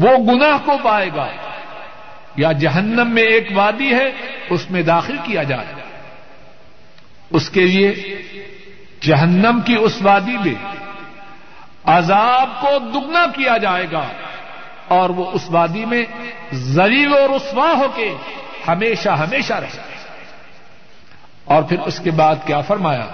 وہ 0.00 0.16
گناہ 0.16 0.58
کو 0.64 0.72
پائے 0.82 1.10
گا۔ 1.16 1.28
یا 2.36 2.52
جہنم 2.52 3.10
میں 3.10 3.22
ایک 3.22 3.48
وادی 3.54 3.94
ہے، 3.94 4.10
اس 4.50 4.70
میں 4.70 4.82
داخل 4.82 5.16
کیا 5.24 5.42
جائے۔ 5.42 5.66
اس 7.30 7.50
کے 7.50 7.60
لیے 7.60 8.18
جہنم 9.00 9.60
کی 9.64 9.76
اس 9.80 10.02
وادی 10.02 10.36
میں 10.36 10.76
عذاب 11.84 12.48
کو 12.60 12.78
دگنا 12.78 13.26
کیا 13.36 13.56
جائے 13.56 13.86
گا۔ 13.92 14.02
اور 14.88 15.10
وہ 15.10 15.30
اس 15.32 15.50
وادی 15.50 15.84
میں 15.84 16.02
زلیل 16.52 17.12
و 17.12 17.36
رسوا 17.36 17.72
ہو 17.76 17.88
کے 17.94 18.14
ہمیشہ 18.68 19.08
ہمیشہ 19.08 19.54
رہے۔ 19.54 19.94
اور 21.44 21.62
پھر 21.62 21.80
اس 21.80 22.00
کے 22.04 22.10
بعد 22.10 22.36
کیا 22.46 22.60
فرمایا؟ 22.60 23.06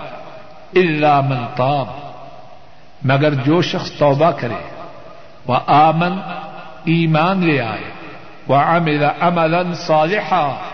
اللہ 0.74 1.20
منتاب 1.20 1.89
مگر 3.03 3.34
جو 3.34 3.62
شخص 3.62 3.91
توبہ 3.93 4.30
کرے 4.30 4.82
وہ 5.47 5.59
آمن 5.66 6.12
ایمان 6.87 7.47
لے 7.47 7.61
آئے۔ 7.61 7.91
وہ 8.47 8.57
امل 8.57 9.05
امن 9.20 9.74
صالحہ 9.74 10.70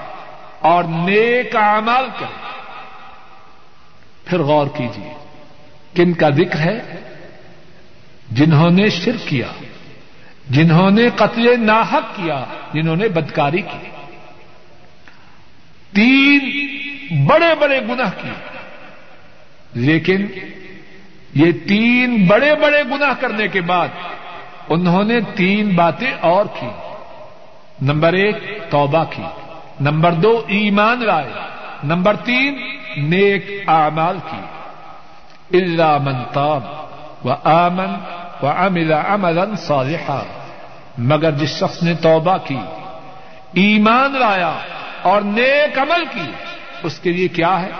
اور 0.58 0.84
نیک 0.84 1.56
اعمال 1.56 2.04
کرے۔ 2.18 2.42
پھر 4.24 4.42
غور 4.42 4.66
کیجیے 4.66 5.14
کن 5.94 6.12
کا 6.12 6.30
ذکر 6.30 6.58
ہے؟ 6.58 6.80
جنہوں 8.30 8.70
نے 8.70 8.88
شرک 8.88 9.28
کیا، 9.28 9.46
جنہوں 10.50 10.90
نے 10.90 11.08
قتل 11.16 11.66
ناحق 11.66 12.16
کیا، 12.16 12.44
جنہوں 12.72 12.96
نے 12.96 13.08
بدکاری 13.08 13.60
کی۔ 13.60 13.90
تین 15.92 16.38
بڑے 17.26 17.54
بڑے 17.60 17.80
گناہ 17.80 18.10
کیے۔ 18.22 18.58
لیکن 19.74 20.26
یہ 21.34 21.52
تین 21.68 22.26
بڑے 22.26 22.54
بڑے 22.54 22.82
گناہ 22.82 23.12
کرنے 23.20 23.48
کے 23.48 23.60
بعد 23.60 23.88
انہوں 24.68 25.04
نے 25.04 25.20
تین 25.20 25.74
باتیں 25.74 26.12
اور 26.20 26.44
کی۔ 26.60 26.68
نمبر 27.82 28.12
ایک، 28.12 28.36
توبہ 28.70 29.04
کی۔ 29.10 29.22
نمبر 29.80 30.12
دو، 30.12 30.42
ایمان 30.46 31.04
لائے۔ 31.04 31.28
نمبر 31.84 32.16
تین، 32.16 32.54
نیک 32.96 33.68
اعمال 33.68 34.18
کی۔ 34.30 34.40
اللہ 35.58 35.98
منتاب 35.98 36.60
و 37.24 37.32
آمن 37.44 37.94
و 38.42 38.46
املا 38.46 39.00
امن 39.00 39.56
صالحا۔ 39.56 40.22
مگر 40.98 41.30
جس 41.30 41.48
شخص 41.48 41.82
نے 41.82 41.94
توبہ 41.94 42.36
کی، 42.44 42.58
ایمان 43.52 44.12
لایا 44.12 44.52
اور 45.02 45.22
نیک 45.22 45.78
عمل 45.78 46.04
کی، 46.12 46.32
اس 46.82 46.98
کے 46.98 47.12
لیے 47.12 47.28
کیا 47.28 47.62
ہے؟ 47.62 47.70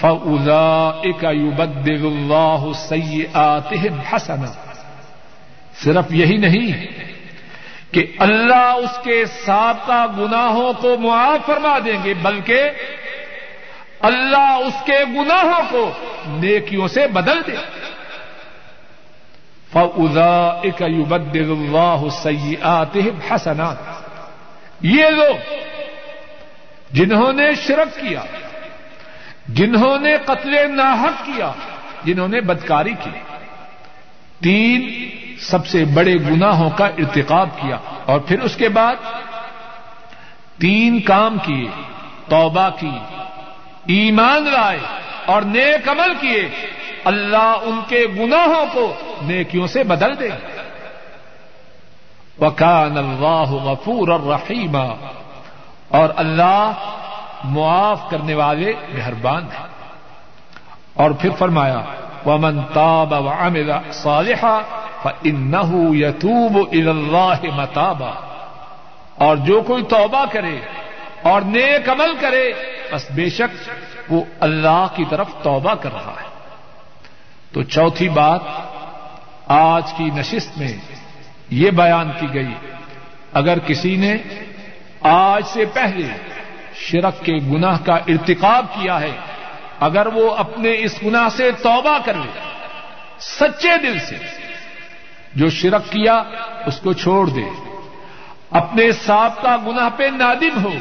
فضا 0.00 0.90
ایک 1.02 1.24
بد 1.54 1.88
اللہ 1.88 2.66
سی 2.74 3.24
حسنا۔ 4.12 4.71
صرف 5.76 6.04
یہی 6.10 6.36
نہیں 6.36 6.86
کہ 7.92 8.06
اللہ 8.18 8.74
اس 8.74 9.04
کے 9.04 9.24
سابقہ 9.26 10.06
گناہوں 10.18 10.72
کو 10.72 10.98
معاف 10.98 11.46
فرما 11.46 11.78
دیں 11.84 12.04
گے، 12.04 12.14
بلکہ 12.14 12.62
اللہ 14.00 14.60
اس 14.66 14.82
کے 14.86 14.98
گناہوں 15.08 15.62
کو 15.70 15.92
نیکیوں 16.26 16.88
سے 16.88 17.06
بدل 17.06 17.40
دے۔ 17.46 17.54
فضا 19.72 20.60
ایک 20.62 20.82
اللہ 20.82 22.04
سی 22.22 22.54
حسنات۔ 23.30 23.76
یہ 24.80 25.04
لوگ 25.04 25.54
جنہوں 26.90 27.32
نے 27.32 27.54
شرک 27.54 28.00
کیا، 28.00 28.22
جنہوں 29.48 29.98
نے 29.98 30.16
قتل 30.24 30.76
ناحق 30.76 31.26
کیا، 31.26 31.52
جنہوں 32.04 32.28
نے 32.28 32.40
بدکاری 32.40 32.94
کی۔ 33.04 33.10
تین 34.42 35.08
سب 35.50 35.66
سے 35.66 35.84
بڑے 35.84 36.14
گناہوں 36.14 36.70
کا 36.70 36.86
ارتقاب 36.86 37.48
کیا 37.60 37.78
اور 38.06 38.20
پھر 38.20 38.40
اس 38.40 38.56
کے 38.56 38.68
بعد 38.68 38.94
تین 40.60 41.00
کام 41.00 41.38
کیے، 41.38 41.70
توبہ 42.28 42.68
کی، 42.80 42.90
ایمان 43.86 44.44
لائے 44.44 44.78
اور 45.26 45.42
نیک 45.42 45.88
عمل 45.88 46.14
کیے۔ 46.20 46.50
اللہ 47.04 47.54
ان 47.62 47.80
کے 47.88 48.06
گناہوں 48.18 48.66
کو 48.72 48.94
نیکیوں 49.22 49.66
سے 49.66 49.84
بدل 49.84 50.20
دے۔ 50.20 50.28
وکان 52.40 52.98
اللہ 52.98 53.50
غفور 53.50 54.08
الرحیم 54.08 54.76
اور 55.88 56.08
اللہ 56.16 56.72
معاف 57.44 58.10
کرنے 58.10 58.34
والے 58.34 58.72
مہربان 58.88 59.42
ہیں۔ 59.42 59.66
اور 60.94 61.10
پھر 61.10 61.30
فرمایا 61.30 61.80
ومن 62.26 62.62
تاب 62.62 63.12
وعمل 63.12 63.72
صالحا 63.92 64.60
فانه 65.02 65.94
يتوب 65.94 66.56
الى 66.56 66.88
الله 66.88 67.56
متابا۔ 67.56 68.28
اور 69.14 69.36
جو 69.36 69.62
کوئی 69.62 69.82
توبہ 69.82 70.24
کرے 70.32 70.60
اور 71.22 71.42
نیک 71.42 71.88
عمل 71.88 72.14
کرے، 72.20 72.52
بس 72.92 73.10
بے 73.10 73.30
شک 73.30 73.70
وہ 74.12 74.24
اللہ 74.40 74.86
کی 74.96 75.04
طرف 75.10 75.26
توبہ 75.42 75.74
کر 75.74 75.92
رہا 75.92 76.14
ہے۔ 76.22 76.28
تو 77.52 77.62
چوتھی 77.62 78.08
بات، 78.08 78.40
آج 79.46 79.92
کی 79.96 80.04
نشست 80.04 80.58
میں 80.58 80.76
یہ 81.50 81.70
بیان 81.70 82.10
کی 82.20 82.26
گئی، 82.34 82.54
اگر 83.32 83.58
کسی 83.58 83.96
نے 83.96 84.16
آج 85.00 85.42
سے 85.46 85.64
پہلے 85.64 86.08
شرک 86.74 87.24
کے 87.24 87.32
گناہ 87.32 87.78
کا 87.84 87.94
ارتقاب 87.94 88.66
کیا 88.80 89.00
ہے 89.00 89.12
اگر 89.82 90.06
وہ 90.06 90.34
اپنے 90.34 90.74
اس 90.78 91.02
گناہ 91.02 91.28
سے 91.36 91.50
توبہ 91.50 91.98
کر 92.04 92.14
لے، 92.14 92.38
سچے 93.18 93.76
دل 93.82 93.98
سے، 93.98 94.16
جو 95.34 95.50
شرک 95.50 95.82
کیا، 95.90 96.22
اس 96.66 96.80
کو 96.80 96.92
چھوڑ 96.92 97.26
دے۔ 97.28 97.42
اپنے 98.50 98.92
ساتھ 98.92 99.42
کا 99.42 99.56
گناہ 99.66 99.88
پہ 99.96 100.02
نادم 100.02 100.64
ہو 100.64 100.72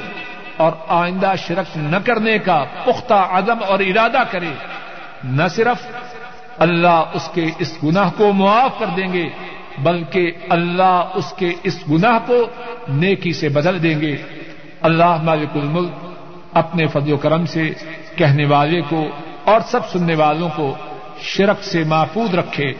اور 0.58 0.72
آئندہ 0.88 1.34
شرک 1.38 1.78
نہ 1.78 1.98
کرنے 2.06 2.40
کا 2.40 2.66
پختہ 2.86 3.14
عدم 3.14 3.64
اور 3.68 3.80
ارادہ 3.80 4.24
کرے، 4.32 4.50
نہ 5.24 5.48
صرف 5.48 5.88
اللہ 6.58 7.04
اس 7.14 7.30
کے 7.34 7.46
اس 7.60 7.78
گناہ 7.84 8.10
کو 8.18 8.34
معاف 8.34 8.80
کر 8.80 8.86
دیں 8.86 9.14
گے، 9.14 9.30
بلکہ 9.78 10.32
اللہ 10.50 11.10
اس 11.14 11.34
کے 11.38 11.54
اس 11.64 11.80
گناہ 11.92 12.20
کو 12.26 12.50
نیکی 12.88 13.34
سے 13.34 13.50
بدل 13.50 13.84
دیں 13.84 14.02
گے۔ 14.02 14.18
اللہ 14.82 15.22
مالک 15.24 15.58
الملک۔ 15.58 16.11
اپنے 16.54 16.88
فضل 16.88 17.14
و 17.14 17.18
کرم 17.18 17.46
سے، 17.46 17.70
کہنے 18.16 18.46
والے 18.46 18.82
کو 18.82 19.06
اور 19.44 19.62
سب 19.62 19.90
سننے 19.90 20.16
والوں 20.16 20.50
کو 20.56 20.76
شرک 21.22 21.64
سے 21.64 21.84
محفوظ 21.84 22.36
رکھے۔ 22.36 22.74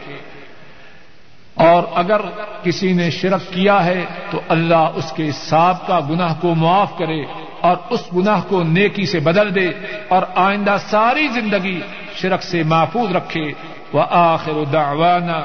اور 1.54 1.82
اگر 1.94 2.20
کسی 2.62 2.92
نے 2.92 3.10
شرک 3.10 3.52
کیا 3.52 3.84
ہے، 3.84 4.04
تو 4.30 4.40
اللہ 4.48 4.90
اس 4.94 5.12
کے 5.12 5.32
ساب 5.32 5.86
کا 5.86 6.00
گناہ 6.10 6.34
کو 6.40 6.54
معاف 6.54 6.98
کرے 6.98 7.24
اور 7.60 7.76
اس 7.90 8.00
گناہ 8.16 8.40
کو 8.48 8.62
نیکی 8.62 9.06
سے 9.06 9.20
بدل 9.20 9.54
دے 9.54 9.68
اور 10.08 10.22
آئندہ 10.34 10.76
ساری 10.86 11.28
زندگی 11.28 11.80
شرک 12.14 12.42
سے 12.42 12.62
محفوظ 12.62 13.16
رکھے۔ 13.16 13.52
وہ 13.92 14.02
آخر 14.10 14.52
دعوانا 14.72 15.38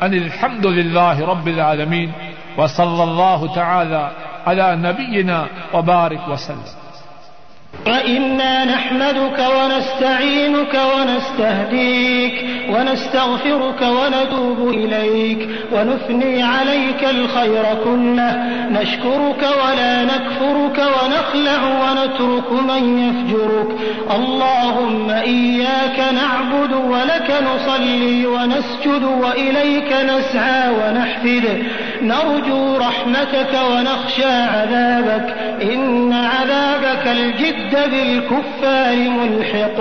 ان 0.00 0.12
الحمد 0.12 0.66
للہ 0.66 1.18
رب 1.18 1.46
العالمین۔ 1.46 2.10
و 2.56 2.66
صلی 2.66 3.02
اللہ 3.02 3.54
تعالی 3.54 4.08
علی 4.44 4.74
نبینا 4.76 5.44
وبارک 5.72 6.28
وسلم۔ 6.28 6.83
وإنا 7.86 8.64
نحمدك 8.64 9.38
ونستعينك 9.56 10.80
ونستهديك 10.96 12.44
ونستغفرك 12.68 13.82
ونتوب 13.82 14.68
إليك 14.68 15.48
ونثني 15.72 16.42
عليك 16.42 17.04
الخير 17.10 17.64
كله 17.84 18.36
نشكرك 18.70 19.42
ولا 19.64 20.04
نكفرك 20.04 20.78
ونخلع 20.78 21.60
ونترك 21.82 22.52
من 22.52 22.98
يفجرك 22.98 23.68
اللهم 24.16 25.10
إياك 25.10 25.98
نعبد 26.14 26.72
ولك 26.72 27.34
نصلي 27.54 28.26
ونسجد 28.26 29.04
وإليك 29.04 29.92
نسعى 29.92 30.70
ونحفد 30.70 31.64
نرجو 32.02 32.76
رحمتك 32.76 33.58
ونخشى 33.70 34.32
عذابك 34.32 35.34
إن 35.62 36.12
عذابك 36.12 37.06
الجد 37.06 37.63
الود 37.64 37.90
بالكفار 37.90 38.96
ملحق. 38.96 39.78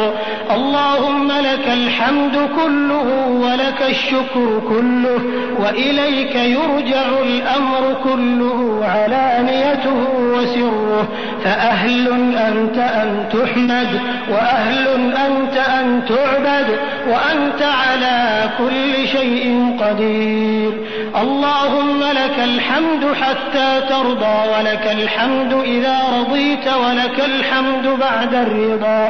اللهم 0.51 1.31
لك 1.31 1.67
الحمد 1.67 2.36
كله 2.36 3.27
ولك 3.27 3.81
الشكر 3.89 4.61
كله، 4.69 5.19
وإليك 5.59 6.36
يرجع 6.36 7.05
الأمر 7.21 7.95
كله، 8.03 8.86
علانيته 8.86 9.99
وسره. 10.19 11.07
فأهل 11.43 12.07
أنت 12.38 12.77
أن 12.77 13.25
تحمد، 13.34 13.99
وأهل 14.29 14.88
أنت 15.27 15.57
أن 15.57 16.01
تعبد، 16.09 16.67
وأنت 17.07 17.61
على 17.61 18.49
كل 18.57 19.07
شيء 19.07 19.75
قدير. 19.79 20.71
اللهم 21.16 22.03
لك 22.03 22.39
الحمد 22.43 23.14
حتى 23.22 23.82
ترضى 23.89 24.49
ولك 24.57 24.88
الحمد 24.91 25.53
إذا 25.53 25.99
رضيت 26.20 26.68
ولك 26.68 27.20
الحمد 27.26 27.88
بعد 27.99 28.36
الرضا 28.36 29.09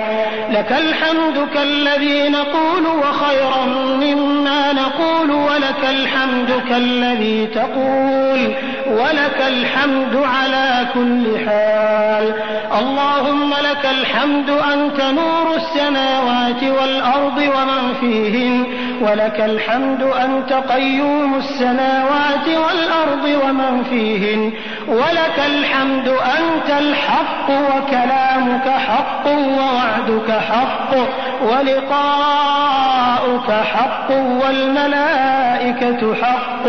لك 0.52 0.72
الحمد 0.72 1.48
كالذي 1.54 2.30
نقول 2.30 2.88
وخيرا 2.88 3.66
مما 4.02 4.74
نقول 4.74 5.32
ولك 5.32 5.84
الحمد 5.90 6.62
كالذي 6.70 7.48
تقول 7.48 8.54
ولك 8.88 9.44
الحمد 9.48 10.16
على 10.16 10.88
كل 10.94 11.46
حال 11.46 12.34
اللهم 12.80 13.50
لك 13.50 13.86
الحمد 13.86 14.50
أنت 14.50 15.02
نور 15.02 15.56
السماوات 15.56 16.64
والأرض 16.64 17.38
ومن 17.38 17.94
فيهن 18.00 18.66
ولك 19.02 19.40
الحمد 19.40 20.02
أنت 20.02 20.54
قيوم 20.54 21.36
السماوات 21.36 21.93
السماوات 21.94 22.48
والأرض 22.48 23.26
ومن 23.44 23.84
فيهن. 23.84 24.54
ولك 24.88 25.40
الحمد، 25.46 26.08
أنت 26.08 26.70
الحق 26.80 27.50
وكلامك 27.50 28.70
حق 28.70 29.28
ووعدك 29.28 30.32
حق، 30.32 30.96
ولقاؤك 31.44 33.52
حق، 33.52 34.12
والملائكة 34.12 36.16
حق، 36.16 36.66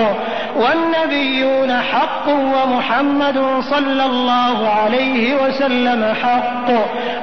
والنبيون 0.56 1.82
حق، 1.82 2.28
ومحمد 2.28 3.62
صلى 3.70 4.04
الله 4.04 4.68
عليه 4.68 5.42
وسلم 5.42 6.14
حق. 6.22 6.68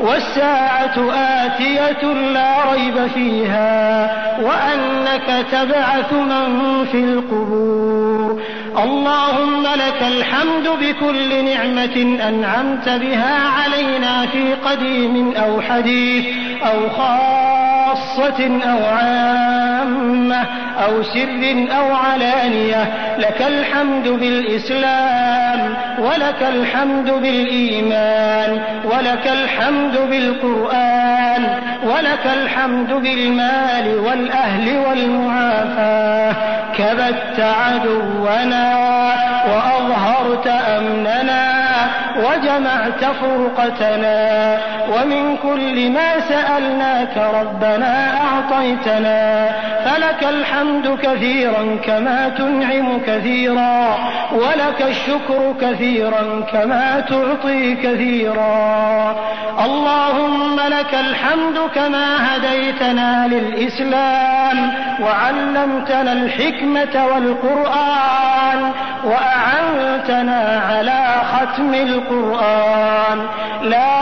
والساعة 0.02 0.98
آتية 1.46 2.04
لا 2.34 2.72
ريب 2.72 3.08
فيها، 3.08 4.12
وأنك 4.42 5.46
تبعث 5.52 6.14
من 6.14 6.86
في 6.92 6.98
القبور. 6.98 7.91
اللهم 8.84 9.64
لك 9.64 10.02
الحمد 10.02 10.68
بكل 10.82 11.46
نعمة 11.46 12.18
أنعمت 12.30 12.90
بها 12.90 13.36
علينا 13.48 14.26
في 14.26 14.54
قديم 14.54 15.34
أو 15.36 15.62
حديث 15.62 16.26
أو 16.64 16.90
خاصة 16.90 18.60
أو 18.64 18.86
عامة 18.86 20.46
أو 20.86 21.04
سر 21.04 21.66
أو 21.78 21.96
علانية، 21.96 22.84
لك 23.18 23.42
الحمد 23.42 24.08
بالإسلام، 24.08 25.74
ولك 26.00 26.42
الحمد 26.42 27.12
بالإيمان، 27.12 28.62
ولك 28.86 29.28
الحمد 29.28 29.98
بالقرآن، 30.10 31.44
ولك 31.84 32.26
الحمد 32.26 32.94
بالمال 32.94 34.00
والأهل 34.00 34.78
والمعافاة 34.78 36.36
كبت 36.78 37.40
عدونا 37.40 38.74
وأظهرت 39.48 40.48
أمننا 40.48 41.41
وجمعت 42.18 43.06
فرقتنا 43.06 44.58
ومن 44.96 45.38
كل 45.38 45.90
ما 45.92 46.20
سألناك 46.20 47.18
ربنا 47.18 48.22
أعطيتنا 48.22 49.50
فلك 49.86 50.24
الحمد 50.30 51.00
كثيرا 51.04 51.78
كما 51.86 52.30
تنعم 52.30 53.02
كثيرا 53.08 53.98
ولك 54.32 54.82
الشكر 54.82 55.54
كثيرا 55.62 56.46
كما 56.54 57.00
تعطي 57.00 57.76
كثيرا 57.76 59.16
اللهم 59.66 60.60
لك 60.60 60.94
الحمد 60.94 61.58
كما 61.76 62.36
هديتنا 62.36 63.28
للإسلام 63.28 64.72
وعلمتنا 65.02 66.14
الحكمة 66.14 67.06
والقرآن 67.06 68.72
وأعنتنا 69.04 70.62
على 70.70 71.22
ختم 71.34 71.74
القرآن 71.74 72.01
القرآن. 72.02 73.18
لا 73.64 73.94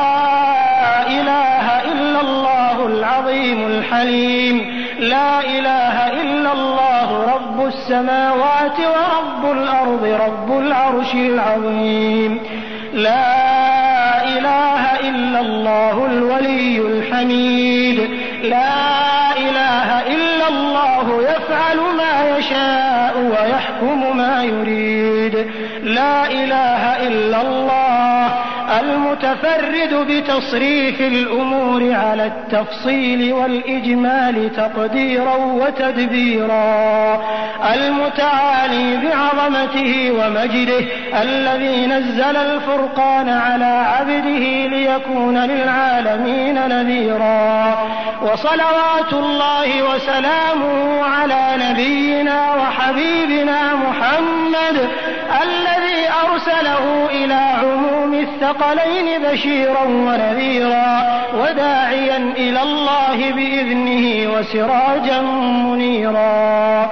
إله 1.08 1.66
إلا 1.92 2.22
الله 2.22 2.86
العظيم 2.86 3.68
الحليم. 3.68 4.56
لا 5.00 5.40
إله 5.40 5.96
إلا 6.22 6.52
الله 6.54 7.10
رب 7.36 7.68
السماوات 7.68 8.78
ورب 8.80 9.52
الأرض 9.52 10.04
رب 10.26 10.50
العرش 10.58 11.14
العظيم. 11.14 12.40
لا 12.94 14.24
إله 14.24 14.84
إلا 15.10 15.40
الله 15.40 16.06
الولي 16.06 16.78
الحميد. 16.78 18.00
لا 18.44 18.78
إله 19.38 19.88
إلا 20.16 20.48
الله 20.48 21.06
يفعل 21.22 21.78
ما 22.02 22.38
يشاء 22.38 23.14
ويحكم 23.32 24.18
ما 24.18 24.44
يريد. 24.44 25.36
لا 25.84 26.32
إله 26.32 27.08
إلا 27.08 27.42
الله 27.42 27.89
المتفرد 28.80 29.94
بتصريف 30.10 31.02
الأمور 31.02 31.94
على 31.94 32.26
التفصيل 32.26 33.34
والإجمال 33.34 34.52
تقديرا 34.56 35.36
وتدبيرا. 35.36 37.22
المتعالي 37.74 38.98
بعظمته 38.98 40.12
ومجده 40.12 40.86
الذي 41.22 41.88
نزل 41.88 42.38
الفرقان 42.38 43.30
على 43.30 43.86
عبده 44.00 44.68
ليكون 44.68 45.38
للعالمين 45.38 46.68
نذيرا. 46.68 47.78
وصلوات 48.22 49.14
الله 49.14 49.84
وسلامه 49.84 51.04
على 51.04 51.42
نبينا 51.64 52.56
وحبيبنا 52.56 53.74
محمد 53.74 54.90
الذي 55.44 55.89
أرسله 56.08 57.10
إلى 57.12 57.34
عموم 57.34 58.14
الثقلين 58.14 59.22
بشيرا 59.24 59.84
ونذيرا 59.84 61.04
وداعيا 61.34 62.18
إلى 62.18 62.62
الله 62.62 63.32
بإذنه 63.32 64.34
وسراجا 64.34 65.22
منيرا. 65.66 66.92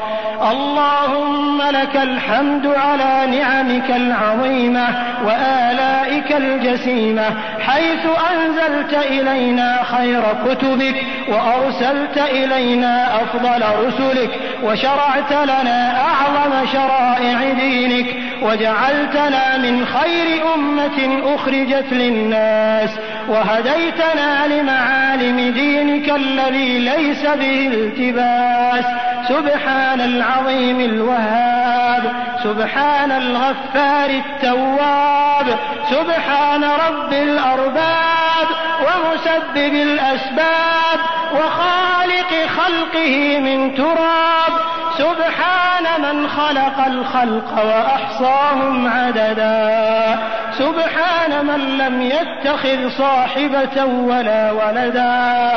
اللهم 0.51 1.61
لك 1.61 1.95
الحمد 1.95 2.67
على 2.67 3.37
نعمك 3.37 3.91
العظيمة 3.91 4.87
وآلائك 5.25 6.31
الجسيمة، 6.31 7.29
حيث 7.59 8.05
أنزلت 8.31 8.93
إلينا 8.93 9.83
خير 9.83 10.21
كتبك 10.45 11.03
وأرسلت 11.27 12.17
إلينا 12.17 13.15
أفضل 13.15 13.63
رسلك 13.85 14.29
وشرعت 14.63 15.31
لنا 15.31 16.01
أعظم 16.01 16.67
شرائع 16.73 17.53
دينك 17.53 18.15
وجعلت 18.41 18.96
وجعلتنا 18.97 19.57
من 19.57 19.85
خير 19.85 20.53
أمة 20.55 21.21
أخرجت 21.35 21.93
للناس 21.93 22.89
وهديتنا 23.27 24.47
لمعالم 24.47 25.53
دينك 25.53 26.09
الذي 26.09 26.79
ليس 26.79 27.25
به 27.25 27.67
التباس 27.67 28.85
سبحان 29.29 30.01
العظيم 30.01 30.79
الوهاب 30.79 32.03
سبحان 32.43 33.11
الغفار 33.11 34.09
التواب 34.09 35.59
سبحان 35.89 36.63
رب 36.63 37.13
الأرباب 37.13 38.47
ومسبب 38.81 39.73
الأسباب 39.73 40.99
وخالق 41.33 42.47
خلقه 42.57 43.39
من 43.39 43.75
تراب 43.75 44.76
سبحان 44.97 46.01
من 46.01 46.27
خلق 46.27 46.85
الخلق 46.87 47.65
وأحصاهم 47.65 48.87
عددا. 48.87 50.17
سبحان 50.51 51.45
من 51.45 51.77
لم 51.77 52.01
يتخذ 52.01 52.89
صاحبة 52.89 53.85
ولا 53.85 54.51
ولدا. 54.51 55.51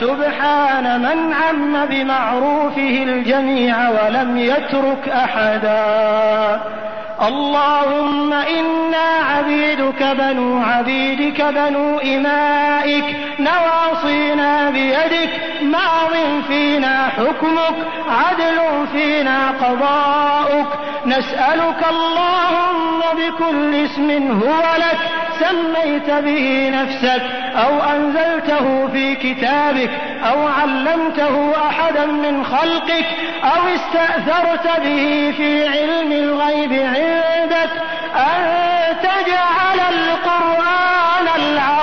سبحان 0.00 1.00
من 1.00 1.32
عم 1.32 1.86
بمعروفه 1.86 3.02
الجميع 3.02 3.88
ولم 3.88 4.38
يترك 4.38 5.08
أحدا. 5.08 6.60
اللهم 7.22 8.32
إنا 8.32 9.08
عبيدك 9.30 10.02
بنو 10.02 10.62
عبيدك 10.62 11.42
بنو 11.42 11.98
إمائك، 11.98 13.16
نواصينا 13.38 14.70
بيدك، 14.70 15.30
ماض 15.62 16.42
فينا 16.48 17.08
حكمك، 17.08 17.76
عدل 18.08 18.86
فينا 18.92 19.50
قضاؤك. 19.50 20.66
نسألك 21.06 21.86
اللهم 21.90 23.00
بكل 23.16 23.74
اسم 23.74 24.10
هو 24.42 24.62
لك 24.78 25.17
سميت 25.40 26.10
به 26.10 26.70
نفسك 26.74 27.22
أو 27.56 27.82
أنزلته 27.82 28.88
في 28.92 29.14
كتابك 29.14 29.90
أو 30.24 30.48
علمته 30.48 31.52
أحدا 31.66 32.06
من 32.06 32.44
خلقك 32.44 33.06
أو 33.44 33.68
استأثرت 33.74 34.80
به 34.80 35.34
في 35.36 35.68
علم 35.68 36.12
الغيب 36.12 36.72
عندك 36.72 37.70
أن 38.16 38.44
تجعل 39.02 39.80
القرآن 39.94 41.28
العظيم 41.36 41.77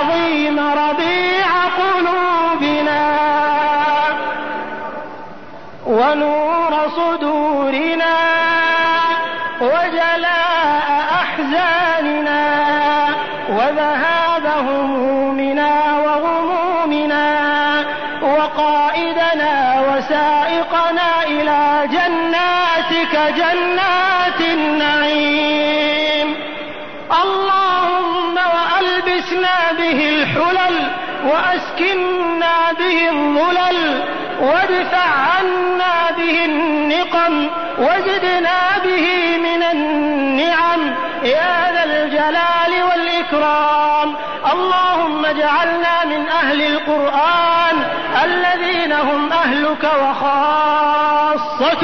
به 32.78 33.08
الظلل 33.10 34.02
وادفع 34.40 35.08
عنا 35.36 36.10
به 36.16 36.44
النقم 36.44 37.50
وزدنا 37.78 38.78
به 38.84 39.36
من 39.38 39.62
النعم. 39.62 40.94
يا 41.22 41.72
ذا 41.72 41.84
الجلال 41.84 42.82
والإكرام. 42.90 44.14
اللهم 44.52 45.24
اجعلنا 45.24 46.04
من 46.04 46.28
أهل 46.28 46.62
القرآن 46.62 47.84
الذين 48.24 48.92
هم 48.92 49.32
أهلك 49.32 49.84
وخاصتك. 50.02 51.82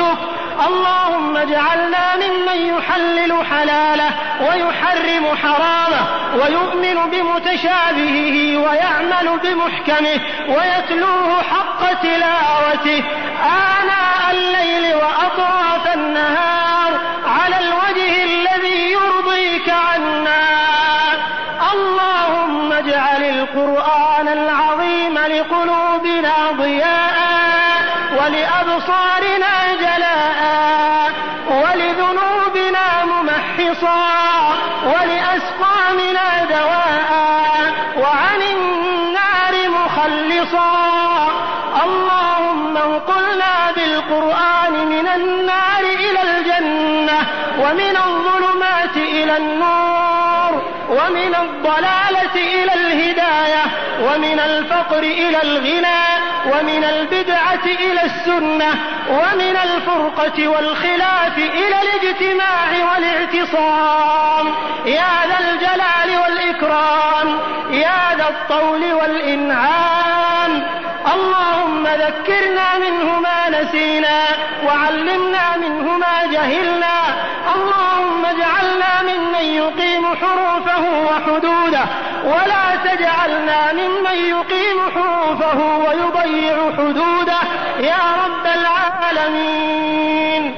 اللهم 0.66 1.36
اجعلنا 1.36 2.16
ممن 2.16 2.76
يحلل 2.76 3.46
حلاله 3.46 4.10
ويحرم 4.40 5.36
حرامه 5.42 6.02
ويؤمن 6.34 7.10
بمتشابهه 7.10 8.56
ويعمل 8.56 9.38
بمحكمه 9.42 10.20
ويتلوه 10.48 11.42
حق 11.42 11.92
تلاوته. 12.02 13.04
آناء 13.42 14.30
الليل 14.30 14.94
وأطراف 14.94 15.94
النهار 15.94 16.61
السنة 58.12 58.70
ومن 59.10 59.56
الفرقة 59.56 60.48
والخلاف 60.48 61.38
إلى 61.38 61.76
الاجتماع 61.82 62.68
والاعتصام. 62.92 64.46
يا 64.86 65.14
ذا 65.28 65.38
الجلال 65.40 66.18
والإكرام، 66.22 67.38
يا 67.70 68.16
ذا 68.16 68.28
الطول 68.28 68.92
والإنعام. 68.92 70.62
اللهم 71.14 71.86
ذكرنا 71.86 72.78
منه 72.78 73.20
ما 73.20 73.60
نسينا، 73.60 74.20
وعلمنا 74.66 75.56
منه 75.56 75.98
ما 75.98 76.26
جهلنا. 76.32 76.96
اللهم 77.54 78.24
اجعلنا 78.24 79.02
ممن 79.02 79.44
يقيم 79.44 80.04
حروفه 80.16 80.84
وحدوده 81.08 81.84
ولا 82.24 82.76
تجعلنا 82.84 83.72
ممن 83.72 84.14
يقيم 84.14 84.78
حروفه 84.94 85.58
ويضيع 85.78 86.72
حدوده. 86.78 87.38
يا 87.80 88.02
رب 88.24 88.46
العالمين. 88.60 90.56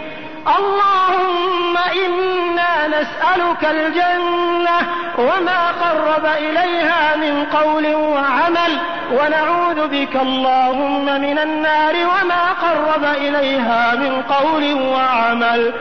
اللهم 0.59 1.77
إنا 1.77 2.87
نسألك 2.87 3.65
الجنة 3.71 4.79
وما 5.19 5.71
قرب 5.71 6.27
إليها 6.27 7.17
من 7.17 7.47
قول 7.53 7.95
وعمل. 7.95 8.79
ونعوذ 9.13 9.89
بك 9.89 10.17
اللهم 10.17 11.05
من 11.05 11.39
النار 11.39 11.95
وما 11.95 12.53
قرب 12.63 13.05
إليها 13.05 13.95
من 13.95 14.23
قول 14.23 14.75
وعمل. 14.75 15.73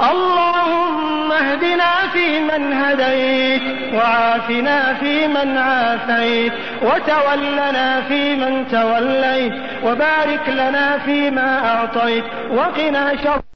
اللهم 0.00 1.32
اهدنا 1.32 1.92
فيمن 2.12 2.72
هديت 2.72 3.62
وعافنا 3.94 4.94
فيمن 4.94 5.58
عافيت 5.58 6.52
وتولنا 6.82 8.00
فيمن 8.08 8.68
توليت 8.70 9.52
وبارك 9.84 10.48
لنا 10.48 10.98
فيما 11.04 11.66
أعطيت 11.68 12.24
وقنا 12.50 13.16
شر 13.24 13.42